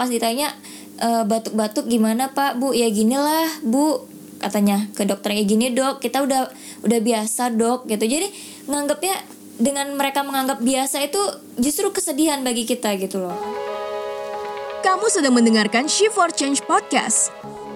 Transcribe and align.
pas 0.00 0.08
ditanya 0.08 0.56
"Eh, 0.96 1.24
batuk-batuk 1.28 1.84
gimana 1.84 2.32
pak 2.32 2.56
bu 2.56 2.72
ya 2.72 2.88
ginilah 2.88 3.60
bu 3.60 4.08
katanya 4.40 4.88
ke 4.96 5.04
dokternya 5.04 5.44
gini 5.44 5.68
dok 5.76 6.00
kita 6.00 6.24
udah 6.24 6.48
udah 6.88 7.00
biasa 7.04 7.52
dok 7.52 7.84
gitu 7.84 8.08
jadi 8.08 8.24
nganggapnya 8.64 9.12
dengan 9.60 9.92
mereka 9.92 10.24
menganggap 10.24 10.64
biasa 10.64 11.04
itu 11.04 11.20
justru 11.60 11.92
kesedihan 11.92 12.40
bagi 12.40 12.64
kita 12.64 12.96
gitu 12.96 13.28
loh 13.28 13.36
Kamu 14.80 15.12
sedang 15.12 15.36
mendengarkan 15.36 15.84
Shift 15.92 16.16
for 16.16 16.32
Change 16.32 16.64
Podcast. 16.64 17.28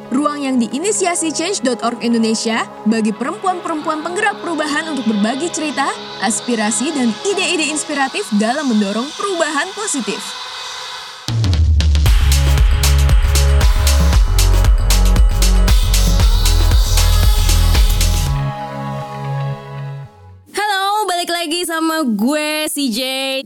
Ruang 0.09 0.41
yang 0.41 0.57
diinisiasi 0.57 1.37
Change.org 1.37 2.01
Indonesia 2.01 2.65
bagi 2.89 3.13
perempuan-perempuan 3.13 4.01
penggerak 4.01 4.41
perubahan 4.41 4.89
untuk 4.89 5.13
berbagi 5.13 5.53
cerita, 5.53 5.85
aspirasi, 6.25 6.97
dan 6.97 7.13
ide-ide 7.29 7.69
inspiratif 7.69 8.25
dalam 8.41 8.73
mendorong 8.73 9.05
perubahan 9.21 9.69
positif. 9.77 10.44
Sama 21.75 22.07
gue 22.07 22.71
CJ. 22.71 23.01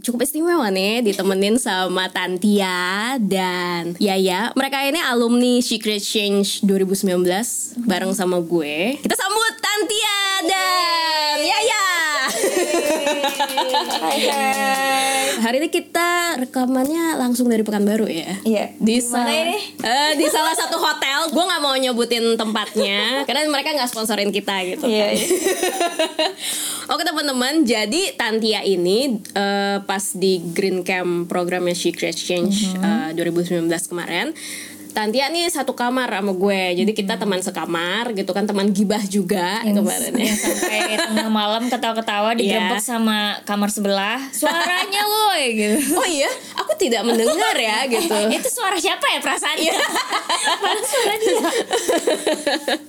Cukup 0.05 0.29
istimewa 0.29 0.69
nih 0.69 1.01
ditemenin 1.01 1.57
sama 1.57 2.13
Tantia 2.13 3.17
dan 3.17 3.97
Yaya. 3.97 4.53
Mereka 4.53 4.85
ini 4.85 5.01
alumni 5.01 5.65
Secret 5.65 6.05
Change 6.05 6.61
2019 6.61 7.25
bareng 7.89 8.13
sama 8.13 8.37
gue. 8.45 9.01
Kita 9.01 9.17
sambut 9.17 9.53
Tantia 9.65 10.45
dan 10.45 11.41
Yaya. 11.41 11.98
Hai 13.09 14.21
hai 14.23 15.19
Hari 15.39 15.57
ini 15.59 15.69
kita 15.71 16.09
rekamannya 16.37 17.15
langsung 17.15 17.47
dari 17.47 17.63
Pekanbaru 17.63 18.05
ya. 18.05 18.37
Iya 18.43 18.75
Di 18.77 19.01
Mana 19.09 19.31
ini? 19.31 19.57
Eh, 19.79 20.13
di 20.15 20.27
salah 20.27 20.53
satu 20.53 20.77
hotel. 20.77 21.31
Gue 21.31 21.41
nggak 21.41 21.63
mau 21.63 21.73
nyebutin 21.73 22.35
tempatnya 22.35 23.23
karena 23.25 23.47
mereka 23.47 23.71
nggak 23.73 23.87
sponsorin 23.87 24.29
kita 24.29 24.61
gitu. 24.67 24.85
Iya, 24.85 25.15
iya. 25.15 25.27
Oke 26.93 27.05
teman-teman, 27.05 27.63
jadi 27.63 28.13
Tantia 28.15 28.61
ini 28.61 29.21
eh, 29.31 29.79
pas 29.81 30.05
di 30.13 30.43
Green 30.51 30.83
Camp 30.83 31.29
programnya 31.29 31.73
Secret 31.73 32.13
Change 32.13 32.75
Mhm. 32.75 32.83
eh, 32.83 33.11
2019 33.15 33.63
kemarin. 33.87 34.35
Tantia 34.89 35.29
nih 35.29 35.47
satu 35.47 35.73
kamar 35.73 36.11
sama 36.11 36.33
gue, 36.33 36.63
jadi 36.75 36.91
kita 36.91 37.15
teman 37.17 37.39
sekamar 37.39 38.11
gitu 38.13 38.31
kan, 38.31 38.45
teman 38.45 38.69
gibah 38.69 38.99
juga 39.03 39.63
yang, 39.63 39.79
kemarin 39.79 40.13
ya. 40.13 40.33
sampai 40.35 40.81
tengah 41.09 41.29
malam 41.29 41.63
ketawa-ketawa 41.67 42.31
Iya. 42.39 42.79
sama 42.79 43.39
kamar 43.43 43.69
sebelah 43.69 44.19
suaranya 44.31 45.03
woi 45.13 45.45
gitu 45.55 45.79
Oh 45.95 46.05
iya, 46.05 46.29
aku 46.55 46.73
tidak 46.75 47.03
mendengar 47.03 47.55
ya 47.55 47.85
gitu. 47.93 48.15
itu 48.29 48.49
suara 48.49 48.77
siapa 48.79 49.05
ya 49.09 49.19
suara 49.23 49.55
dia 49.55 49.75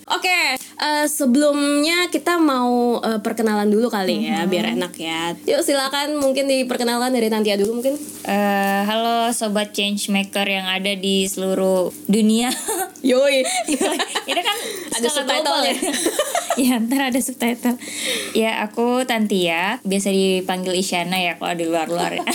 Oke, 0.09 0.39
eh, 0.57 1.05
sebelumnya 1.05 2.09
kita 2.09 2.37
mau 2.37 2.97
eh, 2.99 3.19
perkenalan 3.19 3.69
dulu 3.69 3.87
kali 3.87 4.25
ya, 4.25 4.45
biar 4.45 4.73
enak 4.73 4.93
ya. 4.95 5.33
Yuk 5.45 5.61
silakan 5.61 6.17
mungkin 6.17 6.45
diperkenalkan 6.45 7.13
dari 7.13 7.29
Tantia 7.29 7.55
dulu 7.55 7.79
mungkin. 7.79 7.95
Eh, 8.25 8.81
halo 8.85 9.29
sobat 9.31 9.71
change 9.71 10.09
maker 10.09 10.45
yang 10.45 10.65
ada 10.65 10.93
di 10.93 11.25
seluruh 11.25 11.88
dunia. 12.07 12.49
Yoi. 13.09 13.43
itu 14.29 14.41
kan 14.41 14.57
Ada 14.99 15.07
subtitle 15.07 15.43
global 15.43 15.59
ya? 15.63 15.75
ya 16.69 16.73
ntar 16.83 17.01
ada 17.13 17.19
subtitle. 17.19 17.75
Ya 18.35 18.63
aku 18.65 19.07
Tantia. 19.07 19.79
Biasa 19.87 20.11
dipanggil 20.11 20.75
Isyana 20.75 21.17
ya 21.17 21.39
kalau 21.39 21.55
di 21.55 21.65
luar-luar 21.65 22.19
ya. 22.19 22.25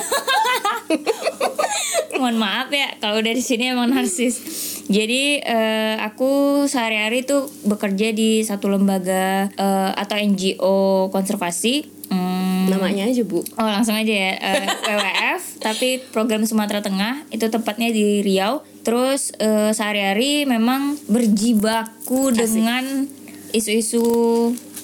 Mohon 2.16 2.36
maaf 2.40 2.68
ya 2.72 2.96
kalau 3.02 3.20
dari 3.20 3.42
sini 3.44 3.74
emang 3.74 3.92
narsis. 3.92 4.40
Jadi 4.88 5.40
eh, 5.40 5.96
aku 6.00 6.64
sehari-hari 6.68 7.24
tuh 7.24 7.48
bekerja 7.64 8.12
di 8.12 8.44
satu 8.44 8.68
lembaga 8.68 9.48
eh, 9.52 9.90
atau 9.96 10.16
NGO 10.16 11.08
konservasi. 11.12 11.88
Hmm, 12.12 12.68
Namanya 12.68 13.08
aja 13.08 13.24
bu. 13.24 13.40
Oh 13.56 13.68
langsung 13.68 13.96
aja 13.96 14.12
ya. 14.12 14.32
Eh, 14.36 14.64
WWF 14.88 15.42
tapi 15.60 16.00
program 16.12 16.44
Sumatera 16.44 16.84
Tengah. 16.84 17.24
Itu 17.32 17.48
tepatnya 17.48 17.88
di 17.92 18.20
Riau. 18.20 18.73
Terus 18.84 19.32
eh, 19.40 19.72
sehari-hari 19.72 20.44
memang 20.44 21.00
berjibaku 21.08 22.30
dengan 22.36 23.08
isu-isu 23.56 24.04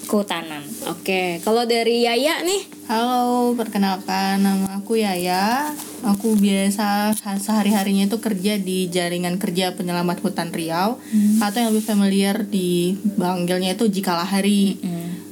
kehutanan. 0.09 0.65
Oke, 0.91 1.39
kalau 1.45 1.63
dari 1.63 2.03
Yaya 2.03 2.43
nih, 2.43 2.81
Halo, 2.91 3.55
perkenalkan 3.55 4.43
nama 4.43 4.83
aku 4.83 4.99
Yaya. 4.99 5.71
Aku 6.03 6.35
biasa 6.35 7.15
sehari-harinya 7.15 8.11
itu 8.11 8.19
kerja 8.19 8.59
di 8.59 8.91
jaringan 8.91 9.39
kerja 9.39 9.71
penyelamat 9.79 10.19
hutan 10.19 10.51
Riau. 10.51 10.99
Atau 11.39 11.63
yang 11.63 11.71
lebih 11.71 11.87
familiar 11.87 12.43
di 12.43 12.99
Banggilnya 13.15 13.79
itu 13.79 13.87
Jikalahari. 13.87 14.75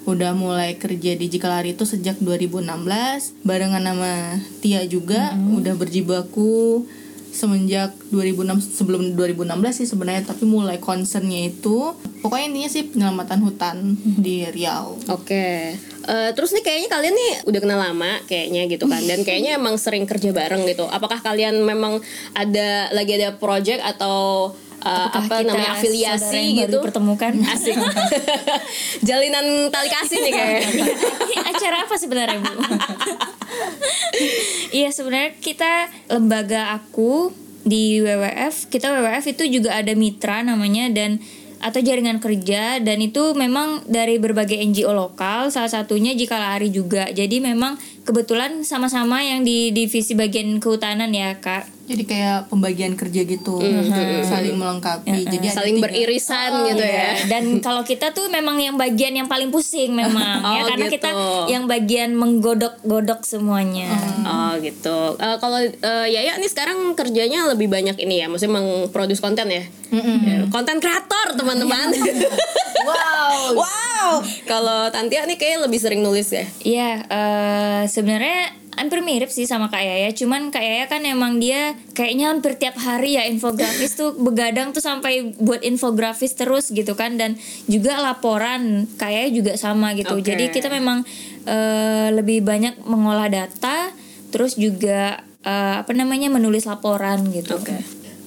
Udah 0.08 0.32
mulai 0.32 0.80
kerja 0.80 1.20
di 1.20 1.28
Jikalahari 1.28 1.76
itu 1.76 1.84
sejak 1.84 2.24
2016 2.24 2.64
barengan 3.44 3.84
nama 3.84 4.40
Tia 4.64 4.88
juga. 4.88 5.36
Udah 5.36 5.76
berjibaku 5.76 6.88
semenjak 7.30 7.94
2006 8.10 8.80
sebelum 8.82 9.14
2016 9.14 9.80
sih 9.84 9.88
sebenarnya 9.88 10.34
tapi 10.34 10.44
mulai 10.50 10.82
concernnya 10.82 11.48
itu 11.50 11.94
pokoknya 12.26 12.46
intinya 12.52 12.70
sih 12.70 12.84
penyelamatan 12.90 13.40
hutan 13.46 13.76
di 14.20 14.44
Riau. 14.50 15.00
oke. 15.08 15.48
Eh, 16.10 16.32
terus 16.34 16.50
nih 16.58 16.66
kayaknya 16.66 16.90
kalian 16.90 17.14
nih 17.14 17.34
udah 17.46 17.60
kenal 17.62 17.80
lama 17.80 18.12
kayaknya 18.26 18.66
gitu 18.66 18.90
kan, 18.90 19.04
dan 19.06 19.22
kayaknya 19.22 19.62
emang 19.62 19.78
sering 19.78 20.10
kerja 20.10 20.34
bareng 20.34 20.66
gitu. 20.66 20.90
Apakah 20.90 21.22
kalian 21.22 21.62
memang 21.62 22.02
ada 22.34 22.90
lagi 22.98 23.22
ada 23.22 23.38
project 23.38 23.86
atau 23.86 24.50
Apakah 24.80 25.28
apa 25.28 25.36
kita 25.44 25.52
namanya 25.52 25.72
afiliasi 25.76 26.44
gitu? 26.56 26.80
dipertemukan? 26.80 27.32
Asik. 27.44 27.76
Jalinan 29.08 29.68
tali 29.68 29.90
kasih 29.92 30.18
nih. 30.24 30.34
Ini 31.28 31.42
acara 31.44 31.84
apa 31.84 31.96
sebenarnya 32.00 32.40
bu? 32.40 32.54
Iya 34.70 34.94
sebenarnya 34.94 35.34
kita 35.42 35.90
lembaga 36.14 36.78
aku 36.78 37.34
di 37.66 38.00
WWF 38.00 38.70
kita 38.70 38.94
WWF 38.94 39.26
itu 39.36 39.44
juga 39.60 39.82
ada 39.82 39.92
mitra 39.98 40.46
namanya 40.46 40.88
dan 40.94 41.18
atau 41.60 41.84
jaringan 41.84 42.24
kerja 42.24 42.80
dan 42.80 43.04
itu 43.04 43.36
memang 43.36 43.84
dari 43.84 44.16
berbagai 44.16 44.56
NGO 44.56 44.96
lokal 44.96 45.52
salah 45.52 45.68
satunya 45.68 46.16
jika 46.16 46.40
lari 46.40 46.72
juga 46.72 47.12
jadi 47.12 47.44
memang 47.44 47.76
kebetulan 48.08 48.64
sama-sama 48.64 49.20
yang 49.20 49.44
di 49.44 49.76
divisi 49.76 50.16
bagian 50.16 50.64
kehutanan 50.64 51.12
ya 51.12 51.36
kak 51.36 51.68
Jadi 51.90 52.04
kayak 52.06 52.54
pembagian 52.54 52.94
kerja 52.94 53.26
gitu, 53.26 53.58
saling 54.24 54.54
melengkapi. 54.54 55.26
Jadi 55.26 55.42
ada 55.42 55.58
Saling 55.58 55.76
tiga- 55.76 55.86
beririsan 55.90 56.50
gitu 56.70 56.86
ya. 56.86 56.94
Iya, 56.94 57.10
Dan 57.34 57.44
kalau 57.60 57.82
kita 57.82 58.14
tuh 58.14 58.30
memang 58.30 58.62
yang 58.62 58.78
bagian 58.78 59.10
yang 59.12 59.26
paling 59.26 59.50
pusing 59.50 59.92
memang 59.92 60.22
Oh, 60.46 60.54
ya 60.54 60.70
karena 60.70 60.86
gitu. 60.86 60.96
kita 61.02 61.10
yang 61.50 61.66
bagian 61.66 62.14
menggodok-godok 62.14 63.26
semuanya. 63.26 63.90
Oh 64.22 64.54
gitu. 64.62 65.18
Eh, 65.18 65.38
kalau 65.38 65.58
eh, 65.60 66.08
Yaya 66.08 66.38
nih 66.38 66.48
sekarang 66.48 66.94
kerjanya 66.94 67.50
lebih 67.50 67.66
banyak 67.66 67.98
ini 67.98 68.22
ya, 68.22 68.30
maksudnya 68.30 68.54
mengproduce 68.56 69.18
konten 69.18 69.50
ya. 69.50 69.66
Ya, 69.90 70.46
Konten 70.48 70.78
kreator 70.78 71.34
teman-teman. 71.34 71.90
Wow. 72.80 73.60
wow. 73.60 74.12
Kalau 74.46 74.90
Tantia 74.90 75.28
nih 75.28 75.36
kayak 75.36 75.68
lebih 75.68 75.78
sering 75.78 76.02
nulis 76.02 76.32
ya. 76.32 76.46
Iya, 76.64 76.92
eh, 77.06 77.82
sebenarnya 77.86 78.56
hampir 78.80 79.04
mirip 79.04 79.28
sih 79.28 79.44
sama 79.44 79.68
Kak 79.68 79.84
Yaya, 79.84 80.10
cuman 80.16 80.50
Kak 80.50 80.64
Yaya 80.64 80.88
kan 80.88 81.04
emang 81.04 81.38
dia 81.38 81.76
kayaknya 81.92 82.32
hampir 82.32 82.56
tiap 82.56 82.80
hari 82.80 83.20
ya 83.20 83.28
infografis 83.28 84.00
tuh 84.00 84.16
begadang 84.16 84.72
tuh 84.72 84.80
sampai 84.80 85.36
buat 85.38 85.60
infografis 85.62 86.34
terus 86.34 86.72
gitu 86.72 86.96
kan 86.96 87.20
dan 87.20 87.36
juga 87.68 88.00
laporan 88.00 88.88
Kak 88.96 89.12
Yaya 89.12 89.30
juga 89.36 89.60
sama 89.60 89.92
gitu. 90.00 90.16
Oke. 90.16 90.32
Jadi 90.32 90.56
kita 90.56 90.72
memang 90.72 91.04
eh, 91.44 92.10
lebih 92.16 92.40
banyak 92.42 92.80
mengolah 92.88 93.28
data 93.28 93.92
terus 94.32 94.56
juga 94.56 95.20
eh, 95.44 95.76
apa 95.84 95.92
namanya 95.92 96.32
menulis 96.32 96.64
laporan 96.64 97.28
gitu. 97.36 97.60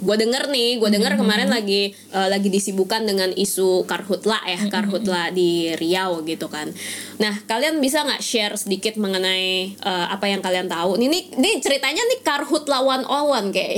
Gue 0.03 0.17
denger 0.19 0.51
nih, 0.51 0.83
gue 0.83 0.91
denger 0.91 1.15
kemarin 1.15 1.49
lagi 1.49 1.95
eh, 1.95 2.29
lagi 2.29 2.51
disibukkan 2.51 3.07
dengan 3.07 3.31
isu 3.31 3.87
karhutla 3.87 4.43
ya, 4.45 4.59
karhutla 4.67 5.31
di 5.31 5.73
Riau 5.79 6.27
gitu 6.27 6.51
kan. 6.51 6.75
Nah, 7.23 7.39
kalian 7.47 7.79
bisa 7.79 8.03
nggak 8.03 8.23
share 8.23 8.55
sedikit 8.59 8.99
mengenai 8.99 9.79
eh, 9.79 10.07
apa 10.11 10.27
yang 10.27 10.43
kalian 10.43 10.67
tahu? 10.67 10.99
Ini 10.99 11.07
nih, 11.07 11.23
nih 11.39 11.55
ceritanya 11.63 12.03
nih 12.03 12.21
karhutla 12.27 12.83
101 12.83 13.55
kayak. 13.55 13.77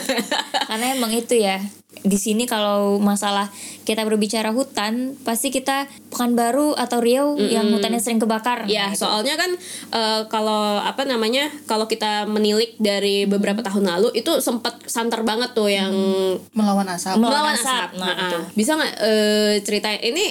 Karena 0.68 0.86
emang 0.98 1.14
itu 1.14 1.38
ya 1.38 1.62
di 2.02 2.18
sini 2.18 2.50
kalau 2.50 2.98
masalah 2.98 3.46
kita 3.84 4.02
berbicara 4.02 4.50
hutan 4.50 5.14
pasti 5.22 5.54
kita 5.54 5.86
Pekanbaru 6.10 6.74
atau 6.74 6.98
Riau 6.98 7.38
yang 7.38 7.70
hutannya 7.70 7.96
sering 7.96 8.18
kebakar. 8.18 8.66
Ya, 8.66 8.90
Nah, 8.90 8.92
itu. 8.92 9.00
soalnya 9.00 9.34
kan 9.38 9.50
eh, 9.94 10.22
kalau 10.26 10.76
apa 10.76 11.06
namanya, 11.06 11.46
kalau 11.64 11.86
kita 11.86 12.26
menilik 12.26 12.74
dari 12.76 13.24
beberapa 13.24 13.62
tahun 13.62 13.86
lalu 13.86 14.12
itu 14.12 14.42
sempat 14.42 14.82
santer 14.84 15.22
banget 15.22 15.54
tuh 15.54 15.70
yang 15.70 15.94
Melawan 16.52 16.90
asap. 16.90 17.16
Melawan 17.16 17.54
melawan 17.54 17.54
asap. 17.54 17.70
asap. 17.70 17.90
Nah, 17.96 18.06
Nah, 18.06 18.16
betul. 18.18 18.40
bisa 18.52 18.70
nggak 18.74 18.92
eh, 18.98 19.54
ceritain 19.62 20.02
ini 20.02 20.24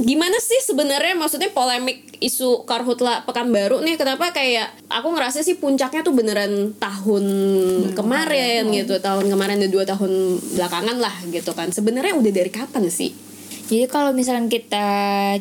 gimana 0.00 0.40
sih 0.40 0.56
sebenarnya 0.64 1.12
maksudnya 1.12 1.52
polemik 1.52 2.16
isu 2.24 2.64
karhutla 2.64 3.28
pekanbaru 3.28 3.84
nih 3.84 4.00
kenapa 4.00 4.32
kayak 4.32 4.72
aku 4.90 5.08
ngerasa 5.14 5.46
sih 5.46 5.54
puncaknya 5.56 6.02
tuh 6.02 6.12
beneran 6.12 6.74
tahun 6.76 7.24
kemarin. 7.94 8.74
gitu 8.74 8.98
tahun 8.98 9.30
kemarin 9.30 9.62
dan 9.62 9.70
dua 9.70 9.86
tahun 9.86 10.42
belakangan 10.58 10.96
lah 10.98 11.14
gitu 11.30 11.54
kan. 11.54 11.70
Sebenarnya 11.70 12.18
udah 12.18 12.32
dari 12.34 12.50
kapan 12.50 12.90
sih? 12.90 13.14
Jadi 13.70 13.86
kalau 13.86 14.10
misalkan 14.10 14.50
kita 14.50 14.86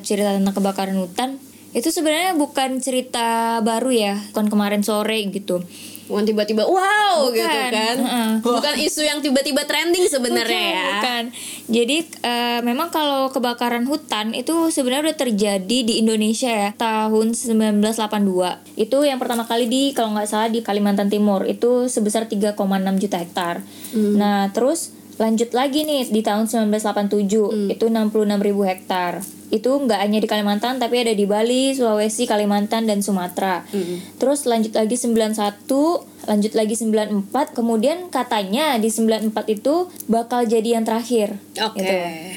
cerita 0.05 0.37
tentang 0.37 0.53
kebakaran 0.53 0.95
hutan 1.01 1.41
itu 1.73 1.89
sebenarnya 1.89 2.37
bukan 2.37 2.77
cerita 2.77 3.57
baru 3.65 3.89
ya, 3.89 4.13
bukan 4.33 4.53
kemarin 4.53 4.81
sore 4.85 5.17
gitu. 5.33 5.65
Bukan 6.09 6.25
tiba-tiba 6.25 6.65
wow 6.65 7.29
Bukan. 7.29 7.37
gitu 7.37 7.59
kan 7.69 7.95
Heeh. 8.01 8.31
bukan 8.41 8.73
isu 8.81 9.01
yang 9.05 9.21
tiba-tiba 9.21 9.61
trending 9.63 10.09
sebenarnya 10.09 10.57
Bukan, 10.57 10.73
ya 10.73 10.87
bukan. 10.91 11.23
Jadi 11.69 11.97
eh, 12.25 12.59
memang 12.65 12.89
kalau 12.89 13.29
kebakaran 13.29 13.85
hutan 13.85 14.33
itu 14.33 14.73
sebenarnya 14.73 15.13
udah 15.13 15.19
terjadi 15.21 15.77
di 15.85 16.01
Indonesia 16.01 16.49
ya 16.49 16.73
tahun 16.73 17.37
1982. 17.37 18.73
Itu 18.73 19.05
yang 19.05 19.21
pertama 19.21 19.45
kali 19.45 19.69
di 19.69 19.93
kalau 19.93 20.17
nggak 20.17 20.25
salah 20.25 20.49
di 20.49 20.65
Kalimantan 20.65 21.13
Timur 21.13 21.45
itu 21.45 21.85
sebesar 21.85 22.25
3,6 22.25 22.57
juta 22.97 23.17
hektar. 23.21 23.61
Nah 23.93 24.49
terus 24.49 24.97
lanjut 25.19 25.51
lagi 25.51 25.83
nih 25.83 26.07
di 26.07 26.23
tahun 26.23 26.47
1987 26.47 27.75
itu 27.75 27.85
66 27.91 28.39
ribu 28.39 28.63
hektar. 28.63 29.19
Itu 29.51 29.83
nggak 29.83 29.99
hanya 29.99 30.23
di 30.23 30.27
Kalimantan 30.31 30.79
tapi 30.79 31.03
ada 31.03 31.11
di 31.11 31.27
Bali, 31.27 31.75
Sulawesi, 31.75 32.23
Kalimantan 32.23 32.87
dan 32.87 33.03
Sumatera. 33.03 33.67
Terus 34.15 34.47
lanjut 34.47 34.71
lagi 34.71 34.95
91 34.95 35.67
lanjut 36.29 36.53
lagi 36.53 36.77
94 36.77 37.25
kemudian 37.51 38.07
katanya 38.07 38.77
di 38.77 38.87
94 38.87 39.33
itu 39.49 39.75
bakal 40.05 40.45
jadi 40.45 40.77
yang 40.77 40.85
terakhir 40.85 41.33
Oke. 41.57 41.81
gitu. 41.81 41.93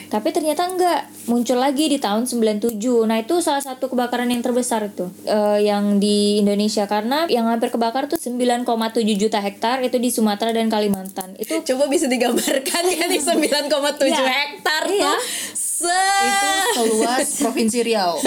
tapi 0.08 0.32
ternyata 0.32 0.64
enggak 0.64 1.00
muncul 1.24 1.54
lagi 1.54 1.86
di 1.86 1.98
tahun 1.98 2.24
97 2.24 2.72
nah 3.04 3.20
itu 3.20 3.38
salah 3.38 3.60
satu 3.60 3.86
kebakaran 3.86 4.26
yang 4.26 4.40
terbesar 4.40 4.88
itu 4.88 5.12
eh, 5.24 5.62
yang 5.62 6.00
di 6.00 6.40
Indonesia 6.40 6.88
karena 6.88 7.28
yang 7.28 7.44
hampir 7.44 7.68
kebakar 7.68 8.08
tuh 8.08 8.16
9,7 8.16 8.64
juta 9.12 9.38
hektar 9.38 9.84
itu 9.84 10.00
di 10.00 10.08
Sumatera 10.08 10.50
dan 10.50 10.66
Kalimantan 10.66 11.36
itu 11.36 11.60
coba 11.62 11.84
bisa 11.86 12.08
digambarkan 12.08 12.82
ya 12.88 13.04
di 13.06 13.20
9,7 13.20 14.08
Iya. 14.08 14.24
hektar 14.24 14.82
Iya. 14.88 15.04
tuh 15.04 15.18
se 15.52 16.00
itu 16.22 16.50
seluas 16.72 17.28
provinsi 17.38 17.78
Riau 17.82 18.16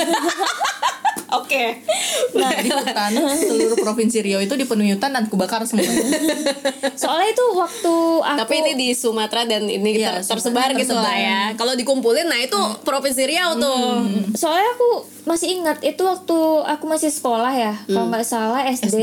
oke 1.38 1.66
nah 2.34 2.52
di 2.56 2.70
hutan 2.70 3.12
seluruh 3.38 3.78
provinsi 3.78 4.18
Riau 4.20 4.40
itu 4.40 4.54
dipenuhi 4.54 4.92
hutan 4.92 5.12
dan 5.12 5.26
kebakar 5.26 5.64
semua 5.64 5.84
soalnya 7.02 7.30
itu 7.30 7.46
waktu 7.54 7.94
aku 8.24 8.40
Tapi 8.40 8.54
ini 8.58 8.72
di 8.74 8.90
Sumatera 8.92 9.44
dan 9.44 9.66
ini 9.66 9.98
ter- 9.98 10.22
tersebar 10.22 10.40
Sumatera 10.70 10.80
gitu 10.80 10.94
lah 10.94 11.04
tersebar. 11.06 11.26
ya. 11.26 11.42
Kalau 11.56 11.74
dikumpulin, 11.74 12.26
nah 12.26 12.38
itu 12.38 12.56
provinsi 12.82 13.24
Riau 13.26 13.56
tuh. 13.56 14.06
soalnya 14.34 14.70
aku 14.72 14.90
masih 15.24 15.48
ingat 15.54 15.82
itu 15.82 16.02
waktu 16.02 16.38
aku 16.64 16.86
masih 16.86 17.10
sekolah 17.10 17.52
ya 17.52 17.74
kalau 17.86 18.08
nggak 18.08 18.24
salah 18.24 18.62
SD, 18.64 18.86
SD. 18.88 19.02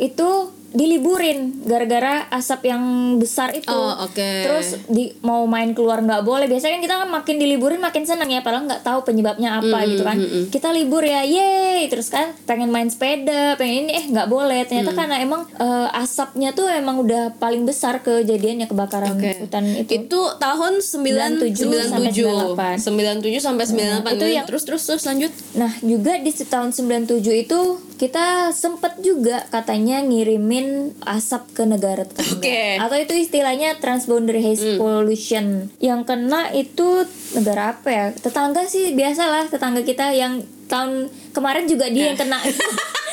itu 0.00 0.28
diliburin 0.70 1.38
gara-gara 1.62 2.28
asap 2.30 2.68
yang 2.68 2.82
besar 3.16 3.50
itu 3.50 3.68
Oh, 3.68 4.04
oke. 4.04 4.20
terus 4.44 4.76
di 4.86 5.16
mau 5.20 5.44
main 5.44 5.72
keluar 5.72 5.98
nggak 5.98 6.22
boleh 6.22 6.44
biasanya 6.44 6.76
kan 6.76 6.82
kita 6.82 6.94
kan 6.98 7.08
makin 7.10 7.36
diliburin 7.36 7.78
makin 7.78 8.04
senang 8.04 8.28
ya 8.28 8.40
padahal 8.40 8.64
nggak 8.64 8.82
tahu 8.82 9.00
penyebabnya 9.02 9.58
apa 9.58 9.78
gitu 9.86 10.02
kan 10.02 10.20
kita 10.48 10.68
libur 10.70 11.00
ya 11.00 11.24
yeay 11.24 11.88
terus 11.88 12.08
kan 12.08 12.36
pengen 12.44 12.68
main 12.68 12.86
sepeda 12.86 13.56
pengen 13.56 13.86
ini 13.86 13.92
eh 13.94 14.04
nggak 14.06 14.28
boleh 14.28 14.60
ternyata 14.62 14.92
karena 14.92 15.16
emang 15.18 15.48
eh, 15.48 15.88
asapnya 15.94 16.52
tuh 16.52 16.68
emang 16.68 17.00
udah 17.00 17.32
paling 17.34 17.64
besar 17.64 18.00
kejadiannya 18.00 18.66
kebakaran 18.66 19.16
Oke. 19.16 19.40
hutan 19.40 19.64
itu 19.74 20.04
Itu 20.04 20.20
tahun 20.36 20.80
9 20.80 21.40
97 21.48 21.88
sampai 21.88 22.12
97. 22.12 22.76
97 22.78 23.40
sampai 23.40 23.64
98. 23.64 24.14
itu 24.14 24.26
yang- 24.26 24.46
terus 24.46 24.62
terus 24.62 24.82
terus 24.82 25.02
lanjut. 25.04 25.32
Nah, 25.54 25.72
juga 25.80 26.16
di 26.16 26.30
tahun 26.30 26.70
97 26.70 27.34
itu 27.38 27.60
kita 27.98 28.54
sempet 28.54 29.02
juga 29.02 29.42
katanya 29.50 29.98
ngirimin 30.06 30.94
asap 31.02 31.50
ke 31.58 31.62
negara 31.66 32.06
tetangga. 32.06 32.38
Oke. 32.38 32.78
Atau 32.78 32.96
itu 33.02 33.14
istilahnya 33.18 33.82
transboundary 33.82 34.38
haze 34.40 34.78
pollution. 34.78 35.66
Yang 35.82 36.00
kena 36.06 36.54
itu 36.54 37.04
negara 37.34 37.74
apa 37.74 37.88
ya? 37.90 38.06
Tetangga 38.14 38.64
sih 38.70 38.94
biasalah 38.94 39.50
tetangga 39.50 39.82
kita 39.82 40.14
yang 40.14 40.46
tahun 40.70 41.10
kemarin 41.34 41.66
juga 41.66 41.90
dia 41.90 42.14
yang 42.14 42.18
kena. 42.18 42.38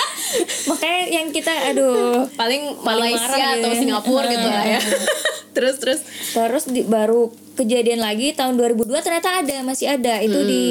Makanya 0.69 1.01
yang 1.09 1.27
kita 1.31 1.53
aduh 1.73 2.27
Paling, 2.33 2.79
Paling 2.81 3.13
Malaysia 3.15 3.35
marah 3.35 3.59
atau 3.59 3.71
ya. 3.71 3.77
Singapura 3.79 4.27
gitu 4.29 4.47
lah 4.47 4.65
ya. 4.65 4.81
terus 5.55 5.79
terus 5.79 6.03
terus 6.35 6.63
di, 6.67 6.83
baru 6.83 7.31
kejadian 7.55 8.03
lagi 8.03 8.35
tahun 8.35 8.59
2002 8.59 8.91
ternyata 8.99 9.39
ada 9.39 9.55
masih 9.63 9.87
ada 9.87 10.19
itu 10.19 10.35
di 10.43 10.65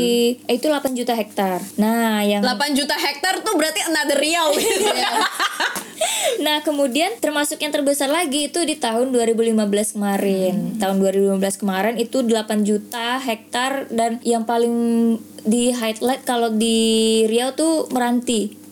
itu 0.44 0.69
8 0.69 0.93
juta 0.93 1.16
hektar. 1.16 1.64
Nah, 1.81 2.20
yang 2.20 2.44
8 2.44 2.76
juta 2.76 2.93
hektar 2.93 3.40
tuh 3.40 3.56
berarti 3.56 3.81
another 3.88 4.20
Riau 4.20 4.52
gitu 4.61 4.93
ya. 4.93 5.25
Nah, 6.44 6.60
kemudian 6.60 7.17
termasuk 7.25 7.56
yang 7.64 7.72
terbesar 7.72 8.12
lagi 8.12 8.52
itu 8.52 8.60
di 8.69 8.76
tahun 8.76 9.08
2015 9.17 9.96
kemarin. 9.96 10.76
Tahun 10.76 10.96
2015 11.00 11.40
kemarin 11.64 11.94
itu 11.96 12.20
8 12.20 12.69
juta 12.69 13.17
hektar 13.22 13.88
dan 13.88 14.20
yang 14.20 14.44
paling 14.44 14.75
di 15.44 15.72
highlight 15.72 16.28
kalau 16.28 16.52
di 16.52 17.25
Riau 17.25 17.56
tuh 17.56 17.88
Meranti. 17.88 18.63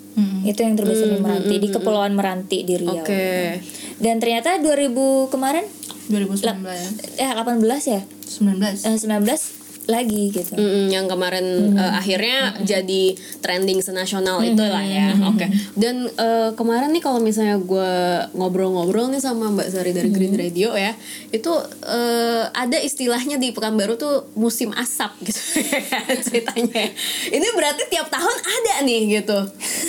Itu 0.45 0.61
yang 0.61 0.75
terbesar 0.77 1.09
di 1.09 1.19
Meranti, 1.23 1.55
di 1.57 1.69
Kepulauan 1.73 2.13
Meranti 2.13 2.59
di 2.67 2.75
Riau. 2.77 3.01
Oke. 3.01 3.61
Dan 4.03 4.19
ternyata 4.19 4.59
2000 4.61 5.31
kemarin? 5.33 5.65
2019 6.11 7.23
eh 7.23 7.31
18 7.31 7.63
ya? 7.89 8.03
19 8.05 8.85
Eh, 8.85 8.97
19 8.99 9.62
lagi 9.83 10.31
gitu. 10.31 10.55
Mm-mm, 10.55 10.95
yang 10.95 11.11
kemarin 11.11 11.75
eh, 11.75 11.93
akhirnya 11.99 12.55
jadi 12.63 13.19
trending 13.43 13.83
senasional 13.83 14.39
itu 14.39 14.63
lah 14.63 14.79
ya. 14.81 15.11
Oke. 15.27 15.51
Dan 15.75 16.07
eh, 16.07 16.51
kemarin 16.55 16.95
nih 16.95 17.03
kalau 17.03 17.19
misalnya 17.19 17.59
gue 17.59 17.93
ngobrol-ngobrol 18.33 19.11
nih 19.11 19.19
sama 19.19 19.51
Mbak 19.51 19.69
Sari 19.69 19.91
dari 19.91 20.09
Green 20.09 20.39
Radio 20.39 20.71
ya, 20.73 20.95
itu 21.35 21.51
eh, 21.83 22.45
ada 22.47 22.79
istilahnya 22.79 23.43
di 23.43 23.51
Pekanbaru 23.51 23.99
tuh 23.99 24.31
musim 24.35 24.71
asap 24.73 25.19
gitu 25.27 25.41
ceritanya. 26.31 26.87
Ini 27.29 27.47
berarti 27.53 27.83
tiap 27.91 28.07
tahun 28.07 28.37
ada 28.39 28.75
nih 28.87 29.19
gitu. 29.19 29.39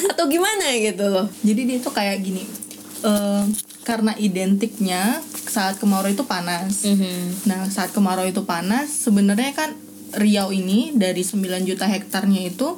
Atau 0.10 0.26
gimana 0.26 0.74
gitu 0.74 1.06
loh. 1.06 1.30
Jadi 1.46 1.62
dia 1.64 1.78
tuh 1.78 1.94
kayak 1.94 2.18
gini. 2.18 2.42
eh, 3.04 3.44
karena 3.84 4.16
identiknya 4.16 5.20
saat 5.48 5.78
kemarau 5.78 6.10
itu 6.10 6.24
panas. 6.24 6.88
Nah, 7.44 7.68
saat 7.68 7.92
kemarau 7.92 8.24
itu 8.24 8.48
panas, 8.48 8.90
sebenarnya 8.90 9.52
kan 9.54 9.72
Riau 10.14 10.54
ini 10.54 10.94
dari 10.94 11.26
9 11.26 11.66
juta 11.66 11.90
hektarnya 11.90 12.46
itu 12.46 12.78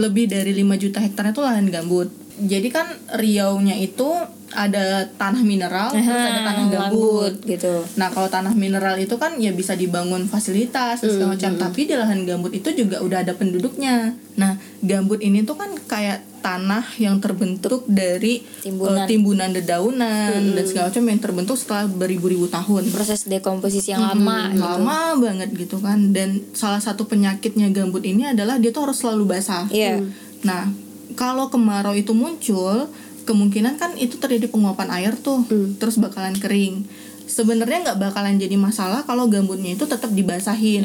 lebih 0.00 0.24
dari 0.26 0.56
5 0.56 0.80
juta 0.80 0.98
hektarnya 1.04 1.36
itu 1.36 1.44
lahan 1.44 1.68
gambut. 1.68 2.08
Jadi 2.40 2.68
kan 2.72 2.88
Riau-nya 3.12 3.76
itu 3.76 4.08
ada 4.52 5.08
tanah 5.16 5.40
mineral, 5.40 5.90
terus 5.90 6.08
ada 6.08 6.40
tanah 6.44 6.64
gambut. 6.68 7.32
gitu. 7.42 7.84
Nah, 7.96 8.08
kalau 8.08 8.28
tanah 8.28 8.52
mineral 8.52 8.96
itu 8.96 9.16
kan 9.16 9.36
ya 9.36 9.50
bisa 9.50 9.72
dibangun 9.72 10.24
fasilitas 10.26 11.00
dan 11.00 11.10
segala 11.10 11.34
macam, 11.34 11.52
tapi 11.56 11.80
di 11.84 11.94
lahan 11.96 12.22
gambut 12.22 12.52
itu 12.52 12.68
juga 12.72 13.00
udah 13.00 13.24
ada 13.24 13.32
penduduknya. 13.32 14.14
Nah, 14.36 14.56
gambut 14.80 15.20
ini 15.20 15.42
tuh 15.42 15.56
kan 15.56 15.72
kayak 15.86 16.24
tanah 16.42 16.82
yang 16.98 17.22
terbentuk 17.22 17.86
dari 17.86 18.42
Timbunan. 18.60 18.98
eh, 18.98 19.06
timbunan 19.06 19.50
dedaunan 19.54 20.34
dan 20.52 20.64
segala 20.66 20.90
macam 20.90 21.04
yang 21.06 21.20
terbentuk 21.22 21.56
setelah 21.56 21.86
beribu-ribu 21.86 22.50
tahun. 22.50 22.90
Proses 22.90 23.30
dekomposisi 23.30 23.94
yang 23.94 24.02
lama 24.02 24.50
gitu. 24.50 24.58
Lama 24.58 24.98
banget 25.22 25.48
gitu 25.54 25.78
kan. 25.78 26.10
Dan 26.10 26.42
salah 26.52 26.82
satu 26.82 27.06
penyakitnya 27.06 27.70
gambut 27.70 28.02
ini 28.02 28.34
adalah 28.34 28.58
dia 28.58 28.74
tuh 28.74 28.90
harus 28.90 28.98
selalu 28.98 29.38
basah. 29.38 29.70
Iya. 29.70 30.02
Nah, 30.42 30.66
kalau 31.14 31.46
kemarau 31.46 31.94
itu 31.94 32.10
muncul, 32.10 32.90
kemungkinan 33.22 33.76
kan 33.76 33.94
itu 33.94 34.16
terjadi 34.16 34.46
penguapan 34.46 34.88
air 34.92 35.12
tuh, 35.14 35.44
terus 35.76 35.96
bakalan 35.96 36.34
kering. 36.34 36.84
Sebenarnya 37.22 37.80
nggak 37.82 37.98
bakalan 38.02 38.36
jadi 38.36 38.54
masalah 38.54 39.02
kalau 39.02 39.24
gambutnya 39.26 39.72
itu 39.72 39.84
tetap 39.84 40.10
dibasahin. 40.10 40.84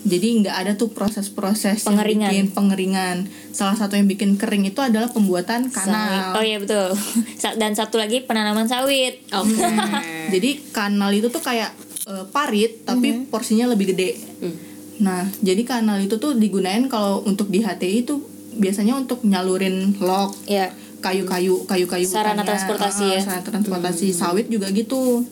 Jadi 0.00 0.40
nggak 0.40 0.56
ada 0.56 0.72
tuh 0.74 0.90
proses-proses 0.90 1.80
yang 1.80 1.92
Pengeringan. 1.94 2.28
bikin 2.28 2.46
pengeringan. 2.50 3.16
Salah 3.50 3.76
satu 3.76 3.94
yang 3.94 4.04
bikin 4.04 4.34
kering 4.34 4.64
itu 4.64 4.80
adalah 4.80 5.08
pembuatan 5.08 5.68
Sawit. 5.68 5.76
kanal. 5.86 6.36
Oh 6.36 6.42
iya 6.42 6.56
betul. 6.56 6.88
Dan 7.60 7.72
satu 7.72 7.96
lagi 7.96 8.24
penanaman 8.24 8.64
sawit. 8.64 9.20
Oke. 9.30 9.60
Jadi 10.34 10.50
kanal 10.70 11.12
itu 11.12 11.28
tuh 11.28 11.40
kayak 11.40 11.72
eh, 12.06 12.24
parit 12.28 12.82
tapi 12.82 13.28
porsinya 13.28 13.68
lebih 13.68 13.92
gede. 13.92 14.10
Nah, 15.00 15.24
jadi 15.40 15.64
kanal 15.64 15.96
itu 15.96 16.20
tuh 16.20 16.36
digunain 16.36 16.84
kalau 16.84 17.24
untuk 17.24 17.48
di 17.48 17.64
HTI 17.64 18.04
itu 18.04 18.20
biasanya 18.52 18.92
untuk 18.94 19.24
nyalurin 19.24 19.96
log, 19.96 20.36
Ya. 20.44 20.76
Kayu-kayu, 21.00 21.64
kayu-kayu 21.64 22.04
Sarana 22.06 22.40
hutannya. 22.40 22.48
transportasi 22.48 23.04
Ah, 23.04 23.14
ya. 23.16 23.20
Sarana 23.20 23.44
transportasi 23.48 24.06
sawit 24.12 24.46
juga 24.52 24.68
gitu. 24.70 25.24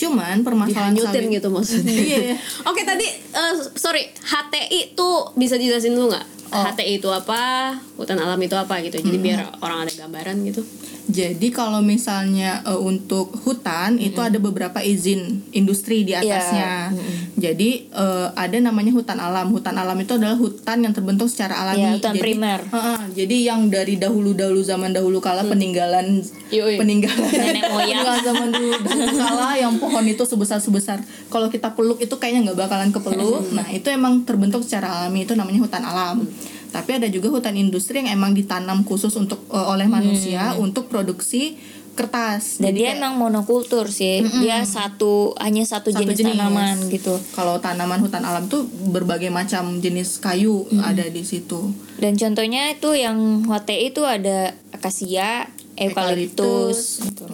Cuman 0.00 0.40
permasalahan 0.40 0.96
Dihanyutin 0.96 1.28
sawit 1.28 1.36
gitu 1.36 1.48
maksudnya. 1.52 1.92
Iya. 1.92 2.36
Oke 2.64 2.82
tadi 2.88 3.06
eh, 3.10 3.54
sorry 3.76 4.08
HTI 4.16 4.96
tuh 4.96 5.36
bisa 5.36 5.60
dijelasin 5.60 5.92
dulu 5.92 6.14
nggak? 6.16 6.26
Oh. 6.50 6.64
HTI 6.66 6.98
itu 6.98 7.08
apa? 7.12 7.76
Hutan 7.94 8.18
alam 8.18 8.40
itu 8.40 8.56
apa 8.56 8.80
gitu. 8.82 8.98
Jadi 8.98 9.18
biar 9.20 9.60
orang 9.60 9.86
ada 9.86 9.92
gambaran 9.92 10.40
gitu. 10.48 10.64
Jadi 11.10 11.50
kalau 11.50 11.82
misalnya 11.82 12.62
eh, 12.62 12.78
untuk 12.78 13.34
hutan 13.42 13.98
itu 13.98 14.22
ada 14.22 14.38
beberapa 14.38 14.78
izin 14.78 15.42
industri 15.50 16.06
di 16.06 16.14
atasnya. 16.14 16.94
Jadi 17.34 17.90
eh, 17.90 18.28
ada 18.38 18.56
namanya 18.62 18.94
hutan 18.94 19.18
alam. 19.18 19.50
Hutan 19.50 19.74
alam 19.74 19.98
itu 19.98 20.14
adalah 20.14 20.38
hutan 20.38 20.86
yang 20.86 20.94
terbentuk 20.94 21.26
secara 21.26 21.66
alami. 21.66 21.82
Iya, 21.82 21.90
hutan 21.98 22.14
jadi, 22.14 22.22
primer. 22.22 22.60
Heeh, 22.70 23.00
jadi 23.18 23.36
yang 23.50 23.60
dari 23.66 23.98
dahulu-dahulu 23.98 24.62
zaman 24.62 24.94
dahulu 24.94 25.18
kala 25.18 25.42
peninggalan 25.44 26.22
Yoi. 26.54 26.78
peninggalan 26.78 27.26
Nenek 27.42 27.66
moyang. 27.74 28.06
zaman 28.22 28.48
dulu 28.54 28.74
dahulu 28.86 29.12
kala 29.18 29.58
yang 29.58 29.74
pohon 29.82 30.04
itu 30.06 30.22
sebesar-sebesar 30.22 31.02
kalau 31.32 31.50
kita 31.50 31.74
peluk 31.74 31.98
itu 31.98 32.14
kayaknya 32.16 32.50
nggak 32.50 32.58
bakalan 32.70 32.90
kepeluk. 32.94 33.50
Nah, 33.50 33.66
itu 33.74 33.90
emang 33.90 34.22
terbentuk 34.22 34.62
secara 34.62 35.02
alami 35.02 35.26
itu 35.26 35.34
namanya 35.34 35.60
hutan 35.64 35.82
alam. 35.82 36.22
Tapi 36.70 36.90
ada 36.94 37.06
juga 37.06 37.28
hutan 37.28 37.54
industri 37.54 37.98
yang 37.98 38.10
emang 38.12 38.32
ditanam 38.32 38.82
khusus 38.82 39.10
untuk 39.12 39.42
eh, 39.46 39.66
oleh 39.66 39.86
manusia 39.86 40.54
untuk 40.56 40.86
produksi 40.86 41.58
kertas. 41.90 42.56
Dan 42.56 42.70
Jadi 42.70 42.78
dia 42.78 42.86
kayak- 42.88 42.98
emang 42.98 43.14
monokultur 43.20 43.86
sih. 43.86 44.22
Dia 44.40 44.62
satu 44.62 45.34
hanya 45.36 45.62
satu, 45.62 45.90
Satu 45.90 46.00
jenis, 46.00 46.16
jenis. 46.18 46.32
tanaman 46.32 46.76
gitu. 46.88 47.12
kalau 47.30 47.58
tanaman 47.58 47.98
hutan 47.98 48.22
alam 48.22 48.46
tuh 48.46 48.62
berbagai 48.88 49.28
macam 49.28 49.78
jenis 49.78 50.16
kayu 50.18 50.64
ada 50.80 51.04
di 51.04 51.20
situ. 51.20 51.74
Dan 51.96 52.14
contohnya 52.14 52.70
itu 52.70 52.94
yang 52.94 53.18
HTI 53.44 53.90
itu 53.90 54.02
ada 54.02 54.54
akasia, 54.70 55.50
eukaliptus. 55.76 57.00
gitu. 57.02 57.26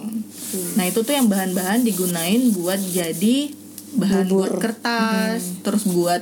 Nah 0.74 0.84
itu 0.84 1.00
tuh 1.00 1.12
yang 1.12 1.26
bahan-bahan 1.26 1.82
digunain 1.82 2.40
buat 2.52 2.80
jadi 2.80 3.52
bahan 3.92 4.26
buat 4.26 4.50
kertas, 4.56 5.62
terus 5.62 5.84
buat 5.84 6.20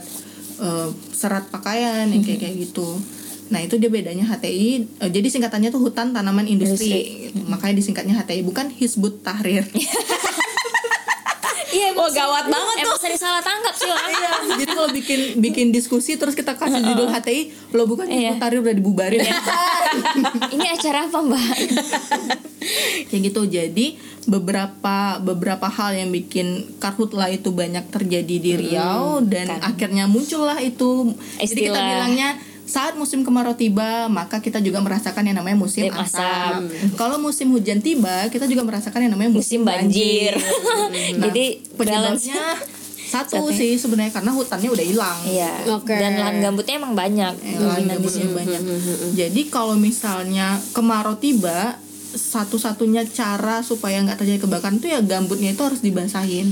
eh, 0.58 0.88
serat 1.10 1.48
pakaian 1.48 2.06
yang 2.06 2.22
kayak 2.22 2.40
kayak 2.40 2.56
gitu. 2.68 2.98
Nah 3.52 3.60
itu 3.60 3.76
dia 3.76 3.92
bedanya 3.92 4.24
HTI. 4.24 4.70
eh, 5.00 5.10
jadi 5.12 5.26
singkatannya 5.28 5.68
tuh 5.68 5.82
hutan 5.82 6.10
tanaman 6.10 6.48
industri. 6.48 7.30
gitu. 7.30 7.44
Makanya 7.46 7.74
disingkatnya 7.76 8.14
HTI 8.18 8.40
bukan 8.42 8.72
Hizbut 8.72 9.20
Tahrir. 9.20 9.64
Iya, 11.74 11.90
Wah, 11.98 12.06
gawat 12.06 12.46
banget 12.46 12.86
Emang 12.86 12.98
sering 13.02 13.18
salah 13.18 13.42
tangkap 13.42 13.74
sih 13.74 13.90
orang. 13.90 14.06
Iya, 14.06 14.30
jadi 14.62 14.72
kalau 14.78 14.90
bikin 14.94 15.20
bikin 15.42 15.66
diskusi 15.74 16.14
terus 16.14 16.38
kita 16.38 16.54
kasih 16.54 16.78
judul 16.78 17.10
HTI, 17.10 17.74
lo 17.74 17.90
bukan 17.90 18.06
Hizbut 18.06 18.38
Tahrir 18.38 18.62
udah 18.62 18.74
dibubarin. 18.78 19.18
Ini 20.54 20.66
acara 20.70 21.10
apa, 21.10 21.18
Mbak? 21.18 21.54
kayak 23.10 23.20
gitu 23.28 23.40
jadi 23.44 23.86
beberapa 24.24 25.20
beberapa 25.20 25.68
hal 25.68 25.96
yang 25.96 26.10
bikin 26.10 26.78
karhutla 26.80 27.28
itu 27.28 27.52
banyak 27.52 27.84
terjadi 27.92 28.36
di 28.40 28.52
Riau 28.56 29.20
dan 29.20 29.60
akhirnya 29.60 30.08
muncullah 30.08 30.58
itu 30.64 31.12
jadi 31.36 31.44
kita 31.44 31.70
Istilah. 31.72 31.84
bilangnya 31.84 32.30
saat 32.64 32.96
musim 32.96 33.20
kemarau 33.20 33.52
tiba 33.52 34.08
maka 34.08 34.40
kita 34.40 34.56
juga 34.64 34.80
merasakan 34.80 35.28
yang 35.28 35.36
namanya 35.36 35.60
musim 35.60 35.92
Musim 35.92 36.00
asam. 36.00 36.64
Kalau 36.96 37.20
musim 37.20 37.52
hujan 37.52 37.84
tiba 37.84 38.32
kita 38.32 38.48
juga 38.48 38.64
merasakan 38.64 39.04
yang 39.04 39.12
namanya 39.12 39.36
musim, 39.36 39.60
Musim 39.60 39.68
banjir. 39.68 40.32
Nah, 41.20 41.28
Jadi 41.28 41.60
penyebabnya 41.76 42.40
satu 43.14 43.46
sih 43.52 43.78
sebenarnya 43.78 44.10
karena 44.10 44.32
hutannya 44.34 44.70
udah 44.72 44.86
hilang. 44.86 45.18
Iya. 45.28 45.52
Oke. 45.76 45.94
Dan 45.94 46.18
lahan 46.18 46.40
gambutnya 46.42 46.74
emang 46.80 46.96
banyak. 46.98 47.34
Eh, 47.46 47.60
lahan 47.62 47.84
gambutnya 47.86 48.26
banyak. 48.32 48.60
Jadi 49.14 49.42
kalau 49.52 49.76
misalnya 49.78 50.58
kemarau 50.74 51.14
tiba, 51.20 51.78
satu-satunya 52.14 53.04
cara 53.10 53.60
supaya 53.66 53.98
nggak 54.00 54.22
terjadi 54.22 54.46
kebakaran 54.46 54.78
itu 54.78 54.88
ya 54.94 55.02
gambutnya 55.02 55.52
itu 55.52 55.62
harus 55.66 55.82
dibasahin. 55.82 56.50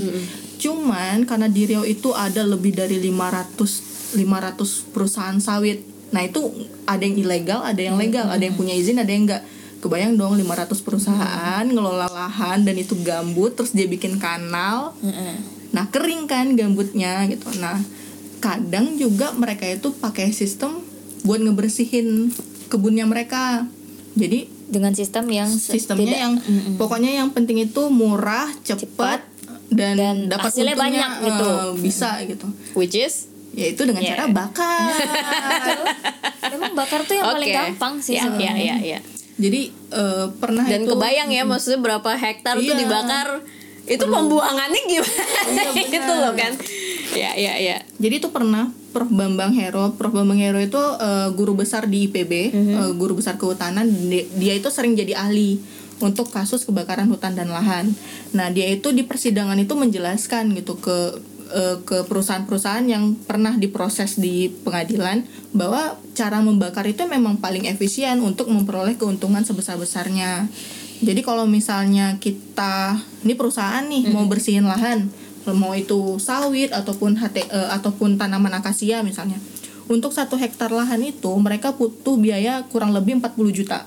Cuman 0.58 1.26
karena 1.26 1.46
di 1.46 1.62
Riau 1.70 1.86
itu 1.86 2.14
ada 2.14 2.42
lebih 2.42 2.74
dari 2.74 2.98
500 2.98 3.92
500 4.14 4.92
perusahaan 4.92 5.38
sawit. 5.40 5.82
Nah, 6.12 6.20
itu 6.20 6.52
ada 6.84 7.00
yang 7.00 7.16
ilegal, 7.16 7.64
ada 7.64 7.80
yang 7.80 7.96
legal, 7.96 8.28
ada 8.28 8.44
yang 8.44 8.52
punya 8.52 8.76
izin, 8.76 9.00
ada 9.00 9.08
yang 9.08 9.24
enggak. 9.24 9.42
Kebayang 9.82 10.14
dong 10.14 10.38
500 10.38 10.78
perusahaan 10.86 11.64
ngelola 11.66 12.06
lahan 12.06 12.62
dan 12.62 12.78
itu 12.78 12.94
gambut 13.02 13.58
terus 13.58 13.74
dia 13.74 13.90
bikin 13.90 14.22
kanal. 14.22 14.94
Nah, 15.74 15.90
kering 15.90 16.30
kan 16.30 16.54
gambutnya 16.54 17.26
gitu. 17.26 17.50
Nah, 17.58 17.82
kadang 18.38 18.94
juga 18.94 19.34
mereka 19.34 19.66
itu 19.66 19.90
pakai 19.90 20.30
sistem 20.30 20.78
buat 21.26 21.42
ngebersihin 21.42 22.30
kebunnya 22.70 23.10
mereka. 23.10 23.66
Jadi 24.14 24.46
Dengan 24.72 24.92
sistem 24.92 25.28
yang 25.28 25.46
sistemnya 25.46 26.00
tidak- 26.08 26.18
yang 26.18 26.32
pokoknya 26.74 27.12
yang 27.14 27.28
penting 27.28 27.60
itu 27.60 27.82
murah, 27.86 28.48
cepat 28.62 29.20
dan, 29.68 29.94
dan 29.94 30.14
dapat 30.26 30.48
hasilnya 30.48 30.72
untungnya, 30.72 31.04
banyak 31.04 31.12
gitu. 31.22 31.46
eh, 31.46 31.72
bisa 31.78 32.10
gitu. 32.24 32.46
Which 32.72 32.96
is 32.96 33.28
Yaitu 33.52 33.84
dengan 33.84 34.00
Yeah. 34.00 34.16
cara 34.16 34.24
bakar. 34.32 34.96
Memang 36.52 36.72
bakar 36.72 37.04
tuh 37.04 37.14
yang 37.14 37.26
paling 37.28 37.44
Oke. 37.46 37.58
gampang 37.58 37.94
sih 38.00 38.16
Ya, 38.16 38.18
ya, 38.18 38.24
sebenarnya. 38.26 38.76
ya, 38.80 38.96
ya. 38.96 38.98
Jadi 39.34 39.60
eh, 39.90 40.26
pernah 40.34 40.64
Dan 40.64 40.80
itu 40.82 40.90
kebayang 40.90 41.28
ya 41.28 41.42
maksudnya 41.44 41.76
berapa 41.78 42.10
hektar 42.10 42.56
tuh 42.56 42.64
Iya. 42.66 42.80
dibakar. 42.80 43.28
Itu 43.84 44.04
pembuangannya 44.06 44.82
gimana? 44.86 45.22
Iya, 45.68 45.84
itu 46.00 46.12
loh 46.14 46.32
kan. 46.32 46.52
Ya, 47.12 47.30
ya, 47.34 47.52
ya. 47.58 47.76
Jadi 47.94 48.14
itu 48.16 48.28
pernah 48.30 48.72
Prof 48.92 49.08
Bambang 49.08 49.56
Hero. 49.56 49.96
Prof 49.96 50.12
Bambang 50.12 50.38
Hero 50.38 50.60
itu 50.60 50.78
eh, 50.78 51.28
guru 51.32 51.56
besar 51.56 51.88
di 51.88 52.06
IPB, 52.06 52.32
eh, 52.52 52.90
guru 52.94 53.18
besar 53.18 53.40
kehutanan. 53.40 53.88
Dia, 54.12 54.54
itu 54.54 54.68
sering 54.68 54.92
jadi 54.94 55.16
ahli 55.16 55.58
untuk 56.04 56.28
kasus 56.28 56.68
kebakaran 56.68 57.08
hutan 57.08 57.32
dan 57.32 57.48
lahan. 57.48 57.90
Nah, 58.36 58.52
dia 58.52 58.68
itu 58.68 58.92
di 58.92 59.02
persidangan 59.02 59.56
itu 59.56 59.72
menjelaskan 59.72 60.52
gitu 60.54 60.76
ke 60.76 61.18
eh, 61.52 61.76
ke 61.82 62.04
perusahaan-perusahaan 62.04 62.84
yang 62.84 63.16
pernah 63.16 63.56
diproses 63.56 64.20
di 64.20 64.52
pengadilan 64.62 65.24
bahwa 65.56 65.96
cara 66.12 66.44
membakar 66.44 66.84
itu 66.84 67.08
memang 67.08 67.40
paling 67.40 67.64
efisien 67.66 68.20
untuk 68.20 68.52
memperoleh 68.52 69.00
keuntungan 69.00 69.42
sebesar-besarnya. 69.42 70.52
Jadi 71.02 71.18
kalau 71.26 71.50
misalnya 71.50 72.22
kita 72.22 72.94
ini 73.26 73.34
perusahaan 73.34 73.82
nih 73.82 74.14
mau 74.14 74.22
bersihin 74.30 74.70
lahan, 74.70 75.10
mau 75.50 75.74
itu 75.74 76.22
sawit 76.22 76.70
ataupun 76.70 77.18
HT, 77.18 77.50
eh, 77.50 77.68
ataupun 77.74 78.14
tanaman 78.14 78.54
akasia 78.54 79.02
misalnya. 79.02 79.42
Untuk 79.90 80.14
satu 80.14 80.38
hektar 80.38 80.70
lahan 80.70 81.02
itu 81.02 81.28
mereka 81.42 81.74
butuh 81.74 82.14
biaya 82.14 82.62
kurang 82.70 82.94
lebih 82.94 83.18
40 83.18 83.50
juta. 83.50 83.82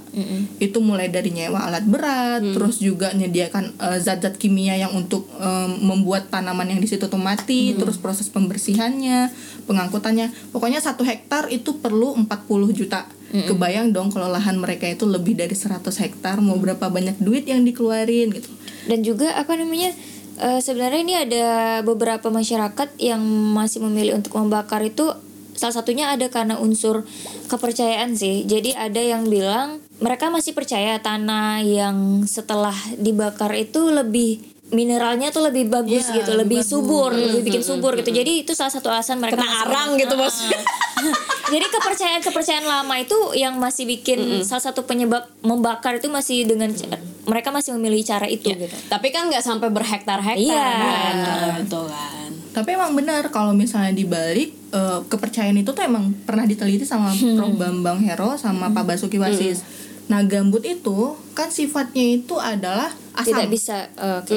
Itu 0.59 0.83
mulai 0.83 1.07
dari 1.07 1.31
nyewa 1.31 1.65
alat 1.65 1.87
berat, 1.87 2.43
terus 2.43 2.83
juga 2.83 3.15
menyediakan 3.15 3.79
eh, 3.79 3.97
zat-zat 4.03 4.35
kimia 4.35 4.75
yang 4.75 4.91
untuk 4.91 5.31
eh, 5.39 5.69
membuat 5.71 6.27
tanaman 6.27 6.67
yang 6.67 6.83
di 6.83 6.87
situ 6.91 7.07
tuh 7.07 7.17
mati, 7.17 7.73
terus 7.79 7.95
proses 7.95 8.27
pembersihannya, 8.27 9.31
pengangkutannya. 9.65 10.51
Pokoknya 10.51 10.83
satu 10.83 11.07
hektar 11.07 11.47
itu 11.49 11.79
perlu 11.79 12.13
40 12.19 12.75
juta. 12.75 13.07
Kebayang 13.35 13.91
dong 13.91 14.15
kalau 14.15 14.31
lahan 14.31 14.55
mereka 14.55 14.87
itu 14.87 15.03
lebih 15.03 15.35
dari 15.35 15.51
100 15.51 15.83
hektar, 15.83 16.39
mau 16.39 16.55
berapa 16.55 16.87
banyak 16.87 17.19
duit 17.19 17.43
yang 17.43 17.67
dikeluarin 17.67 18.31
gitu. 18.31 18.47
Dan 18.87 19.03
juga 19.03 19.35
apa 19.35 19.59
namanya? 19.59 19.91
Eh, 20.39 20.59
sebenarnya 20.63 21.01
ini 21.01 21.15
ada 21.15 21.47
beberapa 21.83 22.31
masyarakat 22.31 22.97
yang 22.99 23.21
masih 23.53 23.83
memilih 23.83 24.19
untuk 24.19 24.35
membakar 24.39 24.81
itu 24.83 25.11
salah 25.55 25.75
satunya 25.81 26.11
ada 26.11 26.27
karena 26.27 26.59
unsur 26.59 27.07
kepercayaan 27.47 28.13
sih. 28.19 28.43
Jadi 28.43 28.75
ada 28.75 28.99
yang 28.99 29.25
bilang 29.31 29.79
mereka 30.03 30.27
masih 30.27 30.51
percaya 30.51 30.99
tanah 30.99 31.63
yang 31.63 32.27
setelah 32.27 32.75
dibakar 32.99 33.55
itu 33.55 33.87
lebih 33.87 34.54
mineralnya 34.67 35.29
tuh 35.29 35.43
lebih 35.43 35.67
bagus 35.67 36.09
Iya, 36.09 36.19
gitu, 36.19 36.31
lebih 36.33 36.57
bagus. 36.59 36.71
subur, 36.71 37.11
lebih 37.11 37.41
bikin 37.43 37.61
subur 37.61 37.93
gitu. 37.95 38.09
Jadi 38.09 38.41
itu 38.41 38.51
salah 38.51 38.71
satu 38.71 38.87
alasan 38.87 39.17
mereka 39.17 39.37
Kena 39.37 39.61
arang 39.63 39.93
gitu 39.93 40.13
maksudnya. 40.13 40.57
Jadi 41.45 41.65
kepercayaan-kepercayaan 41.69 42.65
lama 42.65 42.95
itu 42.97 43.13
yang 43.33 43.53
masih 43.55 43.85
bikin 43.85 44.17
salah 44.41 44.65
satu 44.65 44.81
penyebab 44.83 45.29
membakar 45.39 45.95
itu 45.95 46.09
masih 46.09 46.43
dengan 46.43 46.73
ca- 46.73 46.97
mereka 47.23 47.49
masih 47.49 47.73
memilih 47.73 48.01
cara 48.03 48.25
itu 48.25 48.49
gitu. 48.49 48.73
Tapi 48.87 49.07
kan 49.09 49.29
nggak 49.29 49.43
sampai 49.43 49.69
berhektar-hektar 49.69 50.41
Iya. 50.41 50.65
kan. 50.73 51.15
kalau 51.21 51.53
itu 51.59 51.81
kan. 51.85 52.29
Tapi 52.51 52.69
emang 52.71 52.91
benar 52.93 53.29
kalau 53.29 53.51
misalnya 53.51 53.91
dibalik 53.91 54.49
eh, 54.71 54.99
kepercayaan 55.03 55.55
itu 55.55 55.69
tuh 55.69 55.83
emang 55.83 56.09
pernah 56.19 56.43
diteliti 56.43 56.83
sama 56.83 57.13
Prof 57.13 57.53
Bambang 57.53 58.01
Hero 58.01 58.33
sama 58.35 58.71
Pak 58.71 58.83
Basuki 58.87 59.15
Wasis. 59.15 59.61
Nah 60.05 60.21
gambut 60.23 60.61
itu 60.61 61.13
kan 61.33 61.49
sifatnya 61.49 62.15
itu 62.15 62.35
adalah 62.35 62.93
asam. 63.13 63.33
Tidak 63.33 63.47
bisa 63.47 63.89
eh, 63.91 64.21
oke. 64.21 64.35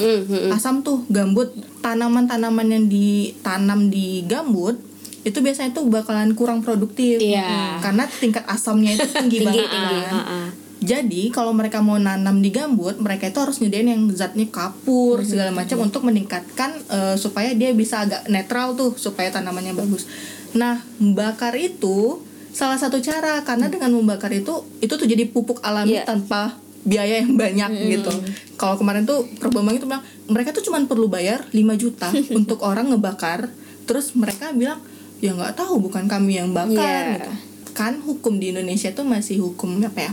Asam 0.48 0.80
tuh 0.80 1.04
gambut 1.06 1.52
tanaman-tanaman 1.78 2.68
yang 2.68 2.84
ditanam 2.87 3.88
di 3.88 4.25
gambut 4.25 4.80
itu 5.22 5.38
biasanya 5.38 5.75
tuh 5.75 5.84
bakalan 5.87 6.32
kurang 6.32 6.62
produktif 6.62 7.20
Iya. 7.20 7.76
karena 7.78 8.06
tingkat 8.08 8.46
asamnya 8.46 8.94
itu 8.94 9.04
tinggi, 9.04 9.38
Tinggi, 9.38 9.44
banget 9.44 9.66
tinggi. 9.66 9.98
kan. 10.00 10.14
Heeh. 10.14 10.46
Jadi 10.78 11.22
kalau 11.28 11.50
mereka 11.50 11.82
mau 11.82 11.98
nanam 11.98 12.38
di 12.38 12.48
gambut, 12.48 12.96
mereka 12.96 13.26
itu 13.26 13.34
harus 13.37 13.58
nyediain 13.58 13.90
yang 13.90 14.06
zatnya 14.08 14.46
kapur 14.46 15.20
segala 15.20 15.50
macam 15.50 15.82
untuk 15.82 16.06
meningkatkan 16.06 16.70
eh, 16.87 17.16
supaya 17.18 17.50
dia 17.52 17.75
bisa 17.75 18.06
agak 18.06 18.30
netral 18.30 18.72
tuh 18.72 18.94
supaya 18.94 19.26
tanamannya 19.28 19.75
bagus. 19.75 20.06
Nah, 20.54 20.78
membakar 20.96 21.58
itu 21.58 22.22
salah 22.58 22.74
satu 22.74 22.98
cara 22.98 23.38
karena 23.40 23.70
dengan 23.70 23.94
membakar 23.94 24.34
itu 24.34 24.50
itu 24.80 24.90
tuh 24.90 25.06
jadi 25.06 25.22
pupuk 25.24 25.62
alami 25.62 25.94
Iya. 25.94 26.02
tanpa 26.04 26.58
biaya 26.82 27.22
yang 27.22 27.38
banyak 27.38 27.70
gitu. 27.88 28.10
Kalau 28.54 28.74
kemarin 28.74 29.04
tuh 29.04 29.30
Prof 29.38 29.52
Bambang 29.52 29.78
itu 29.78 29.86
bilang 29.86 30.02
mereka 30.26 30.50
tuh 30.50 30.62
cuma 30.62 30.82
perlu 30.82 31.06
bayar 31.06 31.46
5 31.46 31.54
juta 31.76 32.10
untuk 32.38 32.58
orang 32.60 32.90
ngebakar, 32.90 33.46
terus 33.84 34.10
mereka 34.12 34.50
bilang 34.50 34.82
ya 35.18 35.30
nggak 35.32 35.54
tahu 35.54 35.78
bukan 35.80 36.06
kami 36.06 36.36
yang 36.36 36.50
bakar 36.50 36.74
Iya. 36.74 37.14
gitu. 37.14 37.30
Kan 37.72 38.02
hukum 38.02 38.42
di 38.42 38.50
Indonesia 38.50 38.90
tuh 38.90 39.06
masih 39.06 39.38
hukum 39.38 39.78
apa 39.80 40.00
ya? 40.02 40.12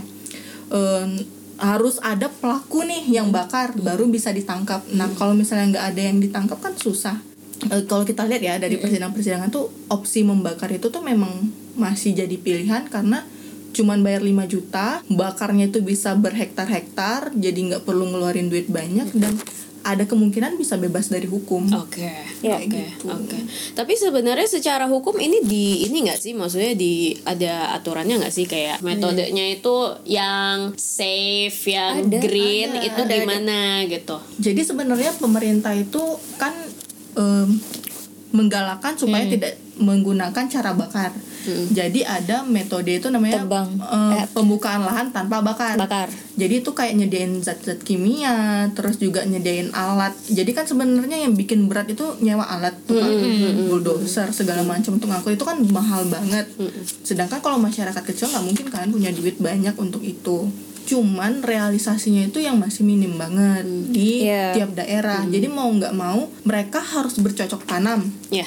eh, 0.68 1.06
harus 1.56 1.96
ada 1.98 2.28
pelaku 2.28 2.84
nih 2.84 3.08
yang 3.08 3.32
bakar 3.32 3.74
baru 3.74 4.06
bisa 4.06 4.30
ditangkap. 4.30 4.86
Nah 4.92 5.08
kalau 5.12 5.32
misalnya 5.32 5.66
nggak 5.72 5.86
ada 5.88 6.02
yang 6.04 6.18
ditangkap 6.20 6.58
kan 6.60 6.74
susah. 6.76 7.18
Eh, 7.66 7.82
kalau 7.86 8.04
kita 8.04 8.22
lihat 8.22 8.38
ya 8.40 8.54
dari 8.56 8.76
persidangan-persidangan 8.76 9.48
tuh 9.48 9.66
opsi 9.88 10.22
membakar 10.22 10.68
itu 10.68 10.86
tuh 10.86 11.00
memang 11.00 11.32
masih 11.76 12.16
jadi 12.16 12.36
pilihan 12.36 12.88
karena 12.88 13.24
cuman 13.76 14.00
bayar 14.00 14.24
5 14.24 14.48
juta, 14.48 15.04
bakarnya 15.12 15.68
itu 15.68 15.84
bisa 15.84 16.16
berhektar-hektar, 16.16 17.36
jadi 17.36 17.56
nggak 17.76 17.84
perlu 17.84 18.08
ngeluarin 18.08 18.48
duit 18.48 18.72
banyak 18.72 19.12
dan 19.12 19.36
ada 19.86 20.02
kemungkinan 20.02 20.58
bisa 20.58 20.74
bebas 20.74 21.06
dari 21.06 21.30
hukum. 21.30 21.68
Oke, 21.78 22.10
Ya, 22.42 22.58
oke, 22.58 22.66
gitu. 22.66 23.06
oke. 23.06 23.38
Tapi 23.78 23.94
sebenarnya 23.94 24.50
secara 24.50 24.90
hukum 24.90 25.14
ini 25.20 25.46
di 25.46 25.86
ini 25.86 26.08
nggak 26.08 26.18
sih, 26.18 26.34
maksudnya 26.34 26.74
di 26.74 27.14
ada 27.22 27.70
aturannya 27.78 28.18
nggak 28.18 28.34
sih 28.34 28.50
kayak 28.50 28.82
metodenya 28.82 29.46
itu 29.46 29.76
yang 30.08 30.74
safe, 30.74 31.70
yang 31.70 32.02
Ada, 32.10 32.18
green 32.18 32.70
ada, 32.74 32.82
itu 32.82 33.00
ada, 33.04 33.14
gimana 33.14 33.58
gitu? 33.86 34.16
Jadi 34.42 34.60
sebenarnya 34.66 35.14
pemerintah 35.22 35.70
itu 35.78 36.02
kan 36.34 36.56
em, 37.14 37.60
menggalakkan 38.34 38.98
supaya 38.98 39.22
tidak 39.30 39.54
menggunakan 39.76 40.44
cara 40.48 40.72
bakar. 40.72 41.12
Jadi 41.70 42.02
ada 42.02 42.42
metode 42.42 42.98
itu 42.98 43.06
namanya 43.06 43.46
Tebang. 43.46 43.68
Eh. 43.78 44.26
pembukaan 44.34 44.82
lahan 44.82 45.14
tanpa 45.14 45.38
bakar. 45.44 45.78
Bakar. 45.78 46.10
Jadi 46.34 46.64
itu 46.64 46.70
kayak 46.74 46.98
nyediain 46.98 47.38
zat-zat 47.38 47.80
kimia, 47.86 48.66
terus 48.74 48.98
juga 48.98 49.22
nyediain 49.22 49.70
alat. 49.70 50.12
Jadi 50.26 50.50
kan 50.52 50.66
sebenarnya 50.66 51.22
yang 51.22 51.38
bikin 51.38 51.70
berat 51.70 51.86
itu 51.86 52.02
nyewa 52.18 52.44
alat 52.44 52.74
tuh 52.84 52.98
kan, 52.98 53.12
bulldozer 53.70 54.28
segala 54.34 54.66
macam 54.66 54.98
untuk 54.98 55.08
ngangkut 55.08 55.38
itu 55.38 55.44
kan 55.46 55.56
mahal 55.70 56.02
banget. 56.10 56.50
Sedangkan 57.06 57.38
kalau 57.38 57.62
masyarakat 57.62 58.02
kecil 58.02 58.26
nggak 58.32 58.44
mungkin 58.44 58.66
kan 58.68 58.90
punya 58.90 59.14
duit 59.14 59.38
banyak 59.38 59.76
untuk 59.78 60.02
itu. 60.02 60.50
Cuman 60.86 61.42
realisasinya 61.42 62.22
itu 62.22 62.38
yang 62.38 62.56
masih 62.56 62.80
minim 62.80 63.14
banget 63.14 63.66
di 63.90 64.22
Iya. 64.22 64.54
tiap 64.54 64.72
daerah. 64.72 65.26
Jadi 65.26 65.46
mau 65.46 65.66
nggak 65.66 65.92
mau 65.92 66.30
mereka 66.42 66.78
harus 66.78 67.18
bercocok 67.18 67.66
tanam. 67.66 68.06
Ya, 68.30 68.46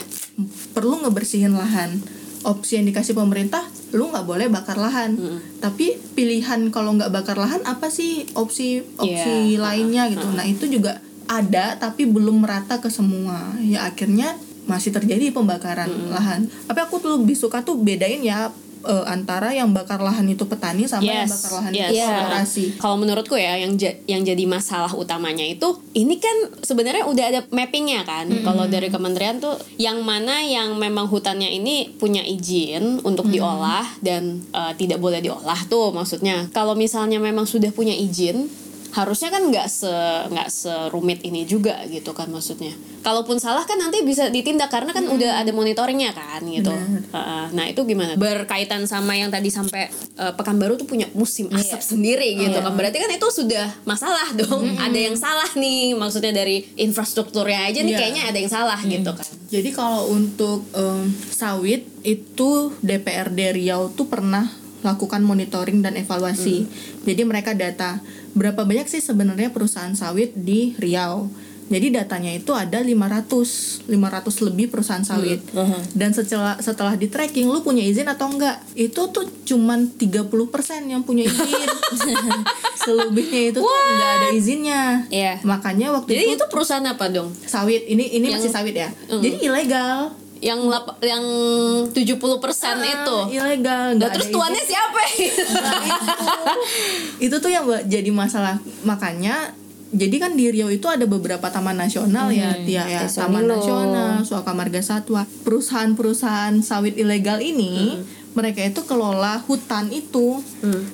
perlu 0.72 1.04
ngebersihin 1.04 1.52
lahan. 1.52 2.00
Opsi 2.40 2.80
yang 2.80 2.88
dikasih 2.88 3.12
pemerintah 3.14 3.68
lu 3.92 4.08
nggak 4.08 4.24
boleh 4.24 4.48
bakar 4.48 4.80
lahan. 4.80 5.20
Tapi 5.60 6.00
pilihan 6.16 6.72
kalau 6.72 6.96
nggak 6.96 7.12
bakar 7.12 7.36
lahan 7.36 7.60
apa 7.68 7.92
sih 7.92 8.24
opsi 8.34 8.80
opsi 8.96 9.54
Iya. 9.54 9.60
lainnya 9.60 10.08
gitu. 10.08 10.24
Nah 10.30 10.48
itu 10.48 10.64
juga 10.66 11.04
ada 11.28 11.76
tapi 11.76 12.08
belum 12.08 12.40
merata 12.40 12.80
ke 12.80 12.88
semua. 12.88 13.52
Ya 13.60 13.84
akhirnya 13.84 14.40
masih 14.64 14.96
terjadi 14.96 15.30
pembakaran 15.30 15.92
lahan. 16.08 16.48
Tapi 16.64 16.80
aku 16.80 16.98
tuh 16.98 17.20
lebih 17.20 17.36
suka 17.36 17.60
tuh 17.60 17.76
bedain 17.76 18.22
ya 18.22 18.48
eh, 18.82 19.06
antara 19.06 19.52
yang 19.52 19.70
bakar 19.70 20.00
lahan 20.00 20.24
itu 20.26 20.44
petani 20.44 20.86
sama 20.86 21.04
yang 21.04 21.24
Yes, 21.24 21.32
bakar 21.32 21.52
lahan 21.60 21.72
yes. 21.72 21.90
itu 21.90 22.00
korporasi 22.00 22.66
Kalau 22.78 22.96
menurutku 22.96 23.36
ya 23.36 23.54
yang 23.56 23.76
ja- 23.76 23.98
yang 24.06 24.22
jadi 24.22 24.44
masalah 24.44 24.92
utamanya 24.92 25.44
itu 25.44 25.68
ini 25.94 26.16
kan 26.18 26.34
sebenarnya 26.60 27.04
udah 27.04 27.26
ada 27.28 27.40
mappingnya 27.50 28.04
kan. 28.04 28.30
Kalau 28.42 28.66
dari 28.66 28.88
kementerian 28.88 29.38
tuh 29.38 29.56
yang 29.76 30.00
mana 30.02 30.40
yang 30.42 30.76
memang 30.76 31.06
hutannya 31.06 31.50
ini 31.50 31.92
punya 31.96 32.22
izin 32.22 33.04
untuk 33.04 33.28
diolah 33.28 33.86
dan 34.00 34.44
eh, 34.50 34.74
tidak 34.76 34.98
boleh 34.98 35.20
diolah 35.20 35.60
tuh 35.66 35.92
maksudnya. 35.92 36.48
Kalau 36.50 36.74
misalnya 36.74 37.18
memang 37.18 37.44
sudah 37.44 37.70
punya 37.70 37.92
izin 37.92 38.48
harusnya 38.90 39.30
kan 39.30 39.46
nggak 39.46 39.68
se 39.70 39.94
nggak 40.34 40.50
serumit 40.50 41.22
ini 41.22 41.46
juga 41.46 41.78
gitu 41.86 42.12
kan 42.12 42.26
maksudnya. 42.28 42.74
Kalaupun 43.00 43.40
salah 43.40 43.64
kan 43.64 43.80
nanti 43.80 44.04
bisa 44.04 44.28
ditindak 44.28 44.68
karena 44.68 44.92
kan 44.92 45.08
udah 45.08 45.40
ada 45.40 45.52
monitoringnya 45.54 46.12
kan 46.12 46.42
gitu. 46.44 46.70
Heeh. 46.70 47.46
nah 47.54 47.66
itu 47.66 47.86
gimana? 47.86 48.18
Berkaitan 48.18 48.84
sama 48.86 49.16
yang 49.16 49.32
tadi 49.32 49.48
sampai 49.48 49.88
eh, 50.18 50.34
Pekanbaru 50.36 50.76
tuh 50.76 50.90
punya 50.90 51.08
musim 51.14 51.48
asap 51.54 51.80
sendiri 51.80 52.36
gitu 52.36 52.58
kan. 52.60 52.74
Berarti 52.74 52.98
kan 53.00 53.12
itu 53.14 53.28
sudah 53.30 53.70
masalah 53.86 54.34
dong. 54.36 54.66
Ada 54.76 55.00
yang 55.00 55.16
salah 55.16 55.48
nih 55.54 55.94
maksudnya 55.94 56.34
dari 56.34 56.66
infrastrukturnya 56.76 57.70
aja 57.70 57.80
nih 57.82 57.94
Iya. 57.94 58.00
kayaknya 58.00 58.24
ada 58.30 58.38
yang 58.38 58.52
salah 58.52 58.80
gitu 58.82 59.12
kan. 59.16 59.26
Jadi 59.50 59.70
kalau 59.72 60.12
untuk 60.12 60.66
em, 60.74 61.10
sawit 61.30 61.86
itu 62.04 62.74
DPRD 62.82 63.54
Riau 63.56 63.90
tuh 63.94 64.06
pernah 64.06 64.46
lakukan 64.80 65.20
monitoring 65.20 65.84
dan 65.84 66.00
evaluasi. 66.00 66.64
Jadi 67.04 67.22
mereka 67.28 67.52
data 67.52 68.00
berapa 68.34 68.66
banyak 68.66 68.88
sih 68.88 69.02
sebenarnya 69.02 69.50
perusahaan 69.50 69.94
sawit 69.94 70.34
di 70.36 70.76
Riau. 70.78 71.30
Jadi 71.70 71.94
datanya 71.94 72.34
itu 72.34 72.50
ada 72.58 72.82
500 72.82 73.86
500 73.86 74.46
lebih 74.50 74.74
perusahaan 74.74 75.06
sawit. 75.06 75.38
Dan 75.94 76.18
setelah 76.18 76.58
setelah 76.58 76.98
di 76.98 77.06
tracking 77.06 77.46
lu 77.46 77.62
punya 77.62 77.86
izin 77.86 78.10
atau 78.10 78.26
enggak? 78.26 78.58
Itu 78.74 79.14
tuh 79.14 79.30
cuman 79.46 79.94
30% 79.94 80.90
yang 80.90 81.06
punya 81.06 81.30
izin. 81.30 81.70
Selebihnya 82.82 83.54
itu 83.54 83.60
tuh 83.62 83.70
enggak 83.70 84.12
ada 84.18 84.28
izinnya. 84.34 84.84
Iya. 85.14 85.46
Makanya 85.46 85.94
waktu 85.94 86.18
Jadi 86.18 86.26
itu 86.26 86.42
itu 86.42 86.46
perusahaan 86.50 86.86
apa 86.90 87.06
dong? 87.14 87.30
sawit 87.46 87.86
ini 87.86 88.18
ini 88.18 88.34
Yang- 88.34 88.42
masih 88.42 88.50
sawit 88.50 88.74
ya. 88.74 88.90
Jadi 89.06 89.38
ilegal. 89.46 90.18
Yang 90.40 90.60
lap- 90.66 91.00
yang 91.02 91.26
70% 91.90 92.16
itu. 92.80 93.18
Ah, 93.18 93.28
ilegal 93.30 93.84
Nah, 93.86 93.96
nggak 93.98 94.10
terus 94.14 94.26
ada 94.26 94.34
tuannya 94.34 94.62
izin. 94.62 94.70
siapa? 94.70 95.02
itu 97.20 97.36
tuh 97.36 97.50
yang 97.50 97.66
jadi 97.86 98.10
masalah 98.10 98.56
makanya 98.82 99.52
jadi 99.90 100.16
kan 100.18 100.32
di 100.34 100.46
Riau 100.48 100.70
itu 100.70 100.86
ada 100.86 101.02
beberapa 101.04 101.42
taman 101.44 101.74
nasional 101.76 102.30
ya 102.30 102.54
Tia 102.56 102.86
ya 102.86 103.02
Kayak 103.02 103.10
Taman 103.12 103.42
Sonilo. 103.42 103.56
Nasional, 103.58 104.12
Suaka 104.22 104.52
Marga 104.54 104.80
Satwa. 104.80 105.26
Perusahaan-perusahaan 105.42 106.62
sawit 106.62 106.94
ilegal 106.94 107.42
ini 107.42 107.98
mereka 108.38 108.62
itu 108.62 108.86
kelola 108.86 109.42
hutan 109.50 109.90
itu 109.90 110.42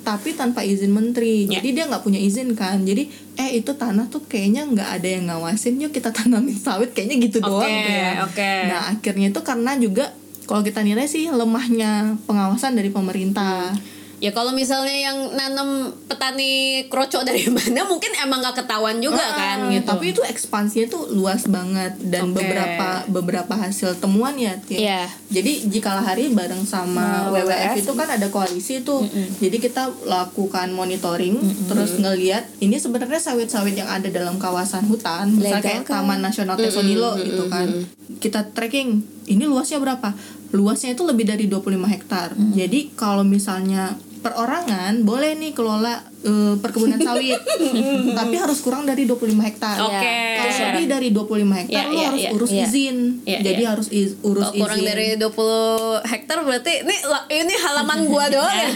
tapi 0.02 0.32
tanpa 0.32 0.64
izin 0.64 0.92
menteri. 0.92 1.46
Ya. 1.46 1.60
Jadi 1.60 1.68
dia 1.76 1.84
nggak 1.88 2.02
punya 2.02 2.20
izin 2.20 2.56
kan. 2.56 2.80
Jadi 2.82 3.08
eh 3.36 3.60
itu 3.60 3.76
tanah 3.76 4.08
tuh 4.08 4.24
kayaknya 4.24 4.64
nggak 4.64 4.88
ada 5.00 5.08
yang 5.08 5.24
ngawasin 5.28 5.76
yuk 5.76 5.92
kita 5.92 6.08
tanamin 6.16 6.56
sawit 6.56 6.96
kayaknya 6.96 7.16
gitu 7.28 7.38
doang 7.44 7.68
Oke, 7.68 7.76
gitu 7.76 7.90
ya. 7.92 8.12
oke. 8.24 8.52
Nah, 8.72 8.80
akhirnya 8.96 9.26
itu 9.28 9.40
karena 9.44 9.72
juga 9.76 10.04
kalau 10.46 10.62
kita 10.62 10.80
nilai 10.80 11.04
sih 11.10 11.28
lemahnya 11.28 12.16
pengawasan 12.24 12.78
dari 12.78 12.88
pemerintah. 12.88 13.74
Ya 14.16 14.30
kalau 14.30 14.48
misalnya 14.50 14.92
yang 14.92 15.16
nanam 15.32 15.92
petani 16.06 16.52
kroco 16.88 17.20
dari 17.20 17.44
mana 17.52 17.84
mungkin 17.84 18.08
emang 18.16 18.40
gak 18.40 18.64
ketahuan 18.64 18.96
juga 18.98 19.20
Ah, 19.20 19.32
kan 19.32 19.58
gitu. 19.68 19.84
Tapi 19.84 20.04
itu 20.10 20.22
ekspansinya 20.22 20.86
tuh 20.86 21.12
luas 21.12 21.44
banget 21.44 21.92
dan 22.00 22.32
Oke. 22.32 22.40
beberapa 22.40 22.88
beberapa 23.06 23.54
hasil 23.54 23.96
temuan 23.96 24.32
ya. 24.34 24.56
Iya. 24.66 25.04
Jadi 25.28 25.68
jikalah 25.68 26.00
hari 26.02 26.28
bareng 26.28 26.64
sama 26.64 27.28
Nah, 27.28 27.30
WWF 27.30 27.44
WWF. 27.46 27.74
itu 27.78 27.92
kan 27.92 28.08
ada 28.10 28.26
koalisi 28.28 28.80
tuh. 28.80 29.04
Jadi 29.36 29.56
kita 29.58 29.88
lakukan 30.02 30.70
monitoring 30.70 31.36
terus 31.66 31.96
ngelihat 31.96 32.48
ini 32.58 32.76
sebenarnya 32.76 33.18
sawit-sawit 33.18 33.74
yang 33.74 33.86
ada 33.86 34.08
dalam 34.08 34.36
kawasan 34.36 34.86
hutan, 34.86 35.28
misalnya 35.30 35.60
kayak 35.60 35.84
kan? 35.84 36.00
Taman 36.00 36.20
Nasional 36.20 36.56
Tesonilo 36.56 37.14
gitu 37.16 37.46
kan. 37.46 37.68
Kita 38.16 38.48
tracking 38.48 39.04
ini 39.26 39.44
luasnya 39.44 39.76
berapa? 39.76 40.14
Luasnya 40.48 40.92
itu 40.92 41.02
lebih 41.02 41.24
dari 41.24 41.44
25 41.44 41.62
hektar. 41.88 42.28
Jadi 42.34 42.92
kalau 42.92 43.22
misalnya 43.22 43.92
perorangan 44.18 45.02
boleh 45.02 45.34
nih 45.34 45.52
kelola 45.52 46.02
eh, 46.20 46.54
perkebunan 46.56 46.98
sawit. 46.98 47.38
Tapi 48.18 48.34
harus 48.34 48.58
kurang 48.58 48.82
dari 48.82 49.04
25 49.04 49.22
hektar. 49.40 49.78
Oke. 49.78 50.18
Kalau 50.36 50.44
Iya. 50.48 50.72
lebih 50.72 50.86
dari 50.88 51.08
25 51.10 51.22
hektar 51.54 51.78
Iya, 51.78 51.86
lu 51.86 51.94
iya, 51.94 52.06
harus 52.08 52.20
iya. 52.20 52.30
urus 52.32 52.50
Iya. 52.50 52.64
izin. 52.64 52.96
Iya, 53.22 53.38
Jadi 53.44 53.62
iya. 53.62 53.70
harus 53.70 53.88
iz- 53.88 54.16
urus 54.20 54.48
Kalau 54.48 54.58
kurang 54.58 54.78
izin. 54.78 54.88
dari 54.88 55.06
20 55.14 55.54
hektar 56.02 56.36
berarti 56.42 56.72
ini 56.82 56.96
ini 57.36 57.54
halaman 57.56 57.98
gua 58.04 58.24
doang 58.34 58.50
ya. 58.56 58.70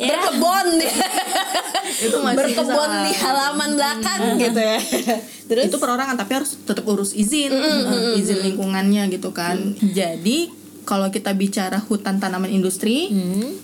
Berkebun 0.00 0.66
nih. 0.76 0.92
Itu 2.06 2.16
masih 2.18 2.36
Berkebun 2.36 2.90
di 3.04 3.12
halaman 3.14 3.70
belakang 3.72 4.20
gitu 4.36 4.58
ya. 4.58 4.78
Terus 5.46 5.62
itu 5.64 5.78
perorangan 5.78 6.18
tapi 6.18 6.32
harus 6.34 6.58
tetap 6.58 6.82
urus 6.84 7.14
izin 7.14 7.54
uh, 7.54 8.18
izin 8.18 8.42
lingkungannya 8.42 9.06
gitu 9.08 9.30
kan 9.30 9.54
jadi 9.78 10.50
kalau 10.86 11.10
kita 11.10 11.34
bicara 11.34 11.82
hutan 11.82 12.22
tanaman 12.22 12.48
industri 12.48 13.10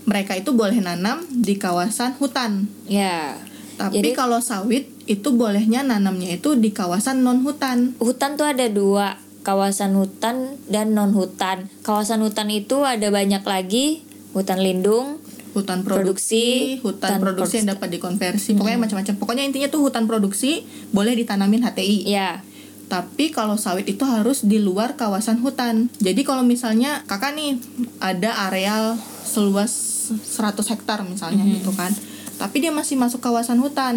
mereka 0.04 0.34
itu 0.34 0.50
boleh 0.52 0.82
nanam 0.82 1.22
di 1.30 1.54
kawasan 1.56 2.18
hutan. 2.18 2.66
Ya. 2.90 3.38
tapi 3.72 4.04
Jadi- 4.04 4.12
kalau 4.12 4.38
sawit 4.44 4.92
itu 5.08 5.32
bolehnya 5.32 5.80
nanamnya 5.80 6.36
itu 6.36 6.54
di 6.54 6.70
kawasan 6.76 7.24
non 7.24 7.40
hutan 7.40 7.96
Hutan 7.96 8.36
tuh 8.36 8.44
ada 8.46 8.68
dua, 8.68 9.16
kawasan 9.42 9.96
hutan 9.96 10.60
dan 10.68 10.92
non 10.92 11.16
hutan. 11.16 11.72
Kawasan 11.82 12.20
hutan 12.20 12.52
itu 12.52 12.84
ada 12.84 13.08
banyak 13.08 13.42
lagi, 13.42 14.04
hutan 14.36 14.60
lindung, 14.60 15.18
hutan 15.56 15.84
produksi, 15.84 16.78
Produksi, 16.78 16.84
hutan 16.84 17.08
hutan 17.16 17.20
produksi 17.20 17.54
yang 17.64 17.68
dapat 17.74 17.88
dikonversi. 17.96 18.50
Pokoknya 18.56 18.78
macam-macam. 18.80 19.14
Pokoknya 19.18 19.44
intinya 19.48 19.68
tuh 19.72 19.80
hutan 19.84 20.04
produksi 20.04 20.64
boleh 20.92 21.16
ditanamin 21.16 21.64
HTI 21.64 21.96
ya. 22.08 22.44
Tapi 22.92 23.32
kalau 23.32 23.56
sawit 23.56 23.88
itu 23.88 24.04
harus 24.04 24.44
di 24.44 24.60
luar 24.60 25.00
kawasan 25.00 25.40
hutan. 25.40 25.88
Jadi 25.96 26.28
kalau 26.28 26.44
misalnya 26.44 27.00
kakak 27.08 27.32
nih 27.32 27.56
ada 28.04 28.52
areal 28.52 29.00
seluas 29.24 29.72
100 30.12 30.60
hektar 30.76 31.00
misalnya 31.08 31.40
gitu 31.48 31.72
kan. 31.72 31.88
Tapi 32.36 32.60
dia 32.60 32.68
masih 32.68 33.00
masuk 33.00 33.24
kawasan 33.24 33.56
hutan. 33.64 33.96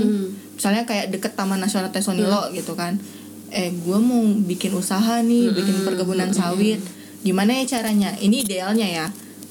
Misalnya 0.56 0.88
kayak 0.88 1.12
deket 1.12 1.36
Taman 1.36 1.60
Nasional 1.60 1.92
Tesonilo 1.92 2.48
gitu 2.56 2.80
kan. 2.80 2.96
Eh 3.52 3.76
gue 3.76 4.00
mau 4.00 4.24
bikin 4.48 4.72
usaha 4.72 5.20
nih, 5.20 5.52
bikin 5.52 5.84
perkebunan 5.84 6.32
sawit. 6.32 6.80
Gimana 7.20 7.52
ya 7.60 7.76
caranya? 7.76 8.16
Ini 8.16 8.48
idealnya 8.48 8.88
ya. 8.88 9.08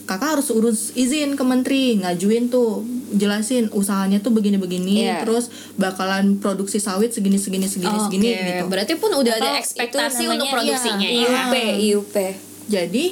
Kakak 0.09 0.41
harus 0.41 0.49
urus 0.53 0.97
izin 0.97 1.37
ke 1.37 1.45
menteri, 1.45 2.01
ngajuin 2.01 2.49
tuh 2.49 2.81
jelasin 3.13 3.69
usahanya 3.77 4.23
tuh 4.25 4.33
begini-begini 4.33 5.05
Iya. 5.05 5.27
terus 5.27 5.53
bakalan 5.77 6.41
produksi 6.41 6.81
sawit 6.81 7.13
segini 7.13 7.37
segini 7.37 7.69
segini 7.69 7.93
Oke, 7.93 8.05
segini 8.09 8.29
gitu. 8.33 8.65
Berarti 8.71 8.95
pun 8.97 9.13
udah 9.13 9.33
ada 9.37 9.51
Atau 9.53 9.61
ekspektasi 9.61 10.23
itu 10.25 10.33
untuk 10.33 10.49
namanya, 10.49 10.55
produksinya 10.57 11.09
iya, 11.09 11.29
ya. 11.29 11.29
IUP 11.29 11.55
IUP 11.85 12.17
jadi 12.65 13.05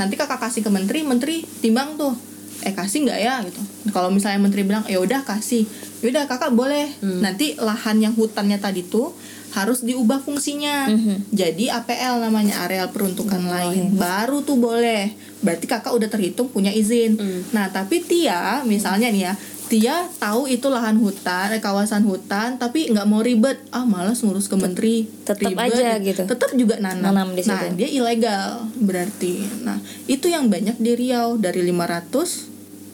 nanti 0.00 0.14
kakak 0.16 0.40
kasih 0.40 0.64
ke 0.64 0.70
menteri 0.72 1.04
menteri 1.04 1.44
timbang 1.60 2.00
tuh 2.00 2.16
eh 2.60 2.76
kasih 2.76 3.08
nggak 3.08 3.20
ya? 3.20 3.40
Gitu. 3.40 3.60
Kalau 3.88 4.12
misalnya 4.12 4.36
menteri 4.36 4.68
bilang 4.68 4.84
ya 4.84 5.00
udah 5.00 5.24
kasih. 5.24 5.64
Ya 6.04 6.06
udah 6.12 6.28
kakak 6.28 6.52
boleh. 6.52 6.92
Nanti 7.00 7.56
lahan 7.56 8.04
yang 8.04 8.12
hutannya 8.12 8.60
tadi 8.60 8.84
tuh 8.84 9.16
harus 9.50 9.82
diubah 9.82 10.22
fungsinya 10.22 10.86
jadi 11.34 11.82
APL 11.82 12.22
namanya 12.22 12.66
areal 12.66 12.90
peruntukan 12.94 13.42
lain 13.46 13.94
baru 13.98 14.42
tuh 14.46 14.58
boleh 14.58 15.12
berarti 15.40 15.66
kakak 15.66 15.92
udah 15.94 16.08
terhitung 16.08 16.50
punya 16.50 16.70
izin 16.70 17.18
nah 17.50 17.70
tapi 17.70 18.02
Tia 18.04 18.62
misalnya 18.62 19.10
nih 19.10 19.22
ya 19.30 19.34
Tia 19.70 20.10
tahu 20.18 20.50
itu 20.50 20.66
lahan 20.66 20.98
hutan, 20.98 21.54
eh, 21.54 21.62
kawasan 21.62 22.02
hutan, 22.02 22.58
tapi 22.58 22.90
nggak 22.90 23.06
mau 23.06 23.22
ribet. 23.22 23.54
Ah, 23.70 23.86
malas 23.86 24.18
ngurus 24.18 24.50
ke 24.50 24.58
menteri. 24.58 25.06
tetep 25.22 25.54
Ribet, 25.54 25.70
aja 25.70 25.94
gitu. 26.02 26.26
Tetap 26.26 26.50
juga 26.58 26.82
nanam. 26.82 27.14
Nanam 27.14 27.38
di 27.38 27.46
nah, 27.46 27.62
situ. 27.62 27.78
dia 27.78 27.86
ilegal 27.86 28.66
berarti. 28.82 29.46
Nah, 29.62 29.78
itu 30.10 30.26
yang 30.26 30.50
banyak 30.50 30.74
di 30.74 30.98
Riau 30.98 31.38
dari 31.38 31.62
500 31.62 32.49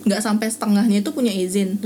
nggak 0.07 0.23
sampai 0.23 0.47
setengahnya 0.47 1.03
itu 1.03 1.11
punya 1.11 1.35
izin. 1.35 1.83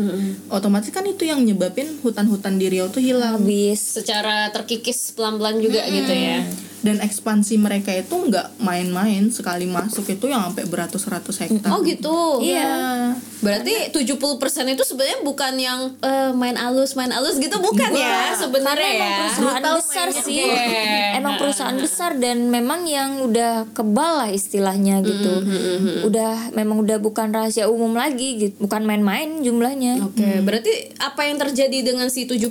Otomatis 0.53 0.93
kan 0.93 1.09
itu 1.09 1.25
yang 1.25 1.41
nyebabin 1.41 1.97
hutan-hutan 2.05 2.61
di 2.61 2.69
Riau 2.69 2.93
tuh 2.93 3.01
hilang. 3.01 3.41
habis 3.41 3.81
Secara 3.81 4.53
terkikis 4.53 5.17
pelan-pelan 5.17 5.57
juga 5.65 5.81
gitu 5.89 6.13
ya. 6.13 6.45
Dan 6.81 7.01
ekspansi 7.01 7.61
mereka 7.61 7.93
itu 7.93 8.13
nggak 8.13 8.61
main-main 8.61 9.29
sekali 9.29 9.69
masuk 9.69 10.09
itu 10.09 10.29
yang 10.29 10.49
sampai 10.49 10.65
beratus-ratus 10.69 11.37
hektar. 11.45 11.73
Oh 11.73 11.81
gitu. 11.81 12.45
Iya. 12.45 13.17
Berarti 13.41 13.89
70% 13.89 14.21
itu 14.69 14.83
sebenarnya 14.85 15.21
bukan 15.25 15.57
yang 15.57 15.81
eh, 16.05 16.33
main 16.37 16.61
alus 16.61 16.93
main 16.93 17.09
alus 17.09 17.41
gitu 17.41 17.57
bukan 17.57 17.89
ya 17.97 18.37
sebenarnya 18.37 18.89
emang 19.01 19.09
ya. 19.09 19.19
perusahaan 19.25 19.65
besar 19.77 20.09
sih 20.13 20.45
Oke. 20.45 20.85
emang 21.17 21.35
perusahaan 21.41 21.79
besar 21.81 22.11
dan 22.21 22.53
memang 22.53 22.85
yang 22.85 23.25
udah 23.25 23.65
kebal 23.73 24.25
lah 24.25 24.31
istilahnya 24.33 25.01
gitu 25.01 25.41
udah 26.05 26.53
memang 26.53 26.85
udah 26.85 27.01
bukan 27.01 27.33
rahasia 27.33 27.71
umum 27.71 27.97
lagi 27.97 28.10
gitu. 28.15 28.55
Bukan 28.63 28.83
main-main 28.87 29.43
jumlahnya. 29.43 30.03
Oke, 30.07 30.41
berarti 30.43 30.95
apa 30.99 31.27
yang 31.27 31.39
terjadi 31.39 31.83
dengan 31.83 32.09
si 32.09 32.27
70% 32.27 32.51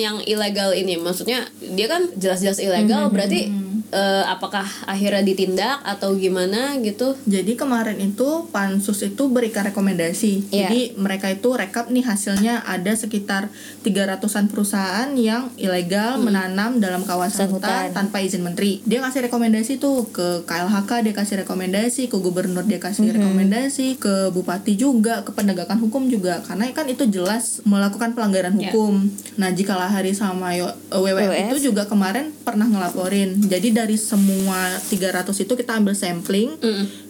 yang 0.00 0.20
ilegal 0.24 0.72
ini? 0.72 0.96
Maksudnya 0.96 1.48
dia 1.60 1.86
kan 1.86 2.08
jelas-jelas 2.16 2.58
ilegal, 2.60 3.08
berarti 3.12 3.52
eh, 3.90 4.24
apakah 4.24 4.64
akhirnya 4.86 5.20
ditindak 5.20 5.82
atau 5.82 6.14
gimana 6.14 6.78
gitu? 6.78 7.18
Jadi 7.26 7.52
kemarin 7.54 7.98
itu 7.98 8.46
pansus 8.48 9.02
itu 9.02 9.28
berikan 9.28 9.66
rekomendasi. 9.66 10.48
Iya. 10.48 10.70
Jadi 10.70 10.80
mereka 10.96 11.28
itu 11.28 11.50
rekap 11.52 11.90
nih 11.90 12.00
hasilnya 12.00 12.62
ada 12.64 12.94
sekitar 12.94 13.50
300-an 13.82 14.46
perusahaan 14.48 15.10
yang 15.12 15.50
ilegal 15.56 16.16
menanam 16.16 16.78
dalam 16.78 17.02
kawasan 17.02 17.50
hutan, 17.50 17.90
hutan. 17.90 17.92
tanpa 17.92 18.22
izin 18.22 18.40
menteri. 18.40 18.80
Dia 18.86 19.02
kasih 19.02 19.26
rekomendasi 19.26 19.76
tuh 19.76 20.06
ke 20.08 20.46
KLHK 20.46 21.04
dia 21.04 21.12
kasih 21.12 21.42
rekomendasi, 21.42 22.06
ke 22.06 22.16
gubernur 22.16 22.62
dia 22.62 22.78
kasih 22.78 23.10
rekomendasi, 23.10 23.98
ke 23.98 24.30
bupati 24.30 24.78
juga, 24.78 25.26
ke 25.26 25.34
penegakan 25.34 25.82
hukum 25.82 26.06
juga 26.06 26.40
karena 26.40 26.70
kan 26.70 26.86
itu 26.86 27.04
jelas 27.04 27.60
melakukan 27.64 28.14
pelanggaran 28.14 28.54
Iya. 28.54 28.70
hukum. 28.70 29.10
Nah, 29.34 29.50
jika 29.50 29.74
Lahari 29.74 30.14
sama 30.14 30.54
WWF 30.54 30.94
WWF. 30.94 31.50
itu 31.50 31.70
juga 31.70 31.84
kemarin 31.84 32.30
pernah 32.46 32.64
ngelaporin. 32.64 33.34
Jadi 33.42 33.73
dari 33.74 33.98
semua 33.98 34.78
300 34.78 35.34
itu 35.34 35.52
kita 35.52 35.74
ambil 35.74 35.92
sampling, 35.92 36.54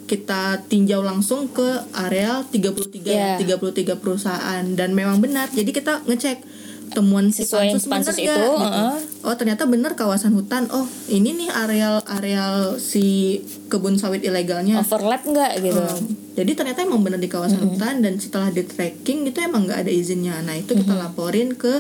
kita 0.05 0.65
tinjau 0.67 1.05
langsung 1.05 1.49
ke 1.49 1.65
areal 1.93 2.49
33 2.49 3.05
Iya. 3.05 3.37
33 3.37 4.01
perusahaan 4.01 4.65
dan 4.73 4.97
memang 4.97 5.21
benar. 5.21 5.53
Jadi 5.53 5.71
kita 5.71 6.01
ngecek 6.05 6.41
temuan 6.93 7.33
si 7.33 7.43
pansus 7.49 7.89
pansus 7.89 8.17
bener 8.17 8.29
itu? 8.29 8.45
Gitu. 8.45 8.65
heeh. 8.65 8.97
Oh, 9.25 9.35
ternyata 9.35 9.65
benar 9.65 9.97
kawasan 9.97 10.33
hutan. 10.33 10.69
Oh, 10.71 10.87
ini 11.09 11.33
nih 11.35 11.51
areal 11.51 12.01
areal 12.07 12.77
si 12.77 13.41
kebun 13.69 13.97
sawit 13.97 14.23
ilegalnya. 14.23 14.81
overlap 14.81 15.25
nggak 15.25 15.53
gitu 15.61 15.85
jadi 16.35 16.51
ternyata 16.59 16.83
emang 16.83 17.07
benar 17.07 17.23
di 17.23 17.31
kawasan 17.31 17.63
hutan 17.63 18.03
dan 18.03 18.19
setelah 18.19 18.51
di 18.51 18.67
tracking 18.67 19.23
itu 19.31 19.39
emang 19.39 19.71
nggak 19.71 19.87
ada 19.87 19.93
izinnya. 19.95 20.35
Nah 20.43 20.59
itu 20.59 20.75
kita 20.75 20.91
laporin 20.99 21.55
ke 21.55 21.79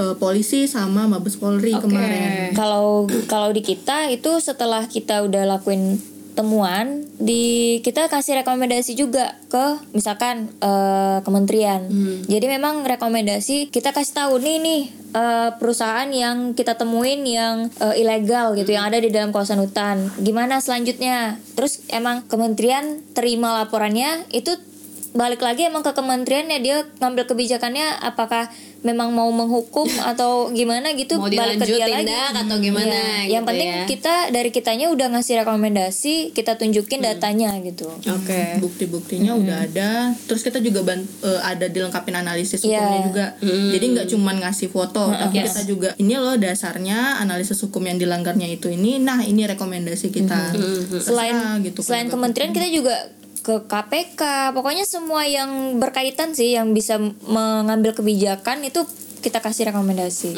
eh, 0.00 0.14
polisi 0.16 0.64
sama 0.64 1.04
Mabes 1.04 1.36
Polri 1.36 1.76
kemarin. 1.76 2.56
kalau 2.56 3.04
kalau 3.28 3.52
di 3.52 3.60
kita 3.60 4.08
itu 4.08 4.40
setelah 4.40 4.88
kita 4.88 5.20
udah 5.28 5.44
lakuin 5.44 6.00
temuan 6.40 7.04
di 7.20 7.78
kita 7.84 8.08
kasih 8.08 8.40
rekomendasi 8.40 8.96
juga 8.96 9.36
ke 9.52 9.92
misalkan 9.92 10.48
eh, 10.62 11.18
kementerian. 11.20 11.84
Jadi 12.24 12.46
memang 12.48 12.86
rekomendasi 12.86 13.68
kita 13.68 13.92
kasih 13.92 14.16
tahu 14.16 14.40
nih 14.40 14.56
nih 14.62 14.82
eh, 15.12 15.50
perusahaan 15.60 16.08
yang 16.08 16.56
kita 16.56 16.80
temuin 16.80 17.26
yang 17.28 17.68
eh, 17.82 18.00
ilegal 18.00 18.56
gitu 18.56 18.72
yang 18.72 18.88
ada 18.88 18.96
di 18.96 19.12
dalam 19.12 19.36
kawasan 19.36 19.60
hutan 19.60 20.08
gimana 20.22 20.64
selanjutnya? 20.64 21.36
Terus 21.58 21.84
emang 21.92 22.24
kementerian 22.24 23.04
terima 23.12 23.60
laporannya 23.60 24.24
itu 24.32 24.56
balik 25.10 25.42
lagi 25.42 25.66
emang 25.66 25.82
ke 25.82 25.90
kementeriannya 25.90 26.58
dia 26.62 26.86
ngambil 27.02 27.26
kebijakannya 27.26 27.98
apakah 28.06 28.46
memang 28.80 29.10
mau 29.10 29.28
menghukum 29.28 29.84
atau 30.10 30.48
gimana 30.50 30.92
gitu 30.92 31.16
Mau 31.16 31.26
balik 31.26 31.58
ke 31.58 31.66
dia 31.68 31.84
lagi 31.84 32.08
atau 32.08 32.56
gimana 32.56 32.88
Iya. 32.90 33.30
Yang 33.30 33.42
gitu 33.42 33.48
penting 33.48 33.68
ya. 33.68 33.82
kita 33.86 34.14
dari 34.30 34.50
kitanya 34.50 34.86
udah 34.88 35.06
ngasih 35.10 35.34
rekomendasi, 35.40 36.14
kita 36.30 36.56
tunjukin 36.56 37.00
datanya 37.00 37.52
gitu. 37.60 37.86
Oke. 37.92 38.56
Bukti-buktinya 38.58 39.36
udah 39.36 39.56
ada. 39.62 39.90
Terus 40.24 40.40
kita 40.40 40.58
juga 40.58 40.80
ban- 40.82 41.04
eh, 41.04 41.40
ada 41.42 41.66
dilengkapin 41.66 42.14
analisis 42.14 42.60
Iya. 42.60 42.80
hukumnya 42.80 43.00
juga. 43.04 43.26
Jadi 43.42 43.84
nggak 43.90 44.06
cuman 44.08 44.36
ngasih 44.40 44.68
foto, 44.68 45.10
tapi 45.10 45.40
kita 45.40 45.62
juga 45.64 45.88
ini 45.96 46.14
loh 46.14 46.34
dasarnya 46.34 47.20
analisis 47.20 47.60
hukum 47.60 47.82
yang 47.82 47.96
dilanggarnya 47.96 48.48
itu 48.48 48.68
ini. 48.68 48.96
Nah 48.98 49.20
ini 49.20 49.44
rekomendasi 49.46 50.08
kita. 50.08 50.56
Selain 50.98 51.36
Terserah 51.36 51.56
gitu. 51.60 51.80
selain 51.80 52.08
kementerian 52.08 52.50
kita 52.50 52.66
juga 52.66 52.94
ke 53.50 53.66
KPK, 53.66 54.54
pokoknya 54.54 54.86
semua 54.86 55.26
yang 55.26 55.82
berkaitan 55.82 56.38
sih 56.38 56.54
yang 56.54 56.70
bisa 56.70 57.02
mengambil 57.26 57.90
kebijakan 57.90 58.62
itu 58.62 58.86
kita 59.20 59.42
kasih 59.42 59.68
rekomendasi. 59.68 60.32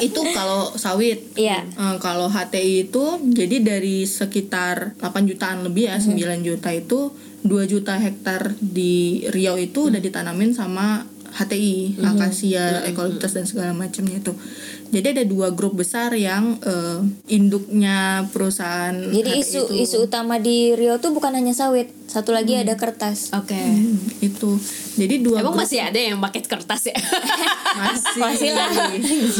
itu 0.00 0.20
kalau 0.32 0.72
sawit. 0.78 1.34
Iya. 1.34 1.66
Eh, 1.66 1.96
kalau 1.98 2.30
HTI 2.30 2.88
itu 2.88 3.04
jadi 3.34 3.58
dari 3.60 4.06
sekitar 4.06 4.94
8 5.02 5.26
jutaan 5.28 5.66
lebih 5.66 5.90
ya 5.90 5.98
9 5.98 6.46
juta 6.46 6.70
itu 6.72 7.12
2 7.42 7.66
juta 7.68 7.98
hektar 7.98 8.54
di 8.62 9.26
Riau 9.28 9.58
itu 9.58 9.92
udah 9.92 10.00
ditanamin 10.00 10.54
sama 10.54 11.04
HTI 11.28 12.00
akasia 12.00 12.88
eukaliptus 12.88 13.36
dan 13.36 13.44
segala 13.44 13.76
macamnya 13.76 14.16
itu 14.16 14.32
jadi 14.88 15.06
ada 15.12 15.24
dua 15.24 15.50
grup 15.50 15.76
besar 15.76 16.12
yang 16.12 16.56
eh, 16.60 16.98
induknya 17.28 18.24
perusahaan 18.28 18.92
Jadi 18.94 19.30
isu 19.38 19.68
itu. 19.68 19.74
isu 19.84 19.96
utama 20.04 20.36
di 20.36 20.72
Rio 20.72 20.96
tuh 20.96 21.10
bukan 21.10 21.32
hanya 21.32 21.52
sawit, 21.52 21.92
satu 22.06 22.30
lagi 22.30 22.56
ada 22.56 22.72
kertas. 22.74 23.28
Oke. 23.32 23.52
Hmm, 23.52 24.00
itu 24.18 24.56
jadi 24.94 25.20
dua 25.20 25.40
Emang 25.40 25.52
grup 25.52 25.62
masih 25.62 25.80
ada 25.80 25.96
yang 25.96 26.18
pakai 26.18 26.40
kertas 26.40 26.88
ya? 26.88 26.96
masih 27.78 28.18
Masih 28.18 28.50
lah. 28.50 28.68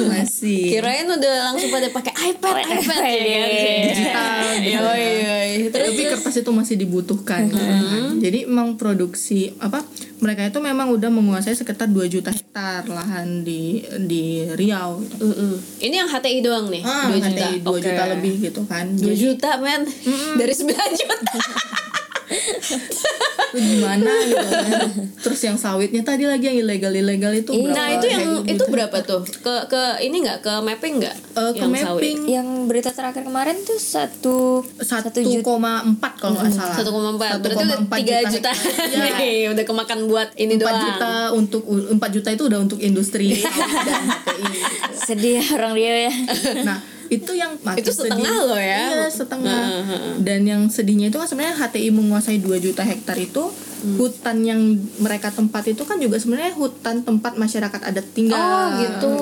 masih 0.07 0.61
Kirain 0.71 1.07
udah 1.07 1.35
langsung 1.49 1.69
pada 1.69 1.89
pakai 1.89 2.13
iPad, 2.31 2.55
iPad 2.63 3.03
ya 3.03 3.43
digital 3.89 4.37
gitu. 4.59 4.79
Oh 4.79 4.95
iya. 4.95 5.37
tapi 5.69 6.03
kertas 6.07 6.35
itu 6.37 6.51
masih 6.51 6.75
dibutuhkan 6.77 7.47
gitu 7.47 7.59
kan. 7.59 7.83
jadi 8.19 8.39
emang 8.45 8.77
produksi 8.77 9.53
apa 9.59 9.83
mereka 10.18 10.42
itu 10.42 10.59
memang 10.59 10.90
udah 10.90 11.11
menguasai 11.11 11.54
sekitar 11.54 11.87
2 11.87 12.11
juta 12.11 12.35
hektar 12.35 12.87
lahan 12.87 13.46
di 13.46 13.83
di 14.04 14.46
Riau 14.50 14.98
gitu. 15.02 15.22
Mm-mm. 15.22 15.54
Ini 15.78 15.94
yang 16.02 16.09
HTI 16.11 16.38
doang 16.42 16.66
nih, 16.68 16.83
ah 16.83 17.07
2 17.07 17.18
juta. 17.22 17.46
HTI 17.46 17.57
2 17.62 17.70
Oke. 17.70 17.81
juta 17.87 18.02
lebih 18.11 18.35
gitu 18.42 18.62
kan 18.66 18.87
2 18.92 18.98
jadi 18.98 19.14
juta 19.14 19.50
men 19.62 19.83
Dari 20.35 20.54
9 20.54 20.66
juta 20.74 21.16
itu 22.29 23.59
gimana 23.59 24.12
gitu 24.23 24.45
kan 24.45 24.81
terus 25.19 25.41
yang 25.41 25.57
sawitnya 25.57 26.03
tadi 26.03 26.25
lagi 26.25 26.45
yang 26.47 26.59
ilegal 26.59 26.93
ilegal 26.93 27.33
itu 27.33 27.49
berapa 27.49 27.73
Nah 27.73 27.87
itu 27.91 28.07
yang 28.07 28.21
hektar 28.21 28.45
itu 28.47 28.55
gitu. 28.59 28.64
berapa 28.69 28.97
tuh? 29.01 29.21
Ke 29.41 29.55
ke 29.67 29.83
ini 30.03 30.17
nggak 30.21 30.38
ke 30.41 30.53
mapping 30.61 30.95
nggak? 30.99 31.17
Eh, 31.33 31.51
ke 31.51 31.59
yang 31.59 31.71
mapping 31.71 32.19
Yang 32.27 32.49
berita 32.67 32.91
terakhir 32.91 33.23
kemarin 33.23 33.57
tuh 33.62 33.79
satu 33.79 34.37
1,4 34.77 35.25
juta. 35.25 35.49
kalau 36.14 36.37
nggak 36.37 36.53
salah 36.53 36.77
1,4 36.77 37.41
Berarti 37.41 37.64
udah 37.64 37.79
1,4 37.81 38.29
3 38.29 38.33
juta. 38.35 38.51
Iya. 38.88 39.05
nih 39.14 39.38
Udah 39.51 39.64
kemakan 39.64 39.99
buat 40.07 40.29
ini 40.37 40.55
4 40.55 40.61
doang 40.61 40.81
juta 40.83 41.11
untuk 41.33 41.62
4 41.64 41.97
juta 42.11 42.29
itu 42.31 42.43
udah 42.45 42.59
untuk 42.61 42.79
industri 42.79 43.33
sawit 43.33 43.49
dan 43.88 44.05
gitu. 44.05 44.69
sedih 44.99 45.41
orang 45.55 45.73
Rio 45.73 45.95
ya. 46.05 46.12
Nah, 46.62 46.79
itu 47.09 47.33
yang 47.33 47.57
makin 47.61 47.81
Itu 47.81 47.90
setengah 47.90 48.29
sedih. 48.31 48.47
loh 48.47 48.61
ya. 48.61 48.83
Iya, 48.90 49.07
setengah. 49.09 49.61
Dan 50.18 50.40
yang 50.44 50.62
sedihnya 50.68 51.09
itu 51.09 51.16
kan 51.16 51.25
sebenarnya 51.25 51.57
HTI 51.59 51.88
menguasai 51.88 52.38
2 52.38 52.57
juta 52.59 52.83
hektar 52.83 53.16
itu 53.16 53.49
Hmm. 53.79 53.94
hutan 53.94 54.42
yang 54.42 54.59
mereka 54.99 55.31
tempat 55.31 55.62
itu 55.64 55.87
kan 55.87 55.97
juga 55.97 56.18
sebenarnya 56.18 56.51
hutan 56.53 56.99
tempat 57.01 57.38
masyarakat 57.38 57.79
adat 57.81 58.11
tinggal. 58.11 58.35
Oh 58.35 58.66
gitu. 58.75 59.12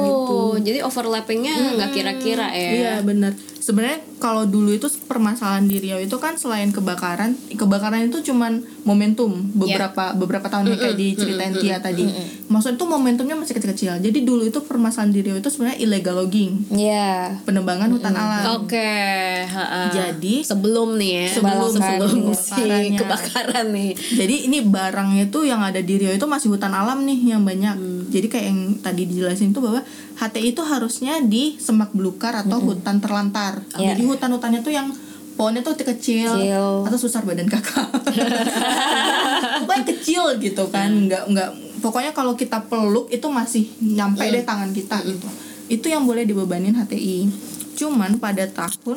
Jadi 0.58 0.80
overlappingnya 0.80 1.76
nggak 1.76 1.90
kira-kira 1.92 2.48
ya 2.48 2.70
Iya 2.72 2.94
benar. 3.02 3.36
Sebenarnya 3.66 3.98
kalau 4.22 4.46
dulu 4.46 4.70
itu 4.70 4.86
permasalahan 5.10 5.66
di 5.66 5.82
Riau 5.82 5.98
itu 5.98 6.14
kan 6.16 6.38
selain 6.38 6.70
kebakaran 6.70 7.34
kebakaran 7.50 8.06
itu 8.06 8.22
cuman 8.22 8.62
momentum 8.86 9.34
beberapa 9.50 10.14
beberapa 10.14 10.46
tahun 10.46 10.70
kayak 10.72 10.94
diceritain 10.94 11.50
Tia 11.58 11.82
tadi 11.82 12.06
maksudnya 12.46 12.78
itu 12.78 12.86
momentumnya 12.86 13.34
masih 13.34 13.58
kecil-kecil 13.58 13.98
jadi 13.98 14.18
dulu 14.22 14.46
itu 14.46 14.62
permasalahan 14.62 15.10
di 15.10 15.20
Riau 15.20 15.42
itu 15.42 15.50
sebenarnya 15.50 15.82
illegal 15.82 16.14
logging 16.14 16.70
ya 16.70 17.42
penebangan 17.42 17.90
hutan 17.90 18.14
alam 18.14 18.62
Oke, 18.62 18.94
ha-ha. 19.42 19.90
Jadi- 19.90 20.46
sebelum 20.46 20.94
nih 20.94 21.10
ya, 21.10 21.26
Sebelum- 21.34 21.72
sebelum 21.74 22.08
sebelum 22.30 22.34
si 22.34 22.94
kebakaran 22.94 23.66
nih. 23.74 23.90
Jadi 23.94 24.34
ini 24.46 24.58
barangnya 24.62 25.26
tuh 25.28 25.42
yang 25.42 25.60
ada 25.60 25.82
di 25.82 25.98
Riau 25.98 26.14
itu 26.14 26.26
masih 26.26 26.52
hutan 26.52 26.70
alam 26.70 27.02
nih 27.02 27.34
yang 27.34 27.42
banyak. 27.42 27.74
Hmm. 27.74 28.06
Jadi 28.06 28.26
kayak 28.30 28.46
yang 28.46 28.60
tadi 28.78 29.02
dijelasin 29.04 29.50
tuh 29.50 29.66
bahwa 29.66 29.80
HTI 30.16 30.54
itu 30.54 30.62
harusnya 30.62 31.18
di 31.20 31.58
semak 31.58 31.90
belukar 31.92 32.32
atau 32.38 32.56
hutan 32.62 33.02
terlantar. 33.02 33.55
Iya. 33.76 33.94
Jadi 33.94 34.02
hutan-hutannya 34.08 34.60
tuh 34.62 34.72
yang 34.72 34.88
pohonnya 35.36 35.60
tuh 35.60 35.76
kecil, 35.76 36.32
Kecil. 36.32 36.88
atau 36.88 36.98
susar 36.98 37.20
badan 37.28 37.44
kakak. 37.44 37.92
Pokoknya 39.64 39.84
kecil 39.84 40.40
gitu 40.40 40.64
kan, 40.72 40.88
nggak 40.88 41.28
nggak. 41.28 41.50
Pokoknya 41.84 42.16
kalau 42.16 42.32
kita 42.32 42.64
peluk 42.72 43.12
itu 43.12 43.28
masih 43.28 43.68
nyampe 43.84 44.24
deh 44.24 44.42
tangan 44.42 44.72
kita 44.72 44.96
gitu. 45.04 45.28
Itu 45.68 45.92
yang 45.92 46.08
boleh 46.08 46.24
dibebanin 46.24 46.72
HTI. 46.72 47.28
Cuman 47.76 48.16
pada 48.16 48.48
tahun 48.48 48.96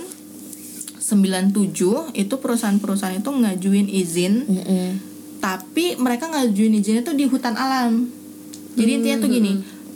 97 1.09 2.13
itu 2.13 2.35
perusahaan-perusahaan 2.37 3.17
itu 3.17 3.31
ngajuin 3.33 3.87
izin 3.89 4.45
tapi 5.41 5.97
mereka 5.97 6.29
ngajuin 6.29 6.77
izinnya 6.77 7.01
tuh 7.01 7.17
di 7.17 7.25
hutan 7.25 7.57
alam 7.57 8.05
jadi 8.77 9.01
intinya 9.01 9.17
tuh 9.25 9.29
gini 9.33 9.51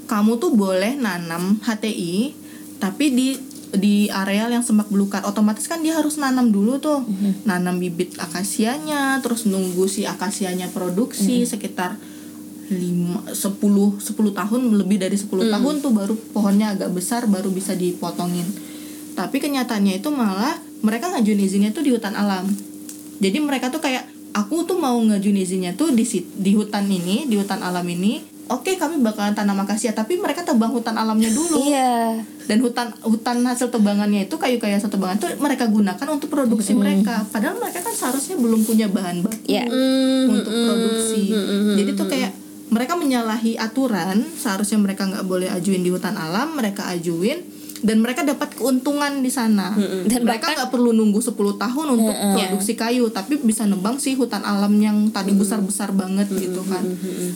kamu 0.10 0.42
tuh 0.42 0.58
boleh 0.58 0.98
nanam 0.98 1.62
HTI 1.62 2.34
tapi 2.82 3.14
di 3.14 3.28
di 3.74 4.08
areal 4.10 4.54
yang 4.54 4.62
semak 4.62 4.88
belukar. 4.88 5.26
Otomatis 5.26 5.66
kan 5.66 5.82
dia 5.82 5.98
harus 5.98 6.22
nanam 6.22 6.54
dulu 6.54 6.78
tuh. 6.78 7.02
Nanam 7.46 7.82
bibit 7.82 8.16
akasianya 8.22 9.20
terus 9.26 9.50
nunggu 9.50 9.90
si 9.90 10.06
akasianya 10.06 10.70
produksi 10.70 11.44
sekitar 11.50 11.98
lima 12.72 13.22
sepuluh 13.36 14.00
sepuluh 14.00 14.32
tahun 14.32 14.72
lebih 14.80 14.98
dari 14.98 15.20
10 15.20 15.52
tahun 15.52 15.76
tuh 15.84 15.92
baru 15.92 16.16
pohonnya 16.32 16.74
agak 16.74 16.96
besar 16.96 17.28
baru 17.28 17.52
bisa 17.52 17.76
dipotongin. 17.76 18.48
Tapi 19.14 19.38
kenyataannya 19.38 20.00
itu 20.02 20.10
malah 20.10 20.58
mereka 20.82 21.12
ngajuin 21.14 21.44
izinnya 21.44 21.70
tuh 21.76 21.86
di 21.86 21.92
hutan 21.94 22.16
alam. 22.18 22.48
Jadi 23.20 23.38
mereka 23.44 23.70
tuh 23.70 23.84
kayak 23.84 24.10
aku 24.34 24.66
tuh 24.66 24.80
mau 24.80 24.98
ngajuin 24.98 25.38
izinnya 25.38 25.72
tuh 25.78 25.94
di 25.94 26.08
di 26.40 26.52
hutan 26.58 26.90
ini 26.90 27.30
di 27.30 27.36
hutan 27.38 27.62
alam 27.62 27.86
ini 27.86 28.33
oke 28.52 28.72
kami 28.76 29.00
bakalan 29.00 29.32
tanam 29.32 29.56
akasia 29.60 29.92
tapi 29.92 30.20
mereka 30.20 30.44
tebang 30.44 30.72
hutan 30.72 30.96
alamnya 30.96 31.32
dulu. 31.32 31.64
Iya. 31.64 32.20
Dan 32.44 32.60
hutan 32.60 32.92
hutan 33.04 33.40
hasil 33.48 33.72
tebangannya 33.72 34.28
itu 34.28 34.36
kayu-kayu 34.36 34.76
hasil 34.76 34.92
tebangan 34.92 35.16
tuh 35.20 35.30
mereka 35.40 35.68
gunakan 35.72 36.08
untuk 36.12 36.28
produksi 36.28 36.76
mereka. 36.76 37.24
Padahal 37.32 37.56
mereka 37.56 37.80
kan 37.80 37.96
seharusnya 37.96 38.36
belum 38.36 38.68
punya 38.68 38.92
bahan 38.92 39.24
baku 39.24 39.48
Iya. 39.48 39.66
untuk 40.28 40.52
produksi. 40.52 41.32
Jadi 41.80 41.90
tuh 41.96 42.08
kayak 42.12 42.32
mereka 42.74 42.98
menyalahi 42.98 43.56
aturan 43.62 44.26
seharusnya 44.34 44.82
mereka 44.82 45.06
nggak 45.06 45.30
boleh 45.30 45.46
ajuin 45.54 45.86
di 45.86 45.94
hutan 45.94 46.18
alam 46.18 46.58
mereka 46.58 46.90
ajuin 46.90 47.46
dan 47.84 48.00
mereka 48.00 48.24
dapat 48.24 48.56
keuntungan 48.56 49.20
di 49.20 49.30
sana. 49.30 49.76
Dan 50.08 50.24
mereka 50.24 50.56
nggak 50.56 50.72
perlu 50.72 50.96
nunggu 50.96 51.20
10 51.20 51.36
tahun 51.36 51.88
untuk 52.00 52.16
produksi 52.16 52.74
kayu 52.80 53.12
tapi 53.12 53.38
bisa 53.44 53.68
nebang 53.68 54.00
sih 54.00 54.16
hutan 54.16 54.42
alam 54.42 54.72
yang 54.80 55.12
tadi 55.12 55.36
besar-besar 55.36 55.92
banget 55.92 56.32
gitu 56.32 56.64
kan. 56.64 56.82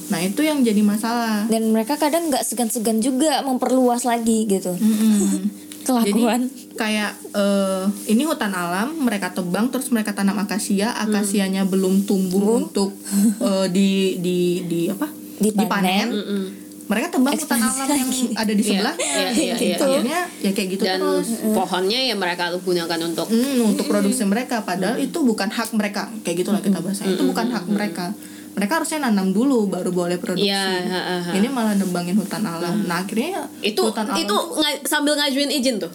Nah 0.08 0.20
itu 0.24 0.42
yang 0.42 0.64
jadi 0.64 0.80
masalah. 0.80 1.46
Dan 1.52 1.76
mereka 1.76 2.00
kadang 2.00 2.32
nggak 2.32 2.48
segan-segan 2.48 3.04
juga 3.04 3.44
memperluas 3.44 4.08
lagi 4.08 4.48
gitu. 4.48 4.72
Mm-mm. 4.74 5.68
kelakuan. 5.88 6.52
Jadi 6.52 6.76
kayak 6.76 7.12
eh, 7.32 7.86
ini 8.12 8.28
hutan 8.28 8.52
alam 8.52 8.92
mereka 9.00 9.32
tebang 9.32 9.72
terus 9.72 9.88
mereka 9.90 10.12
tanam 10.12 10.36
akasia, 10.36 10.92
akasianya 11.08 11.64
belum 11.64 12.04
tumbuh 12.04 12.60
untuk 12.60 12.92
eh, 13.40 13.68
di 13.72 14.20
di 14.20 14.68
di 14.68 14.82
apa? 14.92 15.08
Dipanen. 15.40 16.08
Mereka 16.88 17.08
tebang 17.12 17.36
hutan 17.36 17.60
alam 17.60 17.88
yang 17.92 18.12
ada 18.32 18.52
di 18.52 18.64
iya, 18.64 18.80
iya, 19.30 19.56
iya, 19.60 19.76
Akhirnya 19.76 20.20
ya 20.40 20.52
kayak 20.56 20.68
gitu 20.72 20.84
Dan 20.84 21.00
terus. 21.04 21.28
pohonnya 21.52 22.00
ya 22.00 22.16
mereka 22.16 22.56
gunakan 22.56 23.00
untuk 23.04 23.28
Hmm, 23.28 23.60
untuk 23.68 23.86
produksi 23.92 24.24
mereka 24.24 24.64
padahal 24.64 24.96
itu 24.96 25.20
bukan 25.20 25.52
hak 25.52 25.76
mereka. 25.76 26.08
Kayak 26.24 26.48
gitulah 26.48 26.62
kita 26.64 26.80
bahasa. 26.80 27.04
Itu 27.04 27.28
bukan 27.28 27.52
hak 27.52 27.66
mereka. 27.68 28.16
Mereka 28.56 28.82
harusnya 28.82 29.06
nanam 29.06 29.36
dulu 29.36 29.68
baru 29.68 29.92
boleh 29.92 30.18
produksi. 30.18 30.50
Iya, 30.50 30.88
ha, 30.88 31.00
ha, 31.00 31.16
ha. 31.22 31.32
Ini 31.36 31.46
malah 31.46 31.76
nebangin 31.76 32.18
hutan 32.18 32.42
alam. 32.42 32.88
Nah, 32.88 33.06
akhirnya 33.06 33.30
ya 33.30 33.44
itu 33.62 33.84
hutan 33.84 34.08
alam 34.08 34.18
itu 34.18 34.34
nga- 34.34 34.82
sambil 34.88 35.14
ngajuin 35.14 35.52
izin 35.52 35.78
tuh. 35.78 35.92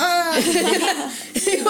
Jadi- 0.00 1.60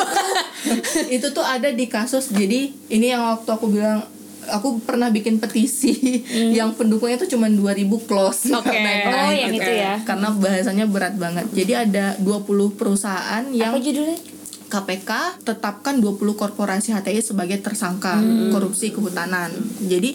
itu 1.18 1.26
tuh 1.35 1.42
ada 1.42 1.68
di 1.68 1.90
kasus 1.90 2.30
jadi 2.30 2.70
ini 2.88 3.06
yang 3.11 3.26
waktu 3.26 3.50
aku 3.50 3.66
bilang 3.66 4.06
aku 4.50 4.78
pernah 4.80 5.08
bikin 5.08 5.38
petisi 5.38 6.22
yang 6.52 6.74
pendukungnya 6.74 7.16
tuh 7.16 7.28
cuma 7.28 7.46
2000 7.46 7.86
close 8.04 8.50
Oke. 8.52 8.68
Naik-naik 8.68 9.16
Oh, 9.16 9.32
yang 9.32 9.52
gitu. 9.52 9.62
itu 9.64 9.72
ya. 9.76 9.94
karena 10.02 10.28
bahasanya 10.30 10.84
berat 10.84 11.14
banget 11.14 11.46
jadi 11.50 11.72
ada 11.84 12.18
20 12.18 12.46
perusahaan 12.74 13.42
yang 13.50 13.72
apa 13.72 13.80
judulnya 13.80 14.18
KPK 14.66 15.10
tetapkan 15.42 15.98
20 15.98 16.14
korporasi 16.32 16.92
HTI 16.92 17.18
sebagai 17.20 17.58
tersangka 17.58 18.22
korupsi 18.50 18.94
kehutanan. 18.94 19.50
Jadi 19.82 20.14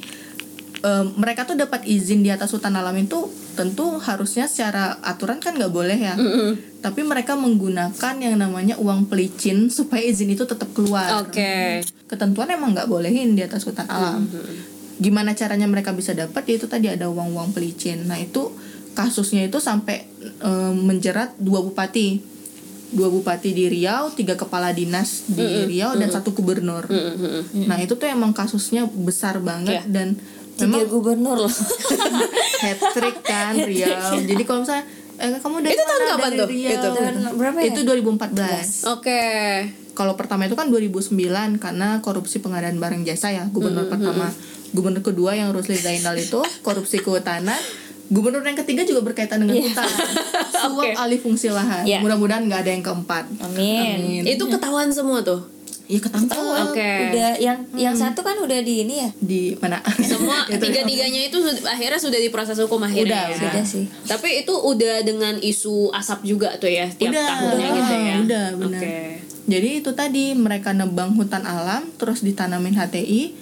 em, 0.79 1.11
mereka 1.19 1.43
tuh 1.43 1.59
dapat 1.59 1.83
izin 1.83 2.23
di 2.23 2.31
atas 2.31 2.55
hutan 2.55 2.71
alam 2.71 2.95
itu 2.95 3.27
tentu 3.59 3.99
harusnya 3.99 4.47
secara 4.47 4.95
aturan 5.03 5.43
kan 5.43 5.59
nggak 5.59 5.73
boleh 5.75 5.99
ya. 5.99 6.15
Tapi 6.79 7.03
mereka 7.03 7.35
menggunakan 7.35 8.15
yang 8.15 8.39
namanya 8.39 8.79
uang 8.79 9.11
pelicin 9.11 9.67
supaya 9.67 9.99
izin 9.99 10.31
itu 10.31 10.47
tetap 10.47 10.71
keluar. 10.71 11.27
Oke. 11.27 11.83
Ketentuan 12.05 12.49
emang 12.49 12.71
nggak 12.71 12.85
bolehin 12.85 13.33
di 13.33 13.41
atas 13.41 13.65
hutan 13.65 13.85
alam. 13.87 14.25
Gimana 14.95 15.33
caranya 15.33 15.65
mereka 15.65 15.91
bisa 15.91 16.13
dapat? 16.13 16.45
Ya 16.45 16.55
itu 16.55 16.65
tadi 16.65 16.87
ada 16.87 17.09
uang-uang 17.09 17.51
pelicin. 17.51 18.05
Nah 18.05 18.15
itu 18.15 18.53
kasusnya 18.93 19.43
itu 19.43 19.57
sampai 19.57 20.07
em, 20.39 20.75
menjerat 20.79 21.35
dua 21.35 21.59
bupati 21.59 22.21
dua 22.85 23.09
bupati 23.09 23.51
di 23.51 23.67
Riau, 23.67 24.13
tiga 24.13 24.37
kepala 24.37 24.71
dinas 24.71 25.27
di 25.27 25.41
Riau 25.67 25.97
dan 25.97 26.07
satu 26.07 26.31
gubernur. 26.31 26.85
Nah 27.65 27.75
itu 27.77 27.97
tuh 27.97 28.07
emang 28.07 28.31
kasusnya 28.31 28.85
besar 28.87 29.41
banget 29.41 29.83
Iya. 29.83 29.89
dan 29.89 30.07
tiga 30.55 30.79
memang 30.79 30.87
gubernur 30.87 31.35
loh 31.35 31.51
hat 32.63 32.79
trick 32.95 33.19
kan 33.19 33.57
Riau. 33.57 34.15
Jadi 34.15 34.43
kalau 34.45 34.63
misalnya 34.63 34.85
eh, 35.17 35.39
kamu 35.41 35.55
dari 35.59 35.73
Itu 35.75 35.83
tahun 35.83 36.01
kapan 36.07 36.31
tuh? 36.31 36.47
Riau. 36.47 36.71
Itu. 36.71 36.87
Tahun 36.93 37.15
berapa 37.35 37.57
ya? 37.59 37.65
Itu 37.67 37.79
2014. 37.83 38.93
Oke. 38.95 39.23
Kalau 39.95 40.19
pertama 40.19 40.43
itu 40.43 40.59
kan 40.59 40.67
2009 40.67 41.15
karena 41.57 42.03
korupsi 42.03 42.43
pengadaan 42.43 42.77
barang 42.77 43.07
jasa 43.07 43.31
ya 43.31 43.47
gubernur 43.49 43.87
pertama. 43.87 44.27
Gubernur 44.75 44.99
kedua 44.99 45.39
yang 45.39 45.55
Rusli 45.55 45.79
Zainal 45.79 46.19
itu 46.19 46.43
korupsi 46.61 46.99
kehutanan. 46.99 47.57
Gubernur 48.11 48.43
yang 48.45 48.59
ketiga 48.59 48.83
juga 48.85 49.01
berkaitan 49.01 49.41
dengan 49.41 49.63
hutan. 49.63 49.87
Suap 50.53 50.77
alih 50.99 51.17
fungsi 51.17 51.49
lahan. 51.49 51.87
Iya. 51.87 52.03
Mudah-mudahan 52.03 52.43
nggak 52.45 52.61
ada 52.67 52.71
yang 52.75 52.83
keempat. 52.83 53.23
amin 53.41 54.27
Itu 54.27 54.51
ketahuan 54.51 54.91
semua 54.91 55.23
tuh. 55.23 55.55
Iya 55.85 56.01
ketangkep 56.01 56.33
Oke. 56.41 56.91
udah 57.13 57.31
yang 57.37 57.61
yang 57.77 57.93
satu 57.93 58.25
kan 58.25 58.33
udah 58.41 58.57
di 58.65 58.89
ini 58.89 59.05
ya 59.05 59.09
di 59.21 59.53
mana? 59.61 59.77
Semua 60.01 60.41
Itu 60.49 60.57
tiga-tiganya 60.57 61.29
itu 61.29 61.37
akhirnya 61.61 62.01
sudah 62.01 62.17
diproses 62.17 62.57
hukum 62.57 62.81
akhirnya. 62.81 63.05
Udah, 63.05 63.23
ya. 63.29 63.37
udah. 63.37 63.51
Udah 63.53 63.65
sih. 63.69 63.85
Tapi 64.09 64.41
itu 64.41 64.49
udah 64.49 65.05
dengan 65.05 65.37
isu 65.37 65.93
asap 65.93 66.25
juga 66.25 66.57
tuh 66.57 66.73
ya 66.73 66.89
tiap 66.89 67.13
Udah, 67.13 67.25
tahunnya 67.37 67.69
gitu 67.69 67.93
ya. 67.93 68.15
udah, 68.17 68.45
benar. 68.57 68.81
Oke. 68.81 68.97
Jadi 69.45 69.79
itu 69.79 69.93
tadi 69.93 70.33
mereka 70.33 70.73
nebang 70.73 71.13
hutan 71.13 71.45
alam 71.45 71.85
terus 71.95 72.21
ditanamin 72.21 72.73
HTI 72.73 73.33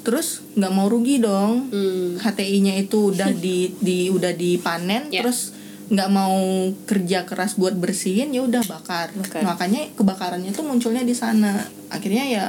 terus 0.00 0.44
nggak 0.54 0.70
mau 0.70 0.86
rugi 0.86 1.18
dong 1.18 1.66
Hmm. 1.68 2.14
HTI-nya 2.16 2.78
itu 2.78 3.10
udah 3.10 3.34
di, 3.34 3.74
di 3.80 4.06
udah 4.06 4.30
dipanen 4.30 5.10
Ya. 5.10 5.26
terus 5.26 5.50
nggak 5.86 6.10
mau 6.10 6.38
kerja 6.82 7.22
keras 7.24 7.54
buat 7.54 7.74
bersihin 7.74 8.30
ya 8.30 8.42
udah 8.42 8.62
bakar. 8.62 9.10
Bakar. 9.14 9.42
makanya 9.42 9.86
kebakarannya 9.94 10.50
itu 10.50 10.62
munculnya 10.62 11.02
di 11.02 11.14
sana 11.14 11.58
akhirnya 11.88 12.26
ya 12.26 12.44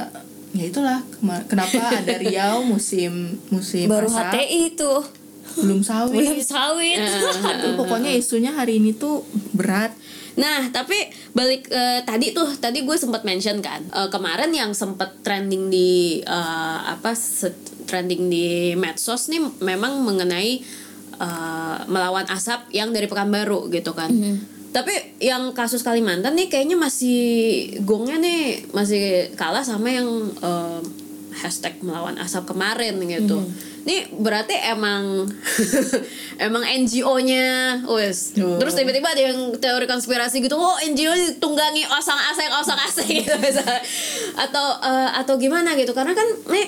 ya 0.50 0.64
itulah 0.66 1.02
kenapa 1.46 1.98
ada 1.98 2.14
Riau 2.18 2.62
musim 2.62 3.38
musim 3.50 3.86
baru 3.86 4.06
asap, 4.06 4.38
HTI 4.38 4.58
itu 4.74 4.92
belum 5.58 5.80
sawit 5.82 6.18
belum 6.18 6.38
sawit 6.40 6.98
pokoknya 7.78 8.10
isunya 8.10 8.50
hari 8.50 8.78
ini 8.78 8.90
tuh 8.94 9.22
berat 9.54 9.94
Nah, 10.38 10.70
tapi 10.70 10.94
balik 11.34 11.66
eh, 11.68 12.06
tadi 12.06 12.30
tuh 12.30 12.46
tadi 12.62 12.86
gue 12.86 12.94
sempat 12.94 13.26
mention 13.26 13.58
kan 13.58 13.82
eh, 13.90 14.08
kemarin 14.08 14.54
yang 14.54 14.70
sempat 14.70 15.18
trending 15.26 15.66
di 15.66 16.22
eh, 16.22 16.78
apa 16.86 17.10
trending 17.84 18.30
di 18.30 18.78
medsos 18.78 19.26
nih 19.26 19.42
memang 19.58 19.98
mengenai 20.06 20.62
eh, 21.18 21.76
melawan 21.90 22.24
asap 22.30 22.70
yang 22.70 22.94
dari 22.94 23.10
Pekanbaru 23.10 23.66
gitu 23.74 23.90
kan. 23.92 24.14
Tapi 24.68 25.18
yang 25.18 25.56
kasus 25.56 25.82
Kalimantan 25.82 26.36
nih 26.36 26.46
kayaknya 26.46 26.76
masih 26.78 27.18
gongnya 27.82 28.20
nih 28.20 28.68
masih 28.70 29.34
kalah 29.34 29.66
sama 29.66 29.90
yang 29.90 30.06
eh, 30.38 30.80
hashtag 31.38 31.82
melawan 31.82 32.14
asap 32.18 32.54
kemarin 32.54 32.94
gitu. 33.02 33.42
Nih 33.88 34.04
berarti 34.12 34.52
emang 34.52 35.24
emang 36.38 36.62
NGO-nya 36.62 37.46
wes. 37.86 38.36
Terus 38.36 38.74
tiba-tiba 38.74 39.08
ada 39.08 39.22
yang 39.24 39.38
teori 39.54 39.86
konspirasi 39.86 40.38
gitu, 40.38 40.54
oh 40.54 40.76
NGO 40.78 41.08
ditunggangi 41.08 41.88
osang 41.88 42.20
aseng 42.26 42.52
osang 42.52 42.76
aseng 42.78 43.08
gitu 43.18 43.32
misalnya. 43.34 43.80
Atau 44.36 44.66
eh, 44.78 45.10
atau 45.16 45.34
gimana 45.36 45.72
gitu. 45.72 45.90
Karena 45.90 46.12
kan 46.12 46.28
nih 46.46 46.66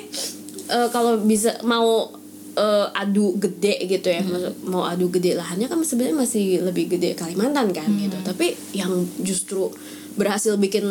eh, 0.67 0.89
kalau 0.89 1.21
bisa 1.21 1.61
mau 1.61 2.09
eh, 2.51 2.87
adu 2.95 3.37
gede 3.37 3.85
gitu 3.87 4.09
ya, 4.09 4.23
maksud- 4.23 4.57
mau 4.65 4.83
adu 4.83 5.07
gede 5.09 5.37
lahannya 5.37 5.69
kan 5.69 5.79
sebenarnya 5.81 6.17
masih 6.19 6.45
lebih 6.63 6.89
gede 6.91 7.15
Kalimantan 7.15 7.71
kan 7.71 7.89
gitu. 7.93 8.17
Tapi 8.23 8.57
yang 8.73 8.91
justru 9.19 9.69
berhasil 10.11 10.57
bikin 10.57 10.83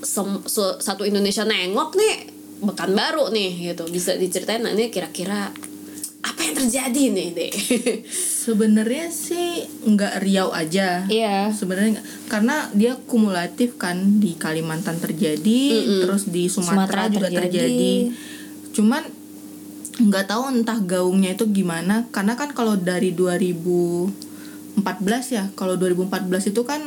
sem- 0.00 0.44
se- 0.46 0.78
satu 0.78 1.02
Indonesia 1.02 1.42
nengok 1.42 1.92
nih 1.94 2.14
bekan 2.62 2.94
baru 2.94 3.32
nih 3.34 3.74
gitu 3.74 3.88
bisa 3.90 4.14
diceritain 4.14 4.62
nah, 4.62 4.70
ini 4.70 4.92
kira-kira 4.92 5.50
apa 6.24 6.40
yang 6.40 6.54
terjadi 6.56 7.02
nih 7.12 7.28
deh 7.36 7.52
Sebenarnya 8.44 9.08
sih 9.08 9.64
nggak 9.88 10.20
Riau 10.20 10.52
aja. 10.52 11.08
Iya. 11.08 11.48
Sebenarnya 11.48 12.04
karena 12.28 12.68
dia 12.76 12.92
kumulatif 13.08 13.80
kan 13.80 14.20
di 14.20 14.36
Kalimantan 14.36 15.00
terjadi, 15.00 15.80
terus 16.04 16.28
di 16.28 16.52
Sumatera, 16.52 17.08
Sumatera 17.08 17.08
juga 17.08 17.28
terjadi. 17.32 17.48
terjadi. 17.48 17.94
Cuman 18.76 19.02
nggak 19.96 20.28
tahu 20.28 20.60
entah 20.60 20.76
gaungnya 20.76 21.32
itu 21.32 21.48
gimana. 21.48 22.04
Karena 22.12 22.36
kan 22.36 22.52
kalau 22.52 22.76
dari 22.76 23.16
2014 23.16 24.84
ya, 25.32 25.48
kalau 25.56 25.80
2014 25.80 26.52
itu 26.52 26.60
kan 26.68 26.84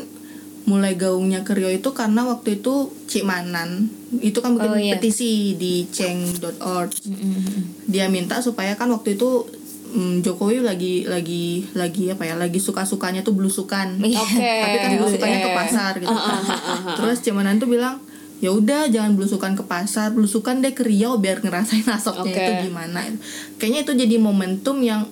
mulai 0.68 0.94
gaungnya 0.94 1.42
ke 1.42 1.52
Riau 1.52 1.72
itu 1.72 1.90
karena 1.92 2.22
waktu 2.24 2.60
itu 2.60 2.74
Cik 3.08 3.24
Manan 3.24 3.88
itu 4.20 4.36
kan 4.38 4.52
bikin 4.54 4.68
Oh, 4.68 4.76
iya. 4.78 4.94
petisi 4.94 5.56
di 5.56 5.88
ceng.org 5.88 6.92
dia 7.86 8.06
minta 8.08 8.38
supaya 8.38 8.76
kan 8.76 8.88
waktu 8.88 9.16
itu 9.16 9.48
mm, 9.90 10.22
Jokowi 10.22 10.60
lagi 10.60 11.04
lagi 11.04 11.72
lagi 11.72 12.12
apa 12.12 12.24
ya 12.24 12.36
lagi 12.36 12.60
suka 12.60 12.84
sukanya 12.84 13.22
tuh 13.22 13.32
belusukan 13.32 13.96
Iya. 13.98 14.20
Oke. 14.20 14.52
tapi 14.60 14.78
kan 14.78 14.92
belusukannya 14.98 15.40
ke 15.42 15.52
pasar 15.54 15.92
gitu 15.98 16.16
terus 16.94 17.18
Cemanan 17.22 17.58
tuh 17.58 17.68
bilang 17.68 18.04
ya 18.38 18.52
udah 18.52 18.86
jangan 18.86 19.16
belusukan 19.16 19.56
ke 19.56 19.64
pasar 19.64 20.12
belusukan 20.12 20.60
deh 20.60 20.70
ke 20.72 20.84
Riau 20.84 21.18
biar 21.18 21.40
ngerasain 21.40 21.88
asapnya 21.88 22.28
Oke. 22.28 22.44
itu 22.44 22.54
gimana 22.68 23.02
kayaknya 23.56 23.82
itu 23.82 23.94
jadi 23.96 24.16
momentum 24.18 24.78
yang 24.80 25.08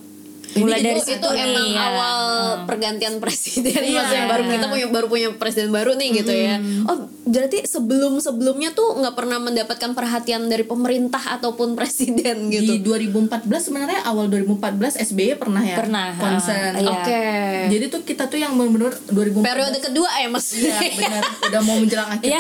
Mulai 0.56 0.80
Jadi 0.80 0.88
dari 0.88 1.02
itu, 1.02 1.12
itu 1.20 1.30
emang 1.36 1.68
ya. 1.68 1.84
awal 1.86 2.20
pergantian 2.64 3.20
presiden 3.20 3.76
Iya. 3.76 4.00
maksudnya 4.00 4.26
baru 4.26 4.44
kita 4.48 4.66
punya 4.66 4.88
baru 4.88 5.06
punya 5.06 5.28
presiden 5.36 5.70
baru 5.70 5.92
nih 5.94 6.10
gitu 6.16 6.32
ya 6.32 6.56
oh 6.86 6.98
berarti 7.22 7.66
sebelum 7.66 8.18
sebelumnya 8.18 8.72
tuh 8.72 8.96
nggak 8.96 9.14
pernah 9.14 9.38
mendapatkan 9.38 9.92
perhatian 9.92 10.48
dari 10.48 10.64
pemerintah 10.64 11.20
ataupun 11.36 11.76
presiden 11.76 12.48
gitu 12.48 12.72
di 12.72 12.80
2014 12.80 13.44
sebenarnya 13.62 14.00
awal 14.04 14.28
2014 14.28 14.96
SBY 15.04 15.36
pernah 15.36 15.60
ya 15.60 15.76
Pernah, 15.76 16.16
concern 16.16 16.72
ah, 16.72 16.80
iya. 16.80 16.90
oke 16.94 17.24
jadi 17.68 17.86
tuh 17.88 18.02
kita 18.02 18.24
tuh 18.26 18.38
yang 18.38 18.56
benar-benar 18.56 18.96
2014 19.12 19.44
periode 19.44 19.78
kedua 19.82 20.10
ya 20.16 20.28
mas 20.28 20.48
Iya 20.56 20.72
benar 20.96 21.24
udah 21.46 21.62
mau 21.62 21.76
menjelang 21.78 22.10
akhir 22.10 22.26
Iya. 22.26 22.40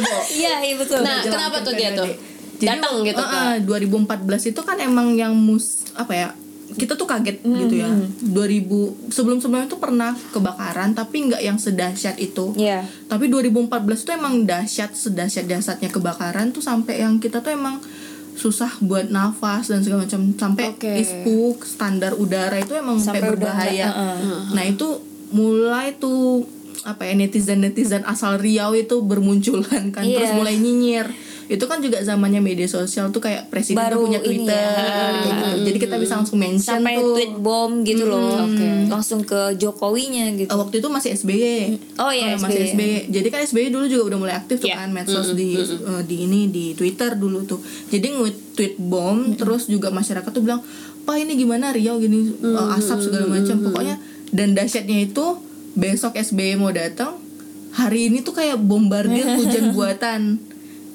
Bo. 0.00 0.16
Iya, 0.26 0.54
iya 0.62 0.74
betul. 0.74 0.98
Nah, 1.00 1.20
kenapa 1.22 1.56
tuh 1.60 1.74
dia 1.74 1.92
tuh? 1.92 2.08
Datang 2.56 3.00
gitu 3.02 3.18
eh, 3.18 3.56
eh, 3.56 3.64
2014 3.64 4.50
itu 4.50 4.60
kan 4.60 4.76
emang 4.76 5.12
yang 5.14 5.32
mus 5.32 5.88
apa 5.92 6.12
ya 6.12 6.28
kita 6.76 6.94
tuh 6.94 7.06
kaget 7.06 7.42
gitu 7.42 7.74
ya. 7.78 7.90
2000 8.22 9.10
sebelum 9.10 9.38
sebelumnya 9.42 9.66
tuh 9.66 9.82
pernah 9.82 10.14
kebakaran 10.30 10.94
tapi 10.94 11.26
nggak 11.30 11.42
yang 11.42 11.58
sedahsyat 11.58 12.16
itu. 12.18 12.54
Iya. 12.54 12.86
tapi 13.06 13.26
2014 13.26 14.06
tuh 14.06 14.12
emang 14.14 14.46
dahsyat 14.46 14.94
sedahsyat 14.94 15.50
dahsyatnya 15.50 15.90
kebakaran 15.90 16.54
tuh 16.54 16.62
sampai 16.62 17.02
yang 17.02 17.18
kita 17.18 17.42
tuh 17.42 17.50
emang 17.50 17.82
susah 18.38 18.72
buat 18.80 19.10
nafas 19.10 19.68
dan 19.68 19.84
segala 19.84 20.06
macam. 20.06 20.32
Sampai 20.32 20.72
Oke. 20.72 20.92
ISPU 20.96 21.60
standar 21.60 22.16
udara 22.16 22.56
itu 22.56 22.72
emang 22.72 22.96
sampai, 22.96 23.20
Sampai 23.20 23.36
udah 23.36 23.52
berbahaya. 23.52 23.86
nggak, 23.90 24.16
nah 24.56 24.64
itu 24.64 24.88
mulai 25.30 25.94
tuh 25.98 26.48
apa 26.80 27.04
ya 27.04 27.12
netizen 27.12 27.60
netizen 27.60 28.00
asal 28.08 28.40
Riau 28.40 28.72
itu 28.72 29.04
bermunculan 29.04 29.92
kan. 29.92 30.02
Iya. 30.06 30.16
terus 30.22 30.32
mulai 30.32 30.56
nyinyir 30.56 31.10
itu 31.50 31.64
kan 31.66 31.82
juga 31.82 31.98
zamannya 31.98 32.38
media 32.38 32.64
sosial 32.64 33.10
tuh 33.10 33.18
kayak 33.18 33.50
presiden 33.50 33.74
Baru 33.76 34.06
punya 34.06 34.22
Twitter 34.22 34.54
ya. 34.54 35.18
gitu. 35.18 35.66
jadi 35.66 35.78
kita 35.80 35.96
bisa 35.96 36.14
langsung 36.14 36.38
mention 36.38 36.78
Sampai 36.78 36.94
tuh 36.94 37.10
tweet 37.12 37.34
bom 37.34 37.82
gitu 37.82 38.06
loh. 38.06 38.38
Oke. 38.40 38.86
Langsung 38.86 39.20
ke 39.20 39.58
Jokowinya 39.58 40.30
gitu. 40.32 40.46
Waktu 40.48 40.78
itu 40.78 40.88
masih 40.88 41.10
SBY. 41.12 41.74
Oh, 41.98 42.08
iya, 42.08 42.32
Eh, 42.32 42.38
masih 42.38 42.70
SBY. 42.70 43.10
Jadi 43.10 43.28
kan 43.28 43.42
SBY 43.42 43.68
dulu 43.68 43.84
juga 43.84 44.02
udah 44.06 44.18
mulai 44.20 44.34
aktif 44.36 44.56
tuh 44.58 44.70
Iya. 44.70 44.78
kan 44.78 44.90
medsos 44.90 45.34
di 45.34 45.58
eh, 45.58 46.02
di 46.04 46.16
ini 46.22 46.46
di 46.48 46.72
Twitter 46.72 47.12
dulu 47.14 47.42
tuh. 47.44 47.58
Jadi 47.88 48.06
nge-tweet 48.08 48.78
bom 48.78 49.34
terus 49.34 49.66
juga 49.66 49.90
masyarakat 49.90 50.26
tuh 50.26 50.40
bilang, 50.40 50.62
"Pak, 51.02 51.16
ini 51.18 51.34
gimana 51.34 51.70
Riau 51.70 51.98
gini 51.98 52.30
eh, 52.32 52.76
asap 52.78 52.98
segala 53.02 53.26
macam." 53.28 53.58
Pokoknya 53.60 53.98
dan 54.30 54.54
dahsyatnya 54.54 55.04
itu 55.04 55.34
besok 55.72 56.14
SBY 56.14 56.54
mau 56.54 56.70
datang, 56.70 57.18
hari 57.72 58.06
ini 58.06 58.22
tuh 58.22 58.32
kayak 58.32 58.54
bombardir 58.56 59.26
hujan 59.36 59.74
buatan. 59.74 60.38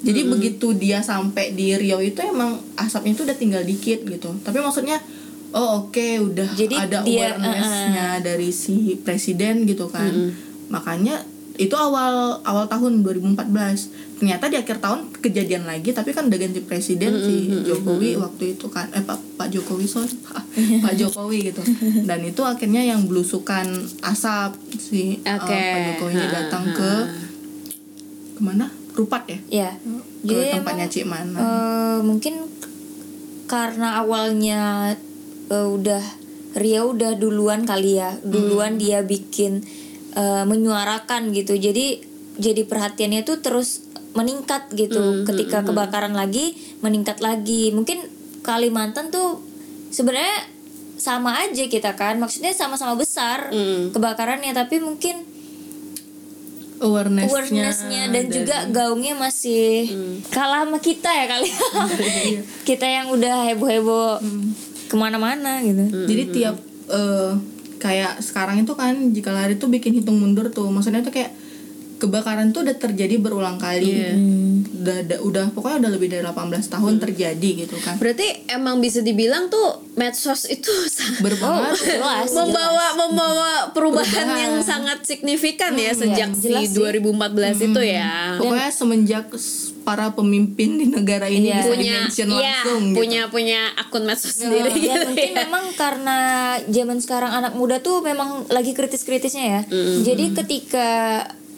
Jadi 0.06 0.22
begitu 0.30 0.68
dia 0.78 1.02
sampai 1.02 1.58
di 1.58 1.74
Riau 1.74 1.98
itu 1.98 2.22
emang 2.22 2.62
asapnya 2.78 3.18
tuh 3.18 3.26
udah 3.26 3.38
tinggal 3.38 3.65
dikit 3.65 4.06
gitu. 4.06 4.30
Tapi 4.46 4.62
maksudnya 4.62 5.02
oh 5.58 5.89
oke 5.89 6.08
udah 6.22 6.50
Jadi 6.54 6.76
ada 6.78 7.02
dia, 7.02 7.34
awareness-nya 7.34 8.22
dari 8.22 8.54
si 8.54 9.02
presiden 9.02 9.65
gitu 9.65 9.89
kan. 9.89 10.36
Makanya 10.70 11.26
itu 11.56 11.74
awal 11.74 12.38
awal 12.46 12.70
tahun 12.70 13.02
2014. 13.02 14.20
Ternyata 14.22 14.48
di 14.48 14.62
akhir 14.62 14.78
tahun 14.80 15.12
kejadian 15.20 15.65
lagi 15.65 15.91
tapi 15.91 16.13
kan 16.13 16.30
udah 16.30 16.39
ganti 16.39 16.62
presiden 16.62 17.15
si 17.20 17.65
Jokowi 17.65 18.15
waktu 18.15 18.56
itu 18.56 18.70
kan 18.70 18.88
eh 18.94 19.04
Pak 19.04 19.41
Pak 19.41 19.50
Jokowi 19.52 19.89
sorry 19.89 20.13
Pak, 20.28 20.44
Pak 20.86 20.94
Jokowi 21.00 21.50
gitu. 21.52 21.65
Dan 22.06 22.22
itu 22.24 22.46
akhirnya 22.46 22.86
yang 22.86 23.10
belusukan 23.10 23.65
asap 24.06 24.54
si 24.78 25.18
eh, 25.26 25.34
Oke. 25.34 25.50
Pak 25.50 25.80
Jokowi 25.98 26.24
datang 26.30 26.63
ke 26.76 26.91
ke 28.36 28.41
mana? 28.44 28.85
Rupat 28.95 29.23
ya? 29.27 29.39
Iya. 29.51 29.71
Ke 30.23 30.31
Jadi 30.31 30.43
tempatnya 30.55 30.88
emang, 30.88 30.95
Cik 30.95 31.05
Mana. 31.05 31.38
eh, 31.38 31.97
mungkin 32.01 32.34
karena 33.45 34.01
awalnya 34.01 34.95
eh, 35.51 35.67
udah 35.67 36.03
Ria 36.55 36.88
udah 36.88 37.19
duluan 37.19 37.67
kali 37.67 37.99
ya, 37.99 38.15
duluan 38.23 38.79
dia 38.79 39.03
bikin 39.03 39.60
eh, 40.15 40.43
menyuarakan 40.47 41.36
gitu. 41.36 41.60
Jadi 41.60 41.99
jadi 42.39 42.63
perhatiannya 42.63 43.27
tuh 43.27 43.43
terus 43.43 43.84
meningkat 44.15 44.71
gitu. 44.71 45.27
Ketika 45.27 45.67
kebakaran 45.67 46.15
lagi, 46.15 46.55
meningkat 46.79 47.19
lagi. 47.19 47.75
Mungkin 47.75 48.15
Kalimantan 48.45 49.12
tuh 49.12 49.43
sebenarnya 49.91 50.47
sama 50.95 51.43
aja 51.43 51.67
kita 51.67 51.99
kan. 51.99 52.15
Maksudnya 52.23 52.55
sama-sama 52.55 52.95
besar 52.95 53.51
kebakarannya, 53.91 54.55
tapi 54.55 54.79
mungkin 54.79 55.35
awareness-nya, 57.26 58.02
dan 58.08 58.24
dari- 58.24 58.34
juga 58.34 58.58
gaungnya 58.67 59.13
masih 59.15 59.65
kalah 60.28 60.63
sama 60.63 60.78
kita 60.78 61.10
ya 61.10 61.26
kali 61.28 61.50
kita 62.69 62.86
yang 62.86 63.08
udah 63.10 63.50
heboh 63.50 63.69
heboh 63.69 64.10
ke 64.86 64.95
mana-mana 64.95 65.62
gitu. 65.62 66.06
Jadi 66.06 66.24
tiap 66.32 66.56
eh, 66.88 67.32
kayak 67.76 68.21
sekarang 68.21 68.62
itu 68.62 68.74
kan 68.74 68.93
jika 69.12 69.30
lari 69.30 69.56
tuh 69.56 69.67
bikin 69.67 69.93
hitung 69.93 70.17
mundur 70.17 70.50
tuh. 70.50 70.69
Maksudnya 70.69 71.02
tuh 71.02 71.10
kayak 71.10 71.34
kebakaran 72.06 72.50
tuh 72.50 72.62
udah 72.62 72.76
terjadi 72.76 73.18
berulang 73.18 73.58
kali. 73.58 74.15
Udah, 74.76 75.02
udah 75.02 75.20
udah 75.22 75.46
pokoknya 75.50 75.78
udah 75.82 75.91
lebih 75.91 76.08
dari 76.08 76.22
18 76.22 76.36
tahun 76.68 76.94
terjadi 77.00 77.50
gitu 77.60 77.76
kan. 77.78 77.98
berarti 77.98 78.46
emang 78.48 78.78
bisa 78.78 79.00
dibilang 79.00 79.48
tuh 79.48 79.65
medsos 79.94 80.46
itu 80.46 80.70
sangat 80.91 81.22
Berpengaruh. 81.22 81.72
Oh, 81.72 81.76
jelas 81.76 82.30
membawa 82.32 82.86
membawa 82.96 83.50
perubahan, 83.70 84.06
Perubahan. 84.06 84.38
yang 84.38 84.56
sangat 84.62 85.02
signifikan 85.04 85.74
ya 85.74 85.91
sejak 85.91 86.30
jelas 86.34 86.63
si 86.63 86.72
sih. 86.72 86.80
2014 86.80 87.65
itu 87.65 87.82
ya. 87.84 88.38
Pokoknya 88.38 88.70
semenjak 88.70 89.26
s- 89.34 89.74
para 89.82 90.10
pemimpin 90.12 90.76
di 90.76 90.88
negara 90.88 91.26
ini 91.28 91.46
Iya. 91.48 91.56
bisa 91.56 91.70
punya 91.72 91.82
di-mention 92.02 92.28
iya, 92.28 92.41
langsung 92.58 92.82
gitu. 92.84 92.98
punya 92.98 93.22
punya 93.28 93.60
akun 93.76 94.04
medsos 94.04 94.34
sendiri 94.34 94.65
dan 94.65 94.82
gitu 94.82 94.98
mungkin 95.08 95.30
ya. 95.30 95.38
memang 95.46 95.65
karena 95.76 96.18
zaman 96.65 96.98
sekarang 96.98 97.32
anak 97.32 97.54
muda 97.54 97.78
tuh 97.80 98.02
memang 98.02 98.50
lagi 98.50 98.74
kritis-kritisnya 98.74 99.46
ya 99.46 99.62
jadi 100.02 100.34
ketika 100.34 100.89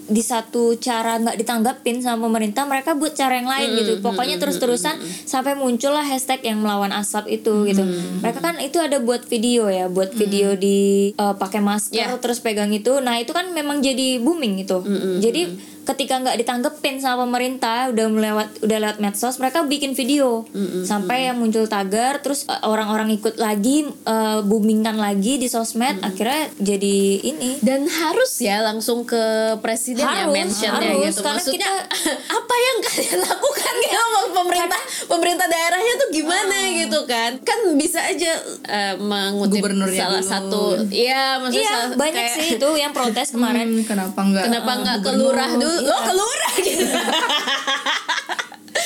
di 0.07 0.23
satu 0.23 0.79
cara 0.79 1.19
nggak 1.19 1.35
ditanggapin 1.35 1.99
sama 1.99 2.25
pemerintah 2.25 2.63
mereka 2.63 2.95
buat 2.95 3.11
cara 3.11 3.37
yang 3.37 3.45
lain 3.45 3.69
gitu. 3.75 3.93
pokoknya 3.99 4.39
terus-terusan 4.39 4.95
sampai 5.23 5.53
muncullah 5.53 6.01
hashtag 6.01 6.41
yang 6.43 6.63
melawan 6.63 6.89
asap 6.91 7.27
itu 7.29 7.67
gitu. 7.67 7.83
Mereka 8.19 8.39
kan 8.39 8.55
itu 8.57 8.79
ada 8.79 8.97
buat 8.97 9.23
video 9.23 9.67
ya 9.67 9.85
buat 9.87 10.11
video 10.11 10.55
di 10.55 11.11
eh, 11.11 11.35
pakai 11.35 11.59
masker 11.59 11.95
Ya. 11.97 12.15
terus 12.17 12.39
pegang 12.39 12.71
itu. 12.71 12.99
Nah 12.99 13.19
itu 13.19 13.31
kan 13.31 13.51
memang 13.51 13.79
jadi 13.79 14.17
booming 14.17 14.63
itu 14.63 14.79
jadi 15.19 15.51
ketika 15.87 16.19
nggak 16.19 16.37
ditanggepin 16.37 16.95
sama 16.97 17.23
pemerintah 17.23 17.87
udah 17.87 18.05
melewat 18.07 18.47
udah 18.59 18.77
lewat 18.79 18.97
medsos 18.97 19.37
mereka 19.37 19.63
bikin 19.63 19.91
video. 19.91 20.43
Sampai 20.83 21.25
yang 21.25 21.37
muncul 21.37 21.63
tagar 21.65 22.19
terus 22.19 22.43
eh, 22.43 22.61
orang-orang 22.61 23.09
ikut 23.13 23.37
lagi 23.37 23.83
eh, 23.87 24.39
boomingkan 24.41 24.95
lagi 24.95 25.37
di 25.37 25.47
sosmed 25.47 25.97
akhirnya 25.99 26.51
jadi 26.57 26.97
ini. 27.23 27.59
Dan 27.59 27.85
harus 27.85 28.35
ya 28.37 28.59
langsung 28.61 29.03
ke 29.03 29.23
presiden 29.57 30.03
ya 30.03 30.25
Harus, 30.25 30.33
mentionnya 30.33 30.91
harus, 30.91 31.07
gitu. 31.07 31.21
karena 31.21 31.33
maksudnya 31.33 31.57
kita- 31.63 31.85
apa 32.37 32.55
yang 32.57 32.77
kalian 32.83 33.19
lakukan 33.21 33.75
ya 33.79 33.91
sama 33.93 34.19
pemerintah 34.33 34.81
pemerintah 35.07 35.45
daerahnya 35.47 35.93
tuh 35.97 36.09
gimana 36.11 36.55
gitu 36.75 36.99
kan? 37.05 37.31
Kan 37.41 37.59
bisa 37.75 37.99
aja 38.01 38.31
eh, 38.65 38.95
mengutip 38.97 39.59
Gubernurnya 39.59 39.95
salah 39.97 40.19
dulu. 40.19 40.29
satu 40.29 40.63
iya 40.89 41.37
maksudnya 41.37 41.61
iya 41.61 41.71
salah- 41.73 41.95
banyak 41.95 42.15
kayak, 42.21 42.35
sih 42.35 42.47
itu 42.55 42.69
yang 42.75 42.91
protes 42.91 43.27
kemarin. 43.35 43.67
Hmm, 43.69 43.83
kenapa 43.85 44.19
enggak 44.19 44.43
kenapa 44.45 44.71
nggak 44.75 44.97
ke 44.97 45.03
gubernur? 45.05 45.25
lurah 45.27 45.51
dulu 45.53 45.76
lo 45.81 45.95
ke 46.03 46.13
lurah 46.13 46.53
gitu 46.61 46.85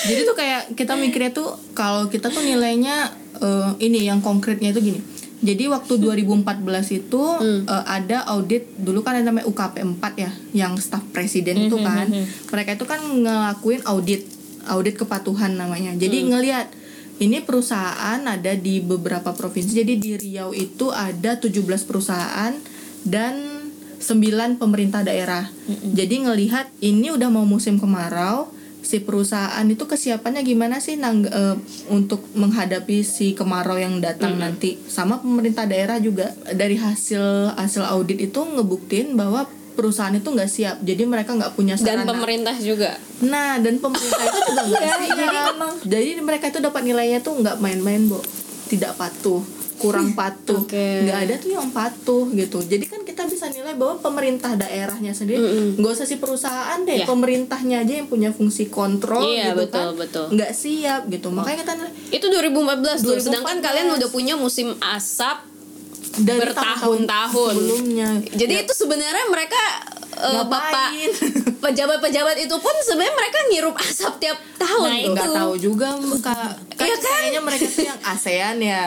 Jadi 0.01 0.21
tuh 0.25 0.33
kayak 0.33 0.61
kita 0.73 0.97
mikirnya 0.97 1.31
tuh 1.31 1.53
kalau 1.77 2.09
kita 2.09 2.33
tuh 2.33 2.41
nilainya 2.41 3.13
eh, 3.37 3.71
ini 3.85 4.09
yang 4.09 4.23
konkretnya 4.23 4.73
itu 4.73 4.81
gini. 4.81 5.01
Jadi 5.41 5.65
waktu 5.69 5.97
2014 5.97 7.01
itu 7.01 7.21
eh, 7.41 7.85
ada 7.85 8.25
audit 8.33 8.65
dulu 8.77 9.05
kan 9.05 9.17
ada 9.17 9.29
namanya 9.29 9.45
UKP 9.49 9.81
4 9.81 10.01
ya, 10.17 10.31
yang 10.57 10.73
staf 10.81 11.05
presiden 11.13 11.69
itu 11.69 11.77
kan. 11.81 12.09
Mereka 12.49 12.81
itu 12.81 12.85
kan 12.89 13.01
ngelakuin 13.01 13.85
audit, 13.85 14.25
audit 14.69 14.97
kepatuhan 14.97 15.53
namanya. 15.53 15.93
Jadi 15.93 16.17
ngelihat 16.29 16.73
ini 17.21 17.37
perusahaan 17.45 18.17
ada 18.25 18.53
di 18.57 18.81
beberapa 18.81 19.37
provinsi. 19.37 19.85
Jadi 19.85 19.93
di 20.01 20.11
Riau 20.17 20.57
itu 20.57 20.89
ada 20.89 21.37
17 21.37 21.61
perusahaan 21.85 22.53
dan 23.05 23.33
9 24.01 24.17
pemerintah 24.57 25.01
daerah. 25.01 25.45
Jadi 25.87 26.25
ngelihat 26.25 26.73
ini 26.79 27.09
udah 27.09 27.29
mau 27.29 27.45
musim 27.45 27.77
kemarau, 27.77 28.49
si 28.81 28.97
perusahaan 28.97 29.61
itu 29.63 29.85
kesiapannya 29.85 30.41
gimana 30.41 30.77
sih 30.77 30.95
nang 30.95 31.21
eh, 31.23 31.55
untuk 31.87 32.25
menghadapi 32.33 33.01
si 33.01 33.31
kemarau 33.31 33.77
yang 33.77 33.97
datang 33.97 34.35
nanti. 34.35 34.81
Sama 34.83 35.17
pemerintah 35.17 35.63
daerah 35.63 35.97
juga 35.97 36.29
dari 36.49 36.75
hasil 36.75 37.53
hasil 37.55 37.85
audit 37.85 38.19
itu 38.19 38.41
ngebuktiin 38.41 39.13
bahwa 39.13 39.45
perusahaan 39.71 40.11
itu 40.11 40.27
nggak 40.27 40.49
siap. 40.49 40.77
Jadi 40.81 41.05
mereka 41.05 41.31
nggak 41.31 41.53
punya 41.53 41.73
dan 41.75 42.01
sarana. 42.01 42.09
pemerintah 42.09 42.57
juga 42.57 42.97
Nah, 43.21 43.55
dan 43.55 43.77
pemerintah 43.77 44.17
itu 44.19 44.39
juga 44.41 44.61
nggak 44.63 44.81
Iya, 44.81 44.95
siap. 44.97 45.15
jadi 45.15 45.37
emang- 45.47 45.77
Jadi 45.83 46.09
mereka 46.19 46.45
itu 46.47 46.59
dapat 46.59 46.81
nilainya 46.81 47.19
tuh 47.19 47.37
nggak 47.37 47.57
main-main, 47.57 48.01
Bu. 48.03 48.17
Tidak 48.65 48.95
patuh, 48.95 49.45
kurang 49.81 50.13
patuh. 50.19 50.61
Oke. 50.61 51.01
Nggak 51.01 51.17
ada 51.19 51.33
tuh 51.35 51.49
yang 51.51 51.67
patuh 51.67 52.29
gitu. 52.31 52.61
Jadi 52.61 52.85
kan 52.85 53.01
kita 53.01 53.25
bisa 53.25 53.49
nilai 53.49 53.73
bahwa 53.73 53.97
pemerintah 53.97 54.53
daerahnya 54.53 55.11
sendiri 55.11 55.41
nggak 55.75 55.91
usah 55.91 56.05
si 56.05 56.15
perusahaan 56.15 56.77
deh, 56.79 57.01
Iya. 57.01 57.05
pemerintahnya 57.05 57.81
aja 57.81 57.93
yang 57.95 58.05
punya 58.05 58.29
fungsi 58.29 58.69
kontrol 58.69 59.25
Iya, 59.25 59.51
gitu 59.51 59.65
betul, 59.65 59.87
kan. 59.89 59.97
betul. 59.97 60.25
Nggak 60.31 60.51
siap 60.53 61.01
gitu. 61.07 61.27
Makanya 61.29 61.57
kita 61.59 61.73
nilai 61.75 61.91
itu 62.11 62.25
2014 62.27 62.97
tuh 63.01 63.15
sedangkan 63.17 63.57
2014. 63.57 63.65
kalian 63.65 63.87
udah 63.95 64.09
punya 64.09 64.33
musim 64.35 64.67
asap 64.79 65.37
dari 66.13 66.39
bertahun-tahun 66.43 67.53
sebelumnya. 67.55 68.09
jadi 68.29 68.53
Ya, 68.53 68.61
itu 68.61 68.73
sebenarnya 68.73 69.25
mereka 69.27 69.61
Ngapain? 70.23 70.45
bapak 70.45 70.89
pejabat-pejabat 71.63 72.37
itu 72.39 72.55
pun 72.55 72.75
sebenarnya 72.79 73.13
mereka 73.13 73.37
ngirup 73.47 73.75
asap 73.77 74.13
tiap 74.19 74.37
tahun 74.55 74.81
Nah, 74.83 74.97
tuh. 74.97 75.11
nggak 75.11 75.29
tahu 75.35 75.53
juga 75.55 75.87
kak 76.19 76.37
kan, 76.73 76.83
Iya 76.83 76.95
kan? 76.95 77.13
kayaknya 77.15 77.41
mereka 77.41 77.65
tuh 77.67 77.83
yang 77.83 77.99
ASEAN 78.03 78.57
ya 78.59 78.85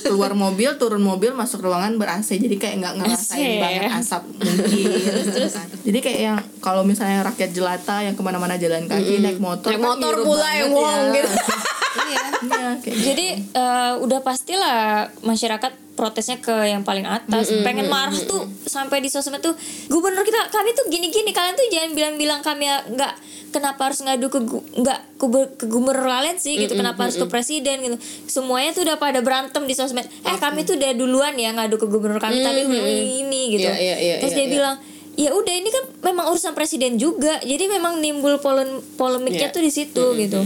keluar 0.00 0.32
mobil 0.32 0.70
turun 0.76 1.00
mobil 1.00 1.30
masuk 1.32 1.60
ruangan 1.60 1.94
ber 1.96 2.08
AC 2.12 2.38
jadi 2.38 2.56
kayak 2.56 2.74
nggak 2.78 2.94
ngerasain 2.96 3.34
ASEAN. 3.36 3.58
banget 3.58 3.82
asap 3.92 4.22
mungkin 4.30 4.86
terus 5.34 5.52
jadi 5.80 5.98
kayak 6.00 6.20
yang 6.20 6.38
kalau 6.58 6.82
misalnya 6.82 7.24
rakyat 7.24 7.50
jelata 7.50 7.96
yang 8.00 8.14
ke 8.14 8.22
mana-mana 8.22 8.54
jalan 8.54 8.86
kaki 8.86 9.18
naik 9.18 9.38
motor 9.38 9.68
Naik 9.68 9.76
kan 9.76 9.88
motor 9.88 10.12
ngirup 10.14 10.24
pula 10.24 10.48
yang 10.52 10.70
wong 10.70 10.86
ya. 11.08 11.14
gitu. 11.16 11.30
iya 12.00 12.18
Iya, 12.40 12.70
kayak 12.78 12.94
gitu. 12.94 13.04
jadi 13.04 13.26
eh, 13.52 13.92
udah 13.98 14.20
pastilah 14.20 14.78
masyarakat 15.20 15.72
protesnya 16.00 16.40
ke 16.40 16.64
yang 16.64 16.80
paling 16.80 17.04
atas. 17.04 17.52
Pengen 17.60 17.92
marah 17.92 18.16
tuh 18.24 18.48
sampai 18.64 19.04
di 19.04 19.12
sosmed 19.12 19.44
tuh 19.44 19.52
gubernur 19.92 20.24
kita 20.24 20.48
kami 20.48 20.72
tuh 20.72 20.88
gini-gini. 20.88 21.36
Kalian 21.36 21.52
tuh 21.60 21.68
jangan 21.68 21.92
bilang-bilang 21.92 22.40
kami 22.40 22.64
nggak 22.96 23.12
kenapa 23.52 23.92
harus 23.92 24.00
ngadu 24.00 24.32
ke 24.32 24.40
nggak 24.80 24.98
ke, 25.20 25.26
ke 25.60 25.64
gubernur 25.68 26.08
kalian 26.08 26.40
sih 26.40 26.56
gitu. 26.56 26.72
Kenapa 26.72 27.04
harus 27.04 27.20
ke 27.20 27.28
presiden 27.28 27.84
gitu. 27.84 27.96
Semuanya 28.24 28.72
tuh 28.72 28.88
udah 28.88 28.96
pada 28.96 29.20
berantem 29.20 29.60
di 29.68 29.76
sosmed. 29.76 30.08
Eh 30.24 30.36
kami 30.40 30.64
tuh 30.64 30.80
udah 30.80 30.96
duluan 30.96 31.36
ya 31.36 31.52
ngadu 31.52 31.76
ke 31.76 31.84
gubernur 31.84 32.16
kami 32.16 32.40
tapi 32.40 32.64
ini 32.64 33.60
gitu. 33.60 33.68
Iya, 33.68 33.76
iya, 33.76 33.96
iya, 34.00 34.14
terus 34.24 34.32
iya, 34.32 34.38
dia 34.40 34.46
iya. 34.48 34.54
bilang 34.56 34.76
ya 35.20 35.36
udah 35.36 35.52
ini 35.52 35.68
kan 35.68 35.84
memang 36.00 36.32
urusan 36.32 36.56
presiden 36.56 36.96
juga. 36.96 37.36
Jadi 37.44 37.68
memang 37.68 38.00
nimbul 38.00 38.40
polem 38.40 38.80
polemiknya 38.96 39.52
Iya. 39.52 39.54
tuh 39.54 39.60
di 39.60 39.68
situ 39.68 40.04
gitu 40.16 40.40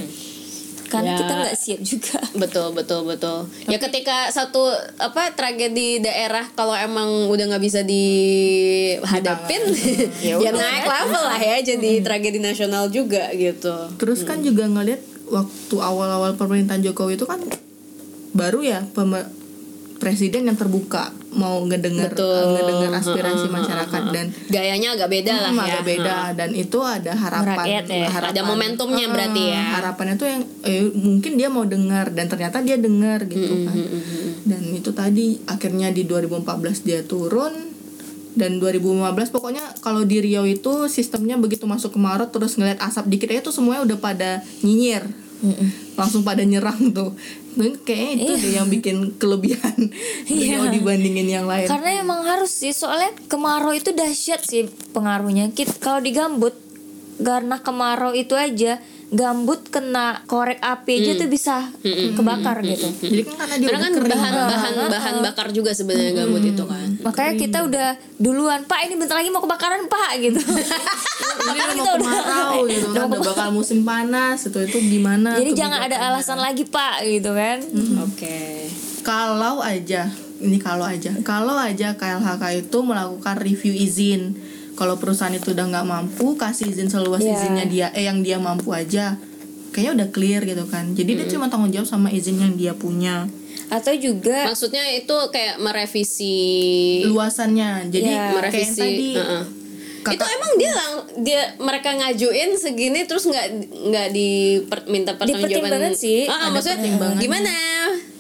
karena 0.95 1.11
Ya. 1.11 1.19
kita 1.19 1.33
nggak 1.35 1.57
siap 1.59 1.81
juga. 1.83 2.19
Betul 2.43 2.67
betul 2.71 3.01
betul. 3.03 3.51
Ya 3.67 3.83
ketika 3.83 4.31
satu 4.31 4.71
apa 5.03 5.35
tragedi 5.35 5.99
daerah 5.99 6.47
kalau 6.55 6.71
emang 6.71 7.27
udah 7.27 7.51
nggak 7.51 7.65
bisa 7.65 7.83
dihadapin 7.83 9.63
ya, 10.23 10.39
naik 10.55 10.87
level 10.87 11.23
lah 11.27 11.41
ya 11.41 11.57
jadi 11.67 11.99
tragedi 11.99 12.39
nasional 12.39 12.87
juga 12.89 13.35
gitu. 13.35 13.75
Terus 13.99 14.23
kan 14.23 14.39
juga 14.41 14.71
ngeliat 14.71 15.03
waktu 15.27 15.77
awal-awal 15.81 16.39
pemerintahan 16.39 16.85
Jokowi 16.85 17.19
itu 17.19 17.27
kan 17.27 17.43
baru 18.35 18.61
ya 18.63 18.81
presiden 19.99 20.47
yang 20.47 20.59
terbuka 20.59 21.11
mau 21.35 21.61
ngedenger 21.67 22.15
Betul. 22.15 22.55
ngedenger 22.55 22.91
aspirasi 22.95 23.47
masyarakat 23.51 24.03
dan 24.11 24.27
gayanya 24.49 24.95
agak 24.95 25.11
beda 25.11 25.33
lah 25.35 25.53
ya. 25.53 25.63
agak 25.67 25.85
beda 25.85 26.17
dan 26.33 26.51
itu 26.55 26.79
ada 26.81 27.13
harapan, 27.13 27.85
ya. 27.85 28.09
Ada 28.09 28.43
momentumnya 28.43 29.07
berarti 29.11 29.43
ya. 29.51 29.63
harapannya 29.83 30.15
tuh 30.15 30.29
yang 30.31 30.43
eh, 30.63 30.87
mungkin 30.95 31.33
dia 31.35 31.51
mau 31.51 31.67
dengar 31.67 32.15
dan 32.15 32.31
ternyata 32.31 32.63
dia 32.63 32.79
dengar 32.79 33.27
gitu 33.27 33.45
Hmm, 33.45 33.67
kan. 33.67 33.77
dan 34.47 34.63
itu 34.73 34.91
tadi 34.91 35.39
akhirnya 35.45 35.91
di 35.91 36.07
2014 36.07 36.87
dia 36.87 37.03
turun. 37.03 37.77
Dan 38.35 38.59
2015 38.59 39.31
pokoknya 39.31 39.79
kalau 39.79 40.03
di 40.03 40.19
Riau 40.19 40.43
itu 40.43 40.91
sistemnya 40.91 41.39
begitu 41.39 41.71
masuk 41.71 41.95
kemarau 41.95 42.27
terus 42.27 42.59
ngeliat 42.59 42.83
asap 42.83 43.07
dikit 43.07 43.31
aja 43.31 43.47
tuh 43.47 43.55
semuanya 43.55 43.87
udah 43.87 43.99
pada 44.03 44.43
nyinyir 44.59 45.07
langsung 45.95 46.23
pada 46.23 46.43
nyerang 46.43 46.91
tuh 46.91 47.15
dan 47.55 47.79
kayaknya 47.83 48.15
itu 48.19 48.33
Iya. 48.35 48.43
deh 48.43 48.53
yang 48.59 48.69
bikin 48.69 48.97
kelebihan 49.15 49.79
Riau 50.27 50.67
dibandingin 50.69 51.29
yang 51.29 51.47
lain 51.47 51.71
Karena 51.71 52.03
emang 52.03 52.27
harus 52.27 52.51
sih, 52.51 52.75
soalnya 52.75 53.15
kemarau 53.31 53.71
itu 53.71 53.95
dahsyat 53.95 54.43
sih 54.43 54.67
pengaruhnya. 54.91 55.55
Kit 55.55 55.71
kalau 55.79 56.03
di 56.03 56.11
gambut 56.11 56.57
karena 57.15 57.63
kemarau 57.63 58.11
itu 58.11 58.35
aja 58.35 58.83
gambut 59.09 59.69
kena 59.69 60.25
korek 60.25 60.59
api 60.59 60.93
aja 60.97 61.13
tuh 61.17 61.29
bisa 61.29 61.69
kebakar 61.83 62.63
gitu. 62.63 62.89
jadi 62.99 63.23
kan 63.23 63.35
karena 63.37 63.55
dia 63.59 63.77
kan 63.77 63.93
kering. 63.93 64.11
bahan 64.11 64.33
bahan 64.49 64.75
bahan 64.89 65.15
bakar 65.21 65.47
juga 65.51 65.71
sebenarnya 65.71 66.13
gambut 66.17 66.43
itu 66.43 66.65
kan. 66.65 66.89
Makanya 67.01 67.33
kita 67.37 67.59
udah 67.63 67.89
duluan, 68.17 68.65
Pak 68.65 68.81
ini 68.83 68.95
bentar 68.97 69.15
lagi 69.15 69.29
mau 69.29 69.41
kebakaran 69.41 69.87
Pak 69.87 70.11
gitu. 70.19 70.41
ini 71.45 71.51
kita 71.53 71.73
mau 71.77 71.95
udah- 71.95 72.01
kemarau 72.01 72.59
gitu 72.65 72.87
kan 72.89 73.03
udah 73.07 73.21
bakal 73.23 73.49
musim 73.51 73.81
panas 73.83 74.39
itu 74.43 74.59
itu 74.61 74.79
gimana 74.81 75.37
Jadi 75.37 75.51
jangan 75.53 75.81
ada 75.83 75.97
alasan 76.09 76.41
lagi 76.41 76.65
Pak 76.65 77.05
gitu 77.05 77.31
kan. 77.31 77.59
oke. 78.01 78.41
Kalau 79.05 79.61
aja 79.61 80.09
ini 80.41 80.59
kalau 80.59 80.85
aja 80.85 81.13
kalau 81.23 81.55
aja 81.55 81.95
KLHK 81.95 82.67
itu 82.67 82.79
melakukan 82.81 83.37
review 83.39 83.71
izin 83.71 84.35
kalau 84.75 84.95
perusahaan 84.95 85.31
itu 85.31 85.51
udah 85.51 85.67
nggak 85.67 85.87
mampu 85.87 86.35
kasih 86.35 86.69
izin 86.69 86.87
seluas 86.87 87.21
Iya. 87.21 87.35
izinnya 87.35 87.65
dia 87.65 87.87
eh 87.91 88.05
yang 88.05 88.21
dia 88.21 88.37
mampu 88.37 88.71
aja 88.71 89.17
kayaknya 89.71 89.93
udah 90.03 90.09
clear 90.11 90.43
gitu 90.43 90.65
kan. 90.67 90.95
Jadi 90.95 91.11
dia 91.15 91.27
cuma 91.27 91.47
tanggung 91.47 91.71
jawab 91.71 91.87
sama 91.87 92.07
izin 92.09 92.39
yang 92.39 92.55
dia 92.55 92.73
punya. 92.73 93.27
Atau 93.67 93.91
juga 93.97 94.47
maksudnya 94.47 94.87
itu 94.93 95.17
kayak 95.31 95.59
merevisi 95.59 96.37
luasannya. 97.05 97.91
Jadi 97.91 98.03
Iya. 98.03 98.07
kayak 98.07 98.23
yang 98.23 98.35
merevisi 98.37 98.79
tadi 98.79 99.11
Kata- 100.05 100.15
itu 100.15 100.25
emang 100.29 100.53
dia 100.55 100.73
lang 100.73 100.93
dia 101.17 101.41
mereka 101.57 101.89
ngajuin 101.91 102.51
segini 102.55 103.09
terus 103.09 103.25
nggak 103.25 103.47
nggak 103.89 104.09
diminta 104.13 105.17
pertanggungjawaban. 105.17 105.49
Dipertimbangkan 105.49 105.95
sih, 105.97 106.29
Ah, 106.29 106.49
ada 106.49 106.55
maksudnya 106.55 106.79
gimana? 107.17 107.55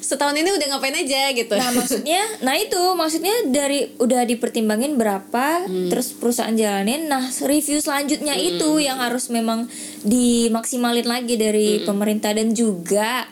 Setahun 0.00 0.36
ini 0.36 0.48
udah 0.48 0.66
ngapain 0.68 0.92
aja 0.94 1.32
gitu. 1.32 1.56
Nah 1.56 1.72
maksudnya, 1.72 2.20
nah 2.40 2.52
itu 2.54 2.76
maksudnya 2.92 3.32
dari 3.48 3.88
udah 3.96 4.24
dipertimbangin 4.24 4.96
berapa, 4.96 5.64
terus 5.88 6.12
perusahaan 6.12 6.52
jalanin. 6.52 7.08
Nah 7.08 7.24
review 7.40 7.80
selanjutnya 7.80 8.36
itu 8.36 8.78
yang 8.78 9.00
harus 9.00 9.28
memang 9.28 9.64
dimaksimalin 10.04 11.04
lagi 11.04 11.36
dari 11.36 11.80
pemerintah. 11.82 12.36
Dan 12.36 12.52
juga 12.52 13.24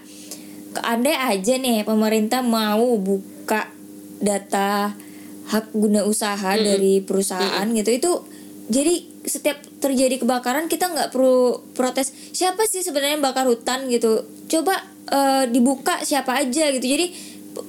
andai 0.81 1.13
aja 1.13 1.55
nih 1.55 1.85
pemerintah 1.85 2.41
mau 2.41 2.97
buka 2.97 3.69
data 4.17 4.97
hak 5.45 5.75
guna 5.75 6.07
usaha 6.07 6.57
dari 6.57 7.05
perusahaan 7.05 7.67
gitu 7.69 7.91
itu 7.93 8.13
jadi 8.73 8.95
setiap 9.23 9.61
terjadi 9.79 10.16
kebakaran 10.18 10.66
kita 10.66 10.89
nggak 10.89 11.11
perlu 11.11 11.37
protes 11.73 12.09
siapa 12.33 12.64
sih 12.64 12.81
sebenarnya 12.81 13.14
yang 13.14 13.23
bakar 13.23 13.45
hutan? 13.45 13.85
gitu. 13.87 14.25
Coba 14.49 14.81
eh, 15.07 15.45
dibuka 15.47 16.01
siapa 16.01 16.33
aja 16.35 16.73
gitu. 16.73 16.83
Jadi 16.83 17.12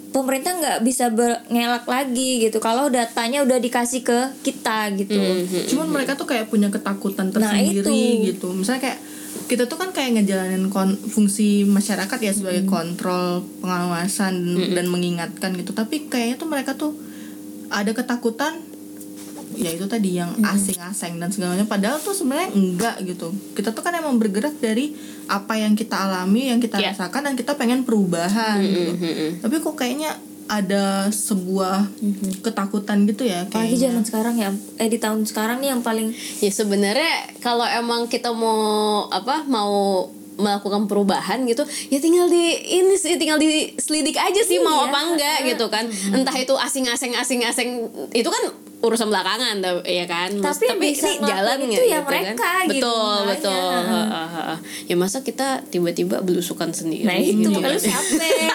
pemerintah 0.10 0.56
nggak 0.56 0.80
bisa 0.82 1.12
ngelak 1.48 1.84
lagi 1.84 2.48
gitu 2.48 2.58
kalau 2.58 2.88
datanya 2.88 3.42
udah 3.42 3.58
dikasih 3.58 4.02
ke 4.02 4.18
kita 4.42 4.96
gitu. 4.96 5.20
Cuman 5.68 5.92
mereka 5.92 6.14
tuh 6.14 6.24
kayak 6.24 6.48
punya 6.48 6.70
ketakutan 6.70 7.28
Nah, 7.28 7.34
tersendiri 7.52 7.84
itu. 7.84 7.94
gitu. 8.32 8.48
Misalnya 8.54 8.88
kayak 8.88 9.00
kita 9.44 9.66
tuh 9.66 9.76
kan 9.76 9.90
kayak 9.92 10.16
ngejalanin 10.16 10.70
kon- 10.70 10.96
fungsi 10.96 11.68
masyarakat 11.68 12.16
ya 12.18 12.32
sebagai 12.32 12.64
kontrol 12.64 13.44
pengawasan 13.60 14.34
dan 14.72 14.86
mengingatkan 14.88 15.52
gitu. 15.54 15.74
Tapi 15.74 16.08
kayaknya 16.08 16.38
tuh 16.38 16.48
mereka 16.48 16.72
tuh 16.74 16.94
ada 17.68 17.92
ketakutan 17.92 18.62
ya 19.56 19.70
itu 19.70 19.86
tadi 19.86 20.16
yang 20.16 20.34
asing-asing 20.40 21.16
dan 21.16 21.30
segalanya 21.30 21.64
padahal 21.64 21.98
tuh 21.98 22.12
sebenarnya 22.12 22.50
enggak 22.52 22.96
gitu. 23.04 23.30
Kita 23.52 23.70
tuh 23.70 23.80
kan 23.80 23.94
emang 23.94 24.16
bergerak 24.16 24.58
dari 24.58 24.94
apa 25.26 25.56
yang 25.56 25.74
kita 25.74 25.96
alami 26.00 26.50
yang 26.50 26.58
kita 26.58 26.78
Ya. 26.78 26.92
rasakan 26.92 27.24
dan 27.24 27.34
kita 27.34 27.54
pengen 27.54 27.82
perubahan 27.82 28.60
gitu. 28.60 28.92
tapi 29.40 29.56
kok 29.58 29.74
kayaknya 29.74 30.12
ada 30.46 31.08
sebuah 31.08 31.88
ketakutan 32.42 33.06
gitu 33.06 33.24
ya 33.24 33.44
apalagi 33.44 33.74
kayaknya. 33.74 33.84
zaman 33.86 34.04
sekarang 34.04 34.36
ya. 34.36 34.50
Eh 34.76 34.88
di 34.88 34.98
tahun 34.98 35.24
sekarang 35.24 35.58
nih 35.58 35.70
yang 35.70 35.82
paling 35.82 36.12
Ya 36.40 36.50
sebenarnya 36.50 37.12
kalau 37.40 37.64
emang 37.64 38.06
kita 38.06 38.30
mau 38.30 38.60
apa 39.08 39.46
mau 39.46 40.08
melakukan 40.34 40.90
perubahan 40.90 41.46
gitu 41.46 41.62
ya 41.88 42.02
tinggal 42.02 42.26
di 42.26 42.42
ini 42.74 42.98
sih 42.98 43.16
tinggal 43.16 43.38
diselidik 43.38 44.18
aja 44.18 44.42
sih 44.42 44.58
mau 44.60 44.82
Iya. 44.82 44.90
apa 44.90 45.00
enggak 45.06 45.38
gitu 45.48 45.66
kan. 45.70 45.86
Entah 46.12 46.34
itu 46.36 46.52
asing-asing 46.52 47.14
asing-asing 47.14 47.70
itu 48.12 48.26
kan 48.28 48.44
urusan 48.84 49.08
belakangan 49.08 49.56
ya 49.82 50.04
kan? 50.04 50.30
Mas- 50.36 50.54
Tapi 50.54 50.64
yang 50.68 50.76
bisa 50.78 51.08
ini 51.08 51.24
jalan 51.24 51.58
itu 51.58 51.68
nggak 51.70 51.80
ya 51.82 51.88
gitu 51.96 52.04
mereka 52.06 52.36
kan? 52.36 52.64
gitu, 52.68 52.76
betul 52.76 53.16
makanya. 53.16 53.32
betul. 53.32 53.72
Heeh, 53.90 54.28
heeh. 54.30 54.58
ya 54.84 54.96
masa 54.96 55.18
kita 55.20 55.48
tiba-tiba 55.66 56.16
belusukan 56.20 56.70
sendiri? 56.70 57.04
Nah 57.04 57.16
itu 57.16 57.40
gitu 57.42 57.58
kan. 57.58 57.72
siapa 57.74 58.12
katanya 58.12 58.52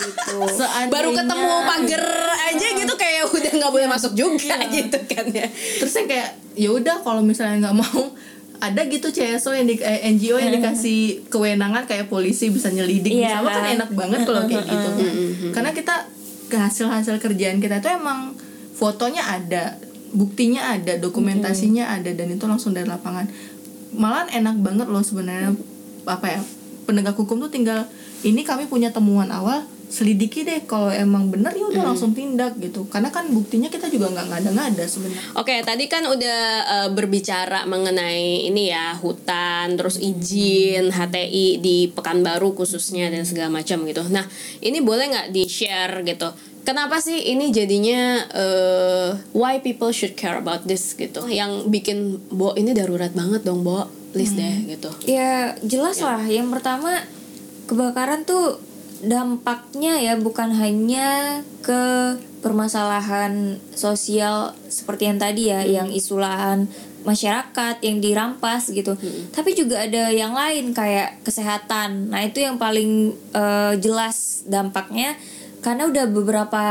gitu? 0.06 0.36
Seandainya- 0.48 0.88
baru 0.88 1.10
ketemu 1.12 1.48
pagar 1.64 2.04
aja 2.44 2.66
gitu 2.72 2.94
kayak 2.94 3.22
udah 3.28 3.52
nggak 3.52 3.72
boleh 3.72 3.88
masuk 3.88 4.12
juga 4.12 4.56
gitu 4.70 4.98
kan 5.04 5.26
ya. 5.28 5.46
Terus 5.50 5.92
yang 5.92 6.06
kayak 6.06 6.28
ya 6.54 6.68
udah 6.70 6.96
kalau 7.00 7.20
misalnya 7.20 7.58
nggak 7.60 7.76
mau 7.76 8.14
ada 8.60 8.78
gitu 8.84 9.10
CSO 9.10 9.50
yang 9.50 9.66
di 9.66 9.74
eh, 9.76 10.06
NGO 10.08 10.38
yang 10.38 10.54
dikasih 10.54 11.26
kewenangan 11.26 11.82
kayak 11.82 12.06
polisi 12.06 12.46
bisa 12.46 12.70
nyelidik 12.70 13.10
Iya. 13.10 13.42
misalnya 13.42 13.58
kan? 13.58 13.76
enak 13.76 13.90
banget 13.90 14.20
kalau 14.22 14.46
kayak 14.46 14.62
gitu. 14.62 14.88
kan 14.94 15.14
karena 15.50 15.70
kita 15.72 15.94
hasil 16.54 16.86
hasil 16.86 17.18
kerjaan 17.18 17.58
kita 17.58 17.76
itu 17.76 17.90
emang 17.90 18.38
fotonya 18.82 19.22
ada 19.22 19.78
buktinya 20.10 20.74
ada 20.74 20.98
dokumentasinya 20.98 21.94
ada 21.94 22.10
dan 22.10 22.34
itu 22.34 22.42
langsung 22.50 22.74
dari 22.74 22.90
lapangan 22.90 23.30
malah 23.94 24.26
enak 24.26 24.58
banget 24.58 24.90
loh 24.90 25.06
sebenarnya 25.06 25.54
apa 26.02 26.26
ya 26.26 26.40
penegak 26.82 27.14
hukum 27.14 27.38
tuh 27.38 27.46
tinggal 27.54 27.86
ini 28.26 28.42
kami 28.42 28.66
punya 28.66 28.90
temuan 28.90 29.30
awal 29.30 29.62
selidiki 29.92 30.40
deh 30.40 30.64
kalau 30.64 30.88
emang 30.88 31.28
bener 31.28 31.52
ya 31.52 31.68
udah 31.68 31.92
langsung 31.92 32.16
tindak 32.16 32.56
gitu 32.56 32.88
karena 32.88 33.12
kan 33.12 33.28
buktinya 33.28 33.68
kita 33.68 33.92
juga 33.92 34.08
nggak 34.08 34.26
ngada-ngada 34.32 34.88
sebenarnya 34.88 35.20
Oke, 35.36 35.60
tadi 35.60 35.84
kan 35.84 36.08
udah 36.08 36.40
eh, 36.64 36.88
berbicara 36.96 37.68
mengenai 37.68 38.48
ini 38.48 38.72
ya 38.72 38.96
hutan, 38.96 39.76
terus 39.76 40.00
izin 40.00 40.88
HTI 40.88 41.60
di 41.60 41.92
Pekanbaru 41.92 42.56
khususnya 42.56 43.12
dan 43.12 43.28
segala 43.28 43.60
macam 43.60 43.84
gitu. 43.84 44.00
Nah, 44.08 44.24
ini 44.64 44.80
boleh 44.80 45.12
nggak 45.12 45.28
di 45.28 45.44
share 45.44 46.00
gitu? 46.08 46.32
Kenapa 46.62 47.02
sih 47.02 47.18
ini 47.34 47.50
jadinya 47.50 48.22
eh, 48.30 49.10
why 49.34 49.58
people 49.58 49.90
should 49.90 50.14
care 50.14 50.38
about 50.38 50.62
this 50.66 50.94
gitu? 50.94 51.26
Yang 51.26 51.66
bikin 51.70 52.22
Bo 52.30 52.54
ini 52.54 52.70
darurat 52.70 53.10
banget 53.10 53.42
dong, 53.42 53.66
Bo. 53.66 53.86
Please 54.12 54.36
deh 54.36 54.76
gitu. 54.76 54.92
ya 55.08 55.56
jelas 55.64 55.96
lah 56.04 56.20
yang 56.28 56.52
pertama 56.52 57.00
kebakaran 57.64 58.28
tuh 58.28 58.60
dampaknya 59.00 59.98
ya 59.98 60.14
bukan 60.20 60.52
hanya 60.52 61.40
ke 61.64 62.14
permasalahan 62.44 63.56
sosial 63.72 64.52
seperti 64.68 65.08
yang 65.08 65.18
tadi 65.18 65.48
ya 65.48 65.64
yang 65.64 65.88
isu 65.88 66.20
lahan 66.20 66.68
masyarakat 67.08 67.82
yang 67.82 67.98
dirampas 67.98 68.70
gitu 68.70 68.94
tapi 69.34 69.56
juga 69.56 69.82
ada 69.88 70.12
yang 70.12 70.36
lain 70.36 70.70
kayak 70.70 71.24
kesehatan 71.26 72.12
nah 72.12 72.20
itu 72.22 72.44
yang 72.44 72.60
paling 72.60 73.16
eh, 73.32 73.74
jelas 73.80 74.44
dampaknya 74.46 75.16
karena 75.62 75.88
udah 75.88 76.04
beberapa 76.10 76.62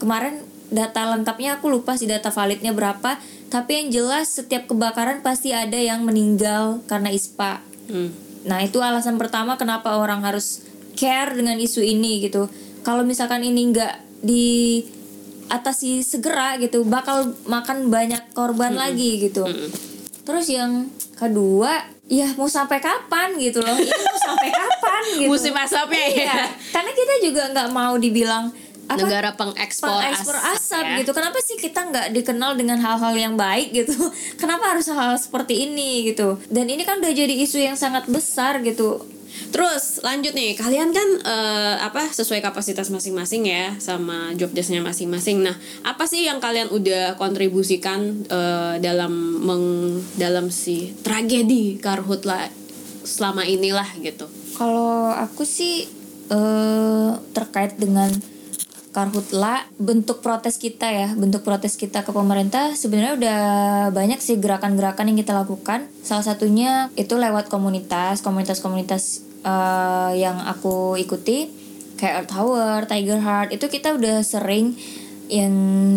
kemarin 0.00 0.40
data 0.70 1.14
lengkapnya 1.14 1.58
aku 1.60 1.70
lupa 1.70 1.94
sih 1.98 2.10
data 2.10 2.30
validnya 2.30 2.74
berapa 2.74 3.18
tapi 3.50 3.78
yang 3.78 3.88
jelas 3.94 4.34
setiap 4.34 4.66
kebakaran 4.66 5.22
pasti 5.22 5.54
ada 5.54 5.78
yang 5.78 6.02
meninggal 6.02 6.82
karena 6.90 7.14
ispa 7.14 7.62
Hmm. 7.86 8.10
Nah 8.46 8.62
itu 8.62 8.78
alasan 8.82 9.18
pertama 9.18 9.54
kenapa 9.58 9.98
orang 9.98 10.22
harus 10.26 10.62
care 10.98 11.34
dengan 11.34 11.58
isu 11.58 11.82
ini 11.82 12.22
gitu. 12.26 12.50
Kalau 12.82 13.02
misalkan 13.02 13.42
ini 13.42 13.74
nggak 13.74 14.22
diatasi 14.22 16.02
segera 16.06 16.58
gitu, 16.62 16.86
bakal 16.86 17.34
makan 17.46 17.90
banyak 17.90 18.22
korban 18.34 18.74
lagi 18.78 19.18
gitu. 19.30 19.46
Terus 20.26 20.46
yang 20.50 20.90
kedua, 21.18 21.86
ya 22.06 22.30
mau 22.38 22.46
sampai 22.46 22.78
kapan 22.78 23.34
gitu 23.38 23.58
loh? 23.62 23.74
Ini 23.74 23.90
mau 23.90 24.20
sampai 24.20 24.50
kapan 24.50 25.02
gitu? 25.20 25.30
Musim 25.30 25.54
asapnya 25.54 26.06
ya. 26.06 26.24
Iya, 26.26 26.46
karena 26.70 26.92
kita 26.94 27.14
juga 27.22 27.42
nggak 27.50 27.68
mau 27.74 27.94
dibilang 27.98 28.54
apa 28.86 29.02
Negara 29.02 29.34
pengekspor 29.34 29.98
ekspor 29.98 30.38
asap, 30.54 30.84
ya. 30.86 30.96
gitu. 31.02 31.10
Kenapa 31.10 31.42
sih 31.42 31.58
kita 31.58 31.90
nggak 31.90 32.14
dikenal 32.14 32.54
dengan 32.54 32.78
hal-hal 32.78 33.14
yang 33.18 33.34
baik 33.34 33.74
gitu? 33.74 33.94
Kenapa 34.40 34.70
harus 34.70 34.86
hal 34.86 35.18
seperti 35.18 35.66
ini 35.66 36.06
gitu? 36.14 36.38
Dan 36.46 36.70
ini 36.70 36.86
kan 36.86 37.02
udah 37.02 37.10
jadi 37.10 37.34
isu 37.34 37.58
yang 37.58 37.74
sangat 37.74 38.06
besar 38.06 38.62
gitu. 38.62 39.02
Terus 39.50 40.04
lanjut 40.04 40.36
nih, 40.36 40.58
kalian 40.58 40.92
kan 40.92 41.08
eh, 41.24 41.74
apa 41.80 42.10
sesuai 42.12 42.44
kapasitas 42.44 42.92
masing-masing 42.92 43.48
ya 43.48 43.74
sama 43.80 44.34
job 44.36 44.52
desknya 44.52 44.84
masing-masing. 44.84 45.42
Nah, 45.42 45.56
apa 45.86 46.04
sih 46.04 46.26
yang 46.26 46.42
kalian 46.42 46.68
udah 46.68 47.16
kontribusikan 47.16 48.26
eh, 48.26 48.74
dalam 48.82 49.12
meng 49.42 49.66
dalam 50.20 50.52
si 50.52 50.92
tragedi 51.00 51.80
Karhutla 51.80 52.48
selama 53.06 53.46
inilah 53.46 53.86
gitu? 54.02 54.26
Kalau 54.56 55.12
aku 55.14 55.46
sih 55.46 55.88
eh 56.26 57.10
terkait 57.30 57.78
dengan 57.78 58.10
Karhutla 58.96 59.68
bentuk 59.76 60.24
protes 60.24 60.56
kita 60.56 60.88
ya 60.88 61.12
bentuk 61.12 61.44
protes 61.44 61.76
kita 61.76 62.00
ke 62.00 62.16
pemerintah 62.16 62.72
sebenarnya 62.72 63.12
udah 63.20 63.40
banyak 63.92 64.24
sih 64.24 64.40
gerakan-gerakan 64.40 65.12
yang 65.12 65.20
kita 65.20 65.36
lakukan. 65.36 65.84
Salah 66.00 66.24
satunya 66.24 66.88
itu 66.96 67.12
lewat 67.20 67.52
komunitas 67.52 68.24
komunitas-komunitas 68.24 69.20
eh, 69.44 70.12
yang 70.16 70.40
aku 70.48 70.96
ikuti 70.96 71.52
kayak 72.00 72.24
Earth 72.24 72.34
Hour, 72.40 72.88
Tiger 72.88 73.20
Heart 73.20 73.52
itu 73.52 73.68
kita 73.68 73.92
udah 73.92 74.24
sering 74.24 74.72
yang 75.28 75.50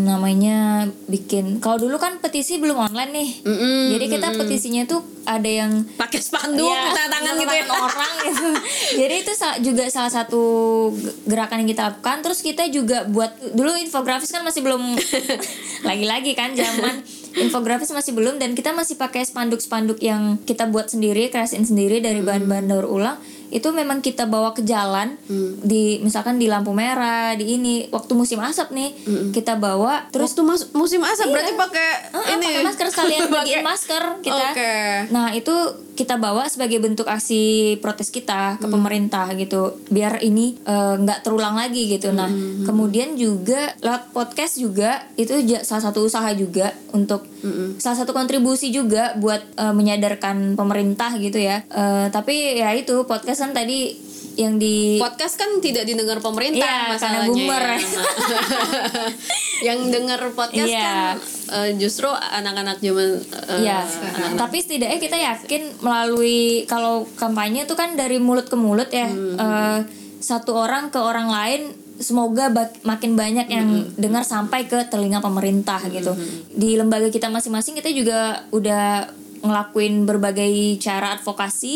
namanya 0.04 0.58
bikin 1.06 1.58
kalau 1.58 1.78
dulu 1.78 1.96
kan 1.96 2.18
petisi 2.18 2.58
belum 2.58 2.76
online 2.84 3.12
nih 3.12 3.30
Mm-mm, 3.44 3.94
jadi 3.94 4.06
kita 4.10 4.28
petisinya 4.34 4.84
tuh 4.84 5.02
ada 5.22 5.46
yang 5.46 5.86
Pakai 5.94 6.18
spanduk, 6.18 6.66
Iya, 6.66 6.90
tanda 6.90 7.06
tangan 7.12 7.34
gitu 7.38 7.54
ya. 7.54 7.66
orang 7.70 8.14
gitu. 8.20 8.48
Jadi 9.00 9.14
itu 9.20 9.32
juga 9.62 9.86
salah 9.86 10.10
satu 10.10 10.42
ge- 10.90 11.14
gerakan 11.28 11.62
yang 11.62 11.70
kita 11.70 11.84
lakukan. 11.86 12.18
Terus 12.20 12.40
kita 12.42 12.66
juga 12.68 13.06
buat 13.06 13.30
dulu 13.54 13.78
infografis 13.78 14.34
kan 14.34 14.42
masih 14.42 14.66
belum 14.66 14.98
lagi-lagi 15.90 16.34
kan 16.34 16.58
zaman 16.58 17.06
infografis 17.38 17.92
masih 17.92 18.12
belum 18.12 18.38
dan 18.38 18.52
kita 18.52 18.74
masih 18.74 18.98
pakai 18.98 19.22
spanduk-spanduk 19.22 20.02
yang 20.02 20.42
kita 20.42 20.66
buat 20.66 20.90
sendiri, 20.90 21.30
kreasiin 21.30 21.62
sendiri 21.64 22.02
dari 22.02 22.20
bahan-bahan 22.20 22.66
daur 22.66 22.90
ulang. 22.90 23.22
Itu 23.50 23.70
memang 23.72 24.00
kita 24.00 24.24
bawa 24.24 24.52
ke 24.52 24.62
jalan 24.62 25.18
di 25.60 25.97
misalkan 26.00 26.36
di 26.36 26.45
lampu 26.45 26.70
merah, 26.72 27.34
di 27.34 27.52
ini 27.52 27.76
waktu 27.88 28.14
musim 28.14 28.38
asap 28.39 28.70
nih 28.70 28.89
kita 29.32 29.56
bawa 29.56 30.06
terus 30.10 30.32
tuh 30.32 30.43
mas- 30.43 30.70
musim 30.72 31.02
asap 31.02 31.26
Iya. 31.26 31.34
berarti 31.34 31.54
pakai 31.56 31.89
Heeh, 32.10 32.28
ini 32.32 32.45
pakai 32.47 32.64
masker 32.64 32.88
sekalian 32.88 33.22
bagiin 33.36 33.62
masker 33.62 34.04
kita. 34.20 34.45
Oke. 34.50 34.74
Nah, 35.10 35.28
itu 35.32 35.56
kita 36.00 36.16
bawa 36.16 36.47
sebagai 36.47 36.80
bentuk 36.80 37.04
aksi 37.06 37.76
protes 37.78 38.08
kita 38.08 38.56
ke 38.56 38.66
Hmm. 38.66 38.74
pemerintah 38.74 39.28
gitu. 39.36 39.84
Biar 39.91 40.24
ini 40.24 40.56
eh, 40.64 40.95
nggak 40.95 41.28
terulang 41.28 41.60
lagi 41.60 41.91
gitu. 41.91 42.16
Nah, 42.16 42.32
Hmm, 42.32 42.64
kemudian 42.64 43.20
juga 43.20 43.76
lewat 43.80 44.16
podcast 44.16 44.56
juga 44.56 45.04
itu 45.14 45.36
salah 45.62 45.84
satu 45.84 46.08
usaha 46.08 46.32
juga 46.32 46.72
untuk 46.95 47.28
Hmm, 47.39 47.76
salah 47.80 48.00
satu 48.00 48.12
kontribusi 48.12 48.68
juga 48.70 49.12
buat 49.16 49.43
eh, 49.56 49.74
menyadarkan 49.74 50.56
pemerintah 50.56 51.12
gitu 51.20 51.36
ya. 51.36 51.68
Eh, 51.68 52.08
tapi 52.10 52.56
ya 52.56 52.72
itu 52.72 53.04
podcast 53.04 53.41
kan 53.41 53.52
tadi 53.52 53.91
yang 54.36 54.56
di 54.56 54.96
Podcast 54.96 55.36
kan 55.36 55.60
tidak 55.60 55.84
didengar 55.84 56.18
pemerintah 56.18 56.60
Iya, 56.60 56.96
karena 56.96 56.96
masalahnya. 56.96 57.28
boomer. 57.28 57.64
ya. 57.66 57.80
yang 59.68 59.80
dengar 59.90 60.20
podcast 60.32 60.70
Iya. 60.70 60.80
kan 60.80 61.16
eh, 61.52 61.70
justru 61.76 62.08
anak-anak 62.08 62.80
zaman 62.80 63.20
eh, 63.20 63.60
Iya, 63.62 63.84
anak-anak 63.84 64.38
tapi 64.38 64.58
setidaknya 64.58 64.98
kita 64.98 65.18
yakin 65.18 65.62
melalui 65.80 66.40
kalau 66.66 67.04
kampanye 67.14 67.64
itu 67.64 67.76
kan 67.76 67.94
dari 67.94 68.16
mulut 68.18 68.48
ke 68.48 68.56
mulut 68.56 68.88
ya, 68.90 69.12
eh, 69.12 69.80
satu 70.20 70.54
orang 70.54 70.88
ke 70.88 71.00
orang 71.00 71.28
lain, 71.28 71.62
semoga 71.98 72.48
bak- 72.48 72.80
makin 72.82 73.16
banyak 73.16 73.48
yang 73.48 73.68
dengar 73.96 74.24
sampai 74.24 74.64
ke 74.64 74.88
telinga 74.88 75.20
pemerintah 75.20 75.80
gitu. 75.86 76.16
Di 76.50 76.76
lembaga 76.76 77.08
kita 77.08 77.28
masing-masing 77.28 77.72
kita 77.74 77.88
juga 77.90 78.20
udah 78.50 79.08
ngelakuin 79.40 80.04
berbagai 80.04 80.52
cara 80.78 81.16
advokasi 81.16 81.76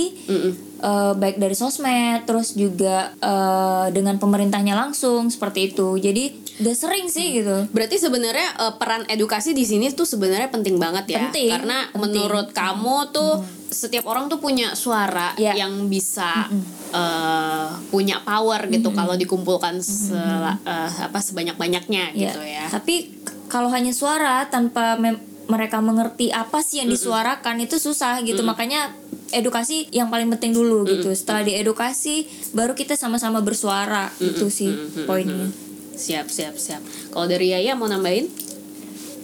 eh, 0.80 1.14
baik 1.14 1.38
dari 1.38 1.54
sosmed 1.54 2.24
terus 2.24 2.54
juga 2.54 3.16
eh, 3.16 3.88
dengan 3.90 4.16
pemerintahnya 4.16 4.74
langsung 4.74 5.28
seperti 5.28 5.72
itu. 5.72 5.96
Jadi 5.96 6.24
udah 6.54 6.76
sering 6.76 7.08
sih 7.08 7.34
gitu. 7.36 7.66
Berarti 7.70 7.98
sebenarnya 7.98 8.48
eh, 8.60 8.74
peran 8.76 9.08
edukasi 9.08 9.52
di 9.52 9.64
sini 9.64 9.90
tuh 9.90 10.04
sebenarnya 10.04 10.48
penting 10.48 10.76
banget 10.76 11.06
ya. 11.10 11.20
Penting, 11.24 11.50
Karena 11.50 11.88
penting. 11.88 12.02
menurut 12.04 12.48
kamu 12.52 13.10
tuh 13.10 13.34
setiap 13.70 14.06
orang 14.06 14.28
tuh 14.28 14.38
punya 14.38 14.78
suara 14.78 15.34
Ya. 15.34 15.58
yang 15.58 15.88
bisa 15.88 16.46
eh, 16.92 17.68
punya 17.90 18.22
power 18.22 18.70
gitu 18.70 18.92
kalau 18.92 19.16
dikumpulkan 19.16 19.80
sela- 19.80 20.62
eh, 20.62 20.92
apa 21.02 21.20
sebanyak-banyaknya 21.20 22.14
Ya, 22.14 22.30
gitu 22.30 22.42
ya. 22.42 22.70
Tapi 22.70 23.10
kalau 23.48 23.70
hanya 23.70 23.90
suara 23.90 24.46
tanpa 24.46 24.94
mem- 24.96 25.33
mereka 25.46 25.80
mengerti 25.80 26.30
apa 26.30 26.60
sih 26.60 26.80
yang 26.80 26.90
disuarakan 26.90 27.60
itu 27.60 27.78
susah 27.78 28.22
gitu. 28.22 28.42
Makanya 28.42 28.96
edukasi 29.32 29.90
yang 29.90 30.08
paling 30.08 30.30
penting 30.30 30.54
dulu 30.54 30.86
gitu. 30.86 31.10
Setelah 31.12 31.42
diedukasi 31.42 32.26
baru 32.52 32.74
kita 32.74 32.94
sama-sama 32.94 33.42
bersuara. 33.42 34.14
Itu 34.18 34.48
sih 34.48 34.72
poinnya. 35.04 35.50
Siap, 35.94 36.28
siap, 36.28 36.58
siap. 36.58 36.82
Kalau 37.10 37.26
dari 37.26 37.54
Yaya 37.54 37.74
mau 37.74 37.86
nambahin? 37.86 38.26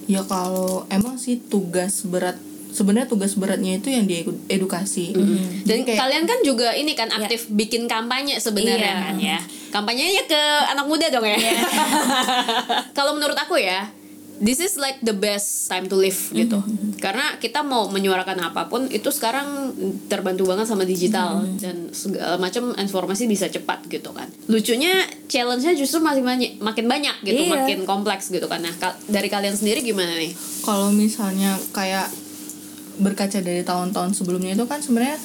Ya 0.06 0.22
kalau 0.22 0.86
emang 0.86 1.16
sih 1.16 1.38
tugas 1.38 2.02
berat 2.02 2.34
sebenarnya 2.70 3.10
tugas 3.10 3.34
beratnya 3.34 3.78
itu 3.78 3.90
yang 3.90 4.06
di 4.06 4.22
edukasi. 4.46 5.10
Dan 5.10 5.66
Jadi 5.66 5.80
kayak 5.86 5.98
kalian 5.98 6.24
kan 6.26 6.38
juga 6.42 6.70
ini 6.74 6.94
kan 6.94 7.10
aktif 7.10 7.50
bikin 7.50 7.90
kampanye 7.90 8.38
sebenarnya 8.38 8.78
Iya. 8.78 9.02
kan 9.02 9.14
ya. 9.18 9.38
Kampanyenya 9.70 10.22
ke 10.26 10.42
anak 10.70 10.86
muda 10.86 11.06
dong 11.10 11.26
ya. 11.26 11.38
Kalau 12.96 13.14
menurut 13.14 13.34
aku 13.34 13.58
ya, 13.58 13.86
this 14.40 14.56
is 14.56 14.74
like 14.74 14.96
the 14.98 15.12
best 15.12 15.68
time 15.68 15.84
to 15.84 15.94
live 15.94 16.16
gitu. 16.30 16.58
Karena 16.96 17.36
kita 17.36 17.60
mau 17.60 17.86
menyuarakan 17.86 18.40
apa 18.42 18.66
pun 18.66 18.88
itu 18.88 19.08
sekarang 19.08 19.76
terbantu 20.06 20.44
banget 20.44 20.64
sama 20.64 20.82
digital 20.82 21.44
dan 21.56 21.88
segala 21.90 22.36
macam 22.36 22.72
informasi 22.74 23.24
bisa 23.24 23.46
cepat 23.46 23.84
gitu 23.86 24.10
kan. 24.10 24.26
Lucunya 24.46 24.90
challenge-nya 25.26 25.72
justru 25.72 26.00
masih 26.00 26.20
banyak, 26.20 26.56
makin 26.58 26.86
banyak 26.86 27.20
gitu, 27.22 27.46
Iya. 27.46 27.52
makin 27.54 27.78
kompleks 27.84 28.28
gitu 28.28 28.44
kan. 28.44 28.58
Nah, 28.58 28.72
ka- 28.74 28.96
dari 29.06 29.28
kalian 29.28 29.54
sendiri 29.54 29.80
gimana 29.80 30.16
nih? 30.16 30.32
kalau 30.60 30.88
misalnya 30.88 31.56
kayak 31.70 32.08
berkaca 32.96 33.40
dari 33.40 33.62
tahun-tahun 33.62 34.12
sebelumnya 34.12 34.52
itu 34.52 34.64
kan 34.64 34.78
sebenarnya 34.78 35.16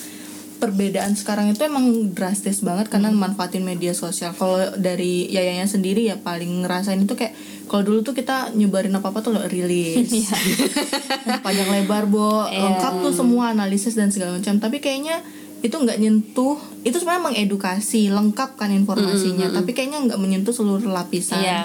perbedaan 0.57 1.13
sekarang 1.13 1.51
itu 1.51 1.61
emang 1.67 2.15
drastis 2.15 2.63
banget 2.63 2.87
karena 2.87 3.11
manfaatin 3.11 3.61
media 3.61 3.91
sosial. 3.91 4.31
Kalau 4.33 4.57
dari 4.79 5.27
Yayanya 5.29 5.67
sendiri 5.67 6.07
ya 6.07 6.17
paling 6.19 6.63
ngerasain 6.63 6.99
itu 7.03 7.13
kayak 7.13 7.35
kalau 7.65 7.81
dulu 7.81 8.05
tuh 8.05 8.15
kita 8.15 8.53
nyebarin 8.53 8.93
apa 8.95 9.11
apa 9.11 9.19
tuh 9.25 9.35
lo 9.35 9.43
rilis, 9.45 10.09
panjang 11.45 11.69
lebar 11.69 12.07
bo, 12.07 12.47
lengkap 12.47 12.93
tuh 13.03 13.13
semua 13.13 13.51
analisis 13.51 13.93
dan 13.93 14.09
segala 14.09 14.39
macam. 14.39 14.57
Tapi 14.57 14.79
kayaknya 14.79 15.21
itu 15.65 15.73
nggak 15.73 15.97
nyentuh, 15.97 16.61
itu 16.85 16.95
sebenarnya 17.01 17.33
mengedukasi, 17.33 18.13
lengkap 18.13 18.55
kan 18.55 18.69
informasinya. 18.69 19.49
Tapi 19.49 19.73
kayaknya 19.73 20.05
nggak 20.07 20.19
menyentuh 20.21 20.53
seluruh 20.55 20.87
lapisan. 20.89 21.41
Iya. 21.41 21.61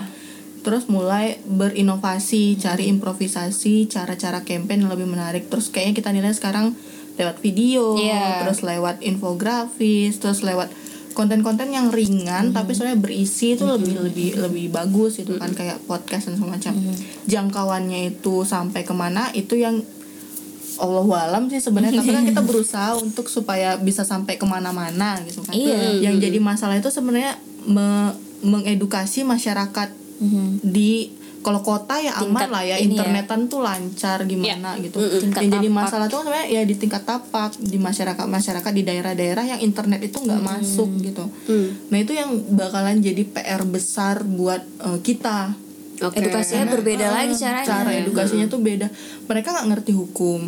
terus 0.61 0.93
mulai 0.93 1.41
berinovasi 1.49 2.61
cari 2.61 2.93
improvisasi 2.93 3.89
cara-cara 3.89 4.45
campaign 4.45 4.85
yang 4.85 4.93
lebih 4.93 5.09
menarik. 5.09 5.49
Terus 5.49 5.73
kayaknya 5.73 5.97
kita 5.97 6.13
nilai 6.13 6.37
sekarang 6.37 6.77
lewat 7.21 7.37
video 7.39 7.95
Iya. 7.95 8.43
terus 8.43 8.61
lewat 8.63 8.99
infografis 9.01 10.17
terus 10.17 10.41
lewat 10.41 10.73
konten-konten 11.11 11.69
yang 11.69 11.91
ringan 11.91 12.51
tapi 12.51 12.71
sebenarnya 12.71 12.97
berisi 12.99 13.53
itu 13.53 13.67
lebih 13.67 13.99
lebih 14.01 14.29
lebih 14.41 14.67
bagus 14.71 15.19
itu 15.19 15.37
kan 15.37 15.51
kayak 15.51 15.83
podcast 15.85 16.27
dan 16.27 16.39
semacam 16.39 16.73
jangkauannya 17.27 18.09
itu 18.09 18.43
sampai 18.43 18.81
ke 18.81 18.93
mana 18.93 19.29
itu 19.33 19.55
yang 19.55 19.83
Allah 20.79 21.05
alam 21.21 21.47
sih 21.47 21.61
sebenarnya 21.61 22.01
tapi 22.01 22.09
kan 22.11 22.25
kita 22.25 22.41
berusaha 22.49 22.97
untuk 22.97 23.27
supaya 23.27 23.77
bisa 23.77 24.01
sampai 24.03 24.35
ke 24.35 24.47
mana-mana 24.47 25.21
gitu 25.23 25.43
kan. 25.43 25.53
Iya. 25.53 26.01
yang 26.01 26.17
jadi 26.17 26.41
masalah 26.41 26.75
itu 26.75 26.89
sebenarnya 26.89 27.37
me- 27.63 28.17
mengedukasi 28.41 29.21
masyarakat 29.23 29.93
di 30.63 31.13
kalau 31.41 31.61
kota 31.61 31.97
ya 31.97 32.13
aman 32.15 32.37
Tingkat 32.37 32.49
lah 32.49 32.63
ya 32.63 32.69
ya. 32.71 32.77
internetan 32.81 33.41
tuh 33.47 33.61
lancar 33.61 34.25
gimana 34.25 34.77
gitu. 34.77 35.01
Tingkat 35.01 35.41
yang 35.43 35.53
jadi 35.57 35.69
masalah 35.69 36.07
tuh 36.07 36.21
sebenarnya 36.21 36.47
ya 36.51 36.63
di 36.63 36.75
tingkat 36.75 37.03
tapak 37.03 37.57
di 37.57 37.77
masyarakat 37.77 38.23
masyarakat 38.23 38.73
di 38.73 38.83
daerah-daerah 38.83 39.45
yang 39.47 39.61
internet 39.61 40.01
itu 40.03 40.21
nggak 40.21 40.37
masuk 40.39 40.89
gitu. 41.01 41.25
Nah 41.89 41.99
itu 41.99 42.13
yang 42.13 42.29
bakalan 42.51 42.99
jadi 42.99 43.25
PR 43.25 43.63
besar 43.63 44.21
buat 44.23 44.61
eh, 44.61 44.99
kita. 45.01 45.57
Oke. 46.01 46.17
Edukasinya 46.19 46.65
berbeda 46.67 47.07
Ah, 47.07 47.13
lagi 47.19 47.35
caranya. 47.35 47.67
cara 47.67 47.91
edukasinya 47.95 48.47
tuh 48.47 48.61
beda. 48.61 48.89
Mereka 49.25 49.49
nggak 49.51 49.69
ngerti 49.69 49.93
hukum. 49.93 50.41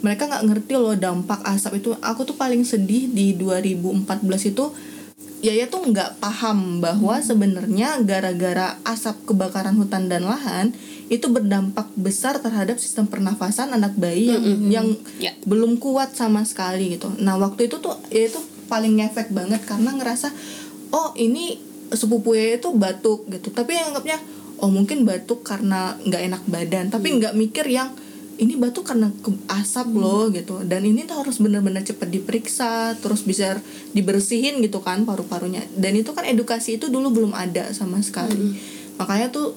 Mereka 0.00 0.22
nggak 0.24 0.44
ngerti 0.46 0.72
loh 0.74 0.94
dampak 0.94 1.42
asap 1.44 1.78
itu. 1.78 1.94
Aku 2.00 2.22
tuh 2.22 2.34
paling 2.34 2.62
sedih 2.62 3.06
di 3.06 3.34
2014 3.34 4.06
itu 4.48 4.64
Yaya 5.40 5.72
tuh 5.72 5.80
nggak 5.88 6.20
paham 6.20 6.84
bahwa 6.84 7.16
sebenarnya 7.20 7.96
gara-gara 8.04 8.76
asap 8.84 9.32
kebakaran 9.32 9.72
hutan 9.80 10.12
dan 10.12 10.28
lahan 10.28 10.76
itu 11.08 11.26
berdampak 11.26 11.88
besar 11.96 12.38
terhadap 12.38 12.76
sistem 12.76 13.08
pernafasan 13.08 13.72
anak 13.72 13.96
bayi 13.96 14.28
yang 14.30 14.44
yang 14.68 14.88
Ya. 15.16 15.32
belum 15.48 15.80
kuat 15.80 16.12
sama 16.12 16.44
sekali 16.44 16.94
gitu. 16.94 17.08
Nah 17.18 17.40
waktu 17.40 17.72
itu 17.72 17.80
tuh 17.80 17.96
ya 18.12 18.28
itu 18.28 18.36
paling 18.68 19.00
ngefek 19.00 19.32
banget 19.32 19.64
karena 19.64 19.96
ngerasa 19.96 20.28
oh 20.92 21.16
ini 21.16 21.56
sepupu 21.90 22.36
Yaya 22.36 22.60
itu 22.60 22.70
batuk 22.76 23.26
gitu. 23.32 23.48
Tapi 23.50 23.74
yang 23.74 23.90
anggapnya 23.90 24.20
oh 24.60 24.68
mungkin 24.68 25.08
batuk 25.08 25.40
karena 25.40 25.96
nggak 26.04 26.22
enak 26.30 26.42
badan. 26.46 26.92
Tapi 26.92 27.16
nggak 27.16 27.32
mikir 27.34 27.64
yang 27.64 27.90
ini 28.40 28.56
batuk 28.56 28.88
karena 28.88 29.12
asap 29.52 29.92
loh 30.00 30.32
gitu. 30.32 30.64
Dan 30.64 30.88
ini 30.88 31.04
tuh 31.04 31.20
harus 31.20 31.36
benar-benar 31.36 31.84
cepat 31.84 32.08
diperiksa 32.08 32.96
terus 32.98 33.20
bisa 33.20 33.60
dibersihin 33.92 34.64
gitu 34.64 34.80
kan 34.80 35.04
paru-parunya. 35.04 35.60
Dan 35.76 36.00
itu 36.00 36.16
kan 36.16 36.24
edukasi 36.24 36.80
itu 36.80 36.88
dulu 36.88 37.12
belum 37.12 37.32
ada 37.36 37.68
sama 37.76 38.00
sekali. 38.00 38.56
Makanya 38.96 39.28
tuh 39.28 39.52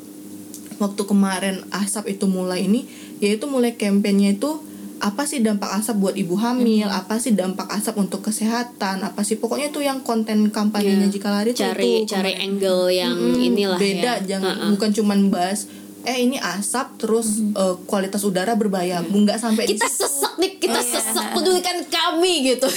waktu 0.83 0.99
kemarin 1.07 1.63
asap 1.71 2.19
itu 2.19 2.27
mulai 2.27 2.67
ini 2.67 2.83
yaitu 3.23 3.47
mulai 3.47 3.79
kampanye 3.79 4.35
itu 4.35 4.59
apa 5.03 5.27
sih 5.27 5.43
dampak 5.43 5.67
asap 5.83 5.99
buat 5.99 6.15
ibu 6.15 6.39
hamil? 6.39 6.87
Apa 6.87 7.19
sih 7.19 7.35
dampak 7.35 7.67
asap 7.75 7.99
untuk 7.99 8.23
kesehatan? 8.23 9.03
Apa 9.03 9.27
sih? 9.27 9.35
Pokoknya 9.35 9.67
tuh 9.67 9.83
yang 9.83 9.99
konten 9.99 10.47
kampanyenya 10.47 11.11
jika 11.11 11.27
lari 11.27 11.51
cari 11.51 12.07
itu 12.07 12.15
cari 12.15 12.35
kemarin. 12.35 12.47
angle 12.55 12.83
yang 12.87 13.15
Mm-mm, 13.15 13.47
inilah 13.51 13.79
beda 13.79 14.23
ya. 14.23 14.23
jangan 14.23 14.71
bukan 14.71 14.89
cuman 14.95 15.19
bahas 15.27 15.67
eh 16.03 16.17
ini 16.19 16.35
asap 16.35 16.99
terus 16.99 17.39
eh, 17.39 17.75
kualitas 17.83 18.21
udara 18.21 18.53
berbahaya. 18.53 18.99
Nggak 19.01 19.37
sampai 19.37 19.63
di 19.65 19.73
kita 19.73 19.87
situ. 19.87 20.03
sesak 20.03 20.33
nih 20.35 20.51
kita 20.57 20.75
Iya. 20.75 20.91
sesak 20.93 21.25
pedulikan 21.31 21.77
kami 21.85 22.33
gitu. 22.45 22.67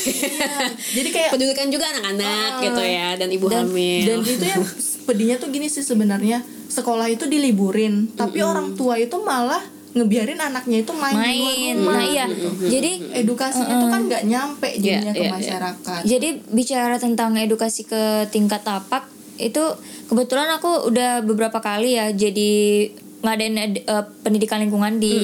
Jadi 0.93 1.09
kayak 1.11 1.31
pedulikan 1.31 1.66
juga 1.68 1.87
anak-anak 1.89 2.27
Ah. 2.53 2.62
gitu 2.62 2.83
ya 2.83 3.09
dan 3.14 3.29
ibu 3.29 3.47
dan, 3.47 3.66
hamil. 3.66 4.03
dan 4.05 4.18
itu 4.22 4.45
yang 4.45 4.62
pedihnya 5.03 5.37
tuh 5.37 5.49
gini 5.49 5.66
sih 5.66 5.83
sebenarnya. 5.83 6.41
Sekolah 6.66 7.07
itu 7.07 7.24
diliburin 7.24 8.11
tapi 8.12 8.41
orang 8.41 8.74
tua 8.74 8.97
itu 8.97 9.16
malah 9.18 9.62
ngebiarin 9.91 10.37
anaknya 10.37 10.85
itu 10.85 10.93
main, 10.93 11.16
di 11.16 11.33
luar 11.33 11.57
Main. 11.57 11.74
rumah 11.79 11.95
Nah, 11.95 12.05
iya. 12.05 12.27
Jadi 12.61 12.91
edukasinya 13.16 13.74
itu 13.74 13.87
kan 13.89 14.01
nggak 14.05 14.22
nyampe 14.24 14.68
jadinya 14.77 15.09
Iya, 15.09 15.11
ke 15.11 15.18
iya, 15.18 15.24
iya. 15.24 15.33
masyarakat. 15.33 16.01
Jadi 16.05 16.29
bicara 16.53 16.97
tentang 16.97 17.33
edukasi 17.35 17.83
ke 17.83 18.03
tingkat 18.29 18.61
tapak 18.61 19.09
itu 19.37 19.61
kebetulan 20.07 20.49
aku 20.51 20.85
udah 20.87 21.20
beberapa 21.20 21.61
kali 21.61 21.93
ya 21.93 22.09
jadi 22.09 22.89
ngadain 23.25 23.57
eh, 23.59 24.05
pendidikan 24.21 24.61
lingkungan 24.61 25.01
di 25.01 25.14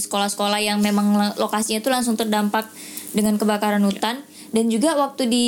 sekolah-sekolah 0.00 0.58
yang 0.62 0.78
memang 0.82 1.36
lokasinya 1.38 1.78
itu 1.78 1.90
langsung 1.90 2.18
terdampak 2.18 2.66
dengan 3.14 3.38
kebakaran 3.38 3.82
hutan. 3.84 4.22
Dan 4.48 4.72
juga 4.72 4.96
waktu 4.96 5.28
di 5.28 5.46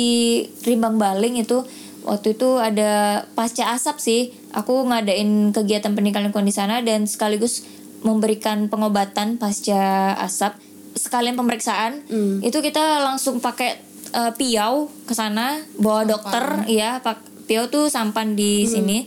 Rimbang 0.61 1.01
Baling 1.01 1.41
itu 1.41 1.65
waktu 2.05 2.37
itu 2.37 2.61
ada 2.61 3.23
pasca 3.33 3.73
asap 3.73 3.97
sih. 3.97 4.21
Aku 4.53 4.85
ngadain 4.85 5.55
kegiatan 5.55 5.93
pendidikan 5.97 6.21
lingkungan 6.25 6.45
di 6.45 6.55
sana 6.55 6.85
dan 6.85 7.09
sekaligus 7.09 7.65
memberikan 8.05 8.69
pengobatan 8.69 9.41
pasca 9.41 10.13
asap. 10.21 10.57
Sekalian 10.93 11.33
pemeriksaan. 11.33 12.05
Itu 12.45 12.61
kita 12.61 13.01
langsung 13.01 13.41
pakai 13.41 13.79
eh, 14.13 14.31
piau 14.37 14.91
ke 15.07 15.13
sana 15.17 15.61
bawa 15.79 16.05
dokter 16.05 16.67
ya 16.69 17.01
pak 17.01 17.30
piau 17.45 17.67
tuh 17.67 17.89
sampan 17.89 18.33
di 18.33 18.63
sini 18.65 18.97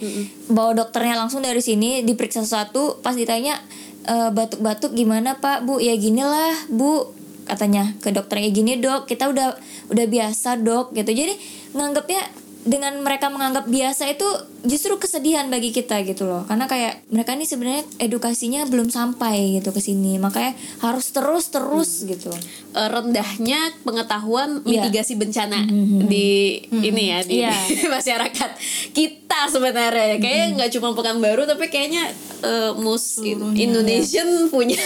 bawa 0.49 0.75
dokternya 0.75 1.17
langsung 1.17 1.41
dari 1.41 1.61
sini 1.63 2.03
diperiksa 2.03 2.45
satu 2.45 2.99
pas 3.01 3.15
ditanya 3.17 3.57
"Eh, 4.05 4.31
batuk-batuk 4.31 4.93
gimana 4.93 5.41
pak? 5.41 5.65
Bu 5.65 5.81
ya 5.81 5.97
ginilah 5.97 6.69
bu 6.69 7.15
katanya 7.45 7.93
ke 8.01 8.09
dokternya 8.09 8.49
gini 8.53 8.81
dok 8.81 9.05
kita 9.05 9.29
udah 9.29 9.57
udah 9.93 10.07
biasa 10.09 10.61
dok 10.61 10.93
gitu. 10.97 11.13
Jadi 11.13 11.37
nganggapnya 11.77 12.21
dengan 12.65 12.97
mereka 13.05 13.29
menganggap 13.29 13.69
biasa 13.69 14.09
itu 14.09 14.25
justru 14.65 14.97
kesedihan 14.97 15.53
bagi 15.53 15.69
kita 15.69 16.01
gitu 16.09 16.25
loh. 16.25 16.49
Karena 16.49 16.65
kayak 16.65 17.05
mereka 17.13 17.37
ini 17.37 17.45
sebenarnya 17.45 17.85
edukasinya 18.01 18.65
belum 18.65 18.89
sampai 18.89 19.61
gitu 19.61 19.69
ke 19.69 19.81
sini. 19.85 20.17
Makanya 20.17 20.57
harus 20.81 21.13
terus 21.13 21.53
terus 21.53 22.09
gitu 22.09 22.33
eh, 22.75 22.89
rendahnya 22.91 23.59
pengetahuan 23.81 24.61
Iya. 24.61 24.85
mitigasi 24.85 25.15
bencana 25.15 25.63
di 26.05 26.59
ini 26.71 27.03
ya 27.09 27.19
di 27.21 27.41
Iya. 27.41 27.55
masyarakat 27.95 28.51
kita 28.91 29.41
sebenarnya 29.47 30.19
kayaknya 30.19 30.47
nggak 30.55 30.71
cuma 30.73 30.91
Pekanbaru 30.93 31.43
tapi 31.45 31.67
kayaknya 31.67 32.11
eh, 32.41 32.71
mus 32.75 33.19
Indonesian 33.55 34.27
punya 34.53 34.79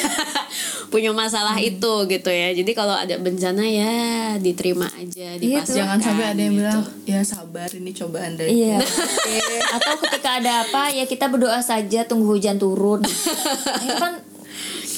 punya 0.89 1.11
masalah 1.11 1.57
itu 1.57 1.79
gitu 2.07 2.29
ya 2.29 2.53
jadi 2.53 2.71
kalau 2.73 2.93
ada 2.93 3.17
bencana 3.17 3.61
ya 3.63 3.95
diterima 4.37 4.89
aja 4.91 5.35
dipasrahkan 5.35 5.77
Jangan 5.77 5.99
sampai 5.99 6.25
ada 6.27 6.41
yang 6.41 6.55
gitu. 6.55 6.63
bilang 6.63 6.81
ya 7.05 7.21
sabar 7.23 7.69
ini 7.71 7.91
cobaan 7.93 8.33
dari 8.35 8.49
Iya. 8.55 8.79
Atau 9.77 9.95
ketika 10.01 10.31
ada 10.39 10.53
apa 10.63 10.89
ya 10.91 11.05
kita 11.05 11.29
berdoa 11.29 11.61
saja 11.61 12.03
tunggu 12.03 12.25
hujan 12.31 12.57
turun. 12.57 13.05
Itu 13.05 13.95
kan 13.95 14.21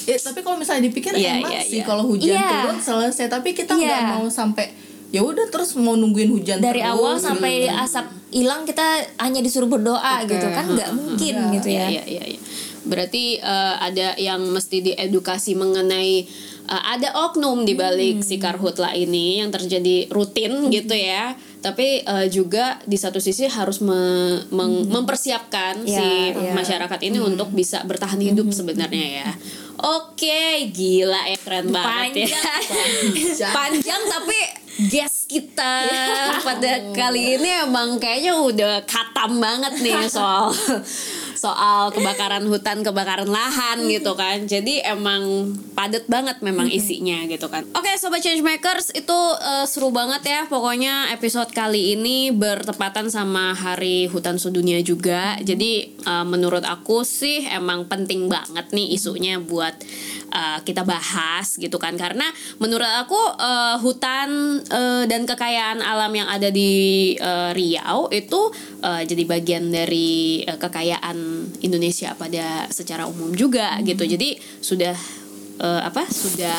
Ya, 0.03 0.17
tapi 0.17 0.39
kalau 0.39 0.55
misalnya 0.55 0.83
dipikir 0.83 1.13
Iya, 1.13 1.37
emang 1.37 1.51
iya, 1.51 1.61
sih 1.61 1.77
iya. 1.77 1.85
kalau 1.85 2.03
hujan 2.05 2.31
Iya. 2.31 2.49
turun 2.63 2.77
selesai 2.77 3.25
tapi 3.27 3.51
kita 3.51 3.73
nggak 3.73 4.01
mau 4.11 4.25
sampai 4.27 4.73
ya 5.07 5.21
udah 5.21 5.43
terus 5.45 5.75
mau 5.75 5.93
nungguin 5.93 6.31
hujan 6.31 6.57
dari 6.57 6.79
terus, 6.79 6.89
awal 6.89 7.13
gitu. 7.15 7.27
sampai 7.27 7.53
asap 7.67 8.05
hilang 8.29 8.63
kita 8.63 8.85
hanya 9.17 9.39
disuruh 9.39 9.67
berdoa 9.67 10.23
gitu 10.23 10.47
kan 10.47 10.65
nggak 10.65 10.89
mungkin 10.91 11.35
gitu 11.51 11.67
ya. 11.67 11.85
Iya, 11.89 12.03
iya, 12.07 12.23
iya. 12.29 12.39
Berarti 12.81 13.37
eh, 13.37 13.75
ada 13.77 14.15
yang 14.17 14.41
mesti 14.47 14.81
diedukasi 14.81 15.53
mengenai 15.53 16.25
eh, 16.63 16.83
ada 16.87 17.11
oknum 17.21 17.61
di 17.61 17.75
balik 17.75 18.23
si 18.23 18.35
karhutla 18.35 18.95
ini 18.95 19.37
yang 19.37 19.51
terjadi 19.51 20.07
rutin 20.07 20.71
gitu 20.71 20.95
ya. 20.95 21.35
Tapi 21.59 22.01
eh, 22.01 22.25
juga 22.27 22.81
di 22.81 22.95
satu 22.95 23.19
sisi 23.19 23.45
harus 23.45 23.83
me- 23.83 24.47
meng- 24.49 24.87
mempersiapkan 24.87 25.83
Iya, 25.83 25.93
si 25.93 26.07
iya. 26.33 26.55
masyarakat 26.55 26.99
ini 27.03 27.19
untuk 27.19 27.51
bisa 27.51 27.83
bertahan 27.83 28.17
hidup 28.17 28.47
sebenarnya 28.49 29.07
ya. 29.21 29.29
Oke, 29.81 30.69
gila 30.69 31.25
ya 31.25 31.37
keren 31.41 31.73
banget 31.73 32.29
ya. 32.29 32.37
Panjang 33.49 34.01
tapi 34.13 34.39
guest 34.87 35.25
kita 35.25 35.89
pada 36.45 36.93
kali 36.93 37.41
ini 37.41 37.49
emang 37.65 37.97
kayaknya 37.97 38.37
udah 38.37 38.73
katam 38.85 39.41
banget 39.41 39.81
nih 39.81 40.05
soal 40.05 40.53
soal 41.41 41.89
kebakaran 41.89 42.45
hutan, 42.45 42.85
kebakaran 42.85 43.25
lahan 43.25 43.89
gitu 43.89 44.13
kan. 44.13 44.45
Jadi 44.45 44.85
emang 44.85 45.49
padat 45.73 46.05
banget 46.05 46.37
memang 46.45 46.69
isinya 46.69 47.25
gitu 47.25 47.49
kan. 47.49 47.65
Oke, 47.73 47.89
sobat 47.97 48.21
changemakers 48.21 48.93
itu 48.93 49.19
eh, 49.41 49.65
seru 49.65 49.89
banget 49.89 50.21
ya. 50.29 50.41
Pokoknya 50.45 51.09
episode 51.09 51.49
kali 51.49 51.97
ini 51.97 52.29
bertepatan 52.29 53.09
sama 53.09 53.57
Hari 53.57 54.05
Hutan 54.13 54.37
Sedunia 54.37 54.85
juga. 54.85 55.41
Jadi 55.41 55.97
eh, 55.97 56.25
menurut 56.29 56.61
aku 56.61 57.01
sih 57.01 57.49
emang 57.49 57.89
penting 57.89 58.29
banget 58.29 58.69
nih 58.69 58.93
isunya 58.93 59.41
buat 59.41 59.73
uh, 60.31 60.59
kita 60.63 60.87
bahas 60.87 61.59
gitu 61.59 61.77
kan. 61.77 61.93
Karena 61.99 62.25
menurut 62.57 62.87
aku 62.87 63.19
uh, 63.37 63.77
hutan 63.83 64.59
uh, 64.71 65.03
dan 65.05 65.27
kekayaan 65.27 65.83
alam 65.83 66.11
yang 66.15 66.27
ada 66.31 66.49
di 66.49 67.13
uh, 67.19 67.51
Riau 67.51 68.07
itu 68.09 68.49
uh, 68.81 69.03
jadi 69.03 69.23
bagian 69.27 69.69
dari 69.69 70.41
uh, 70.47 70.57
kekayaan 70.57 71.17
Indonesia 71.61 72.15
pada 72.15 72.65
secara 72.71 73.05
umum 73.05 73.35
juga 73.35 73.77
gitu. 73.83 74.07
Jadi 74.07 74.39
sudah 74.63 74.95
uh, 75.61 75.81
apa 75.85 76.07
sudah 76.09 76.57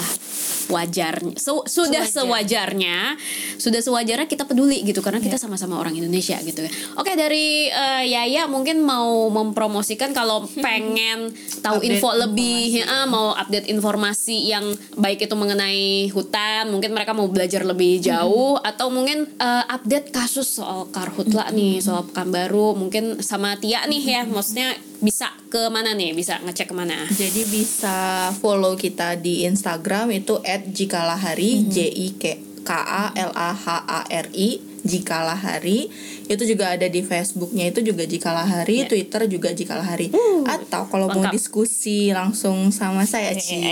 wajarnya 0.73 1.37
su- 1.37 1.69
sudah 1.69 2.09
sewajarnya 2.09 3.21
sudah 3.61 3.81
sewajarnya 3.85 4.25
kita 4.25 4.49
peduli 4.49 4.81
gitu 4.89 5.05
karena 5.05 5.21
kita 5.21 5.37
sama-sama 5.37 5.77
orang 5.77 5.93
Indonesia 5.93 6.41
gitu 6.41 6.65
ya. 6.65 6.73
Oke 6.97 7.13
dari 7.13 7.69
uh, 7.69 8.03
Yaya 8.03 8.49
mungkin 8.49 8.81
mau 8.81 9.29
mempromosikan 9.29 10.17
kalau 10.17 10.49
pengen 10.65 11.31
tahu 11.61 11.79
Update 11.79 11.89
info 11.99 12.09
lebih 12.17 12.83
ya, 12.83 13.05
mau 13.05 13.37
update 13.37 13.69
informasi 13.69 14.49
yang 14.49 14.65
baik 14.97 15.29
itu 15.29 15.35
mengenai 15.37 16.09
hutan 16.11 16.73
mungkin 16.73 16.97
mereka 16.97 17.13
mau 17.13 17.29
belajar 17.29 17.63
lebih 17.63 18.01
jauh 18.01 18.57
atau 18.63 18.89
mungkin 18.89 19.29
uh, 19.39 19.65
update 19.69 20.15
kasus 20.15 20.49
soal 20.49 20.89
karhutla 20.89 21.53
nih 21.53 21.83
soal 21.83 22.07
Pekanbaru 22.09 22.79
mungkin 22.79 23.21
sama 23.21 23.59
Tia 23.59 23.85
nih 23.87 24.03
ya 24.03 24.23
maksudnya 24.25 24.75
bisa 25.03 25.35
ke 25.51 25.67
mana 25.67 25.99
nih 25.99 26.15
bisa 26.15 26.39
ngecek 26.39 26.71
ke 26.71 26.75
mana? 26.79 26.95
Jadi 27.11 27.43
bisa 27.51 28.31
follow 28.39 28.79
kita 28.79 29.19
di 29.19 29.43
Instagram 29.43 30.15
itu 30.15 30.39
@jikalahari 30.71 31.67
J 31.67 31.77
I 31.91 32.09
K 32.19 32.25
K 32.63 32.71
A 32.71 33.05
L 33.19 33.33
A 33.35 33.51
H 33.51 33.67
A 33.87 34.01
R 34.07 34.27
I 34.31 34.73
Jikalahari 34.83 35.87
itu 36.27 36.43
juga 36.43 36.75
ada 36.75 36.91
di 36.91 37.07
Facebooknya 37.07 37.71
itu 37.71 37.87
juga 37.87 38.03
Jikalahari, 38.03 38.91
Twitter 38.91 39.31
juga 39.31 39.55
Jikalahari. 39.55 40.11
Atau 40.43 40.91
kalau 40.91 41.07
mau 41.07 41.31
diskusi 41.31 42.11
langsung 42.11 42.75
sama 42.75 43.07
saya 43.07 43.31
Ci, 43.39 43.63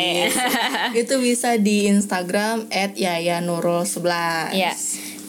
itu 1.02 1.14
bisa 1.18 1.58
di 1.58 1.90
Instagram 1.90 2.70
@yayanurul11. 2.70 4.54
Iya. 4.54 4.72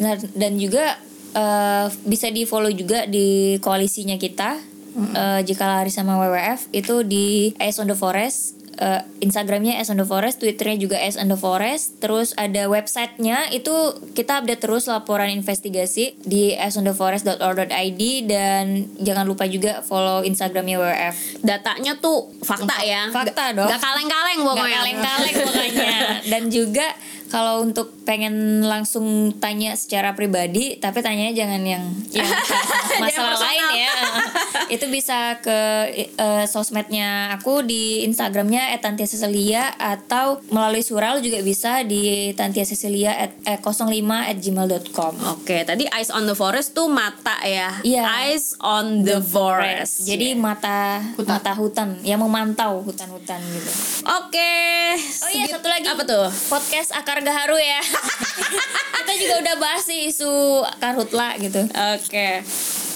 Nah, 0.05 0.13
dan 0.37 0.61
juga 0.61 1.01
eh, 1.33 1.87
bisa 2.05 2.29
di 2.29 2.45
follow 2.45 2.69
juga 2.69 3.09
di 3.09 3.57
koalisinya 3.57 4.21
kita. 4.21 4.69
Eh, 4.91 5.41
jika 5.47 5.65
lari 5.65 5.89
sama 5.89 6.19
WWF 6.19 6.67
itu 6.75 7.01
di 7.07 7.57
As 7.57 7.81
on 7.81 7.89
the 7.89 7.97
Forest. 7.97 8.60
Eh, 8.71 9.01
Instagramnya 9.21 9.77
As 9.77 9.91
on 9.91 9.99
the 9.99 10.07
Forest, 10.07 10.39
Twitternya 10.39 10.79
juga 10.79 10.97
As 10.97 11.19
on 11.19 11.27
the 11.27 11.35
Forest. 11.35 11.99
Terus 11.99 12.31
ada 12.33 12.65
websitenya 12.65 13.51
itu 13.51 13.69
kita 14.15 14.41
update 14.41 14.63
terus 14.63 14.87
laporan 14.87 15.27
investigasi 15.29 16.15
di 16.23 16.55
asontheforest.org.id 16.55 18.01
dan 18.25 18.87
jangan 18.97 19.27
lupa 19.27 19.45
juga 19.45 19.83
follow 19.83 20.23
Instagramnya 20.23 20.79
WWF. 20.81 21.15
datanya 21.43 21.99
tuh 21.99 22.31
fakta 22.41 22.81
ya 22.81 23.11
Fakta 23.11 23.53
dong. 23.53 23.67
nggak 23.67 23.81
kaleng-kaleng 23.81 24.39
pokoknya 24.45 24.77
kaleng-kaleng 24.79 25.35
pokoknya 25.45 25.91
dan 26.31 26.43
juga 26.47 26.87
kalau 27.31 27.63
untuk 27.63 27.95
pengen 28.03 28.59
langsung 28.67 29.31
tanya 29.39 29.71
secara 29.79 30.11
pribadi 30.11 30.75
tapi 30.83 30.99
tanyanya 30.99 31.31
jangan 31.31 31.63
yang 31.63 31.83
yang 32.11 32.27
masalah 33.03 33.39
lain 33.39 33.87
ya 33.87 33.93
itu 34.75 34.85
bisa 34.91 35.39
ke 35.39 35.59
eh, 35.95 36.45
sosmednya 36.45 37.31
aku 37.39 37.63
di 37.63 38.03
instagramnya 38.03 38.75
@tantiaseselia 38.83 39.79
atau 39.79 40.43
melalui 40.51 40.83
surel 40.83 41.23
juga 41.23 41.39
bisa 41.39 41.87
di 41.87 42.35
tantiaseselia 42.35 43.11
at, 43.15 43.31
eh, 43.47 43.59
05 43.63 44.27
at 44.27 44.37
gmail.com 44.43 45.13
Oke, 45.39 45.63
tadi 45.63 45.87
eyes 45.87 46.11
on 46.11 46.27
the 46.27 46.35
forest 46.35 46.75
tuh 46.75 46.91
mata 46.91 47.39
ya. 47.47 47.79
Iya. 47.79 48.03
Eyes 48.27 48.59
on 48.59 49.07
the, 49.07 49.23
forest. 49.23 50.03
jadi 50.03 50.35
mata 50.35 50.99
mata 51.15 51.53
hutan 51.55 52.01
yang 52.03 52.19
memantau 52.19 52.83
hutan-hutan 52.83 53.39
gitu 53.39 53.71
Oke. 54.03 54.57
Oh 54.97 55.29
iya 55.31 55.45
satu 55.47 55.71
lagi 55.71 55.87
Apa 55.87 56.03
tuh? 56.03 56.27
podcast 56.51 56.91
akar 56.91 57.20
gaharu 57.21 57.57
ya. 57.57 57.81
Kita 59.01 59.13
juga 59.17 59.35
udah 59.43 59.55
bahas 59.57 59.83
sih 59.85 60.07
isu 60.07 60.61
karhutla 60.77 61.37
gitu. 61.41 61.61
Oke. 61.97 62.41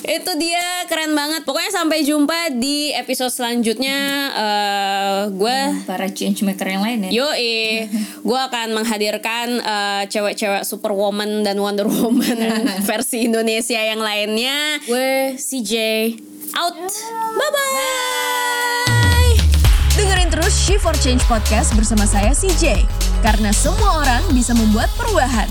Itu 0.06 0.32
dia 0.38 0.86
keren 0.86 1.18
banget. 1.18 1.42
Pokoknya 1.50 1.74
sampai 1.74 2.06
jumpa 2.06 2.54
di 2.54 2.94
episode 2.94 3.34
selanjutnya. 3.34 3.98
eh 4.38 5.20
gue 5.34 5.58
Para 5.90 6.06
change 6.14 6.46
maker 6.46 6.70
yang 6.70 6.86
lain 6.86 7.10
ya. 7.10 7.26
Yoi, 7.26 7.90
gue 8.22 8.40
akan 8.40 8.78
menghadirkan 8.78 9.48
eh, 9.60 10.04
cewek-cewek 10.06 10.62
Superwoman 10.62 11.42
dan 11.42 11.58
Wonder 11.58 11.90
Woman 11.90 12.38
versi 12.90 13.26
Indonesia 13.26 13.82
yang 13.82 14.00
lainnya. 14.00 14.78
Gue 14.86 15.34
CJ 15.42 15.74
out. 16.54 16.78
Bye 17.36 17.52
bye. 17.52 19.25
Dengerin 19.96 20.28
terus 20.28 20.52
Shift 20.52 20.84
for 20.84 20.92
Change 21.00 21.24
Podcast 21.24 21.72
bersama 21.72 22.04
saya 22.04 22.36
CJ. 22.36 22.84
Karena 23.24 23.56
semua 23.56 24.04
orang 24.04 24.28
bisa 24.36 24.52
membuat 24.52 24.92
perubahan. 25.00 25.48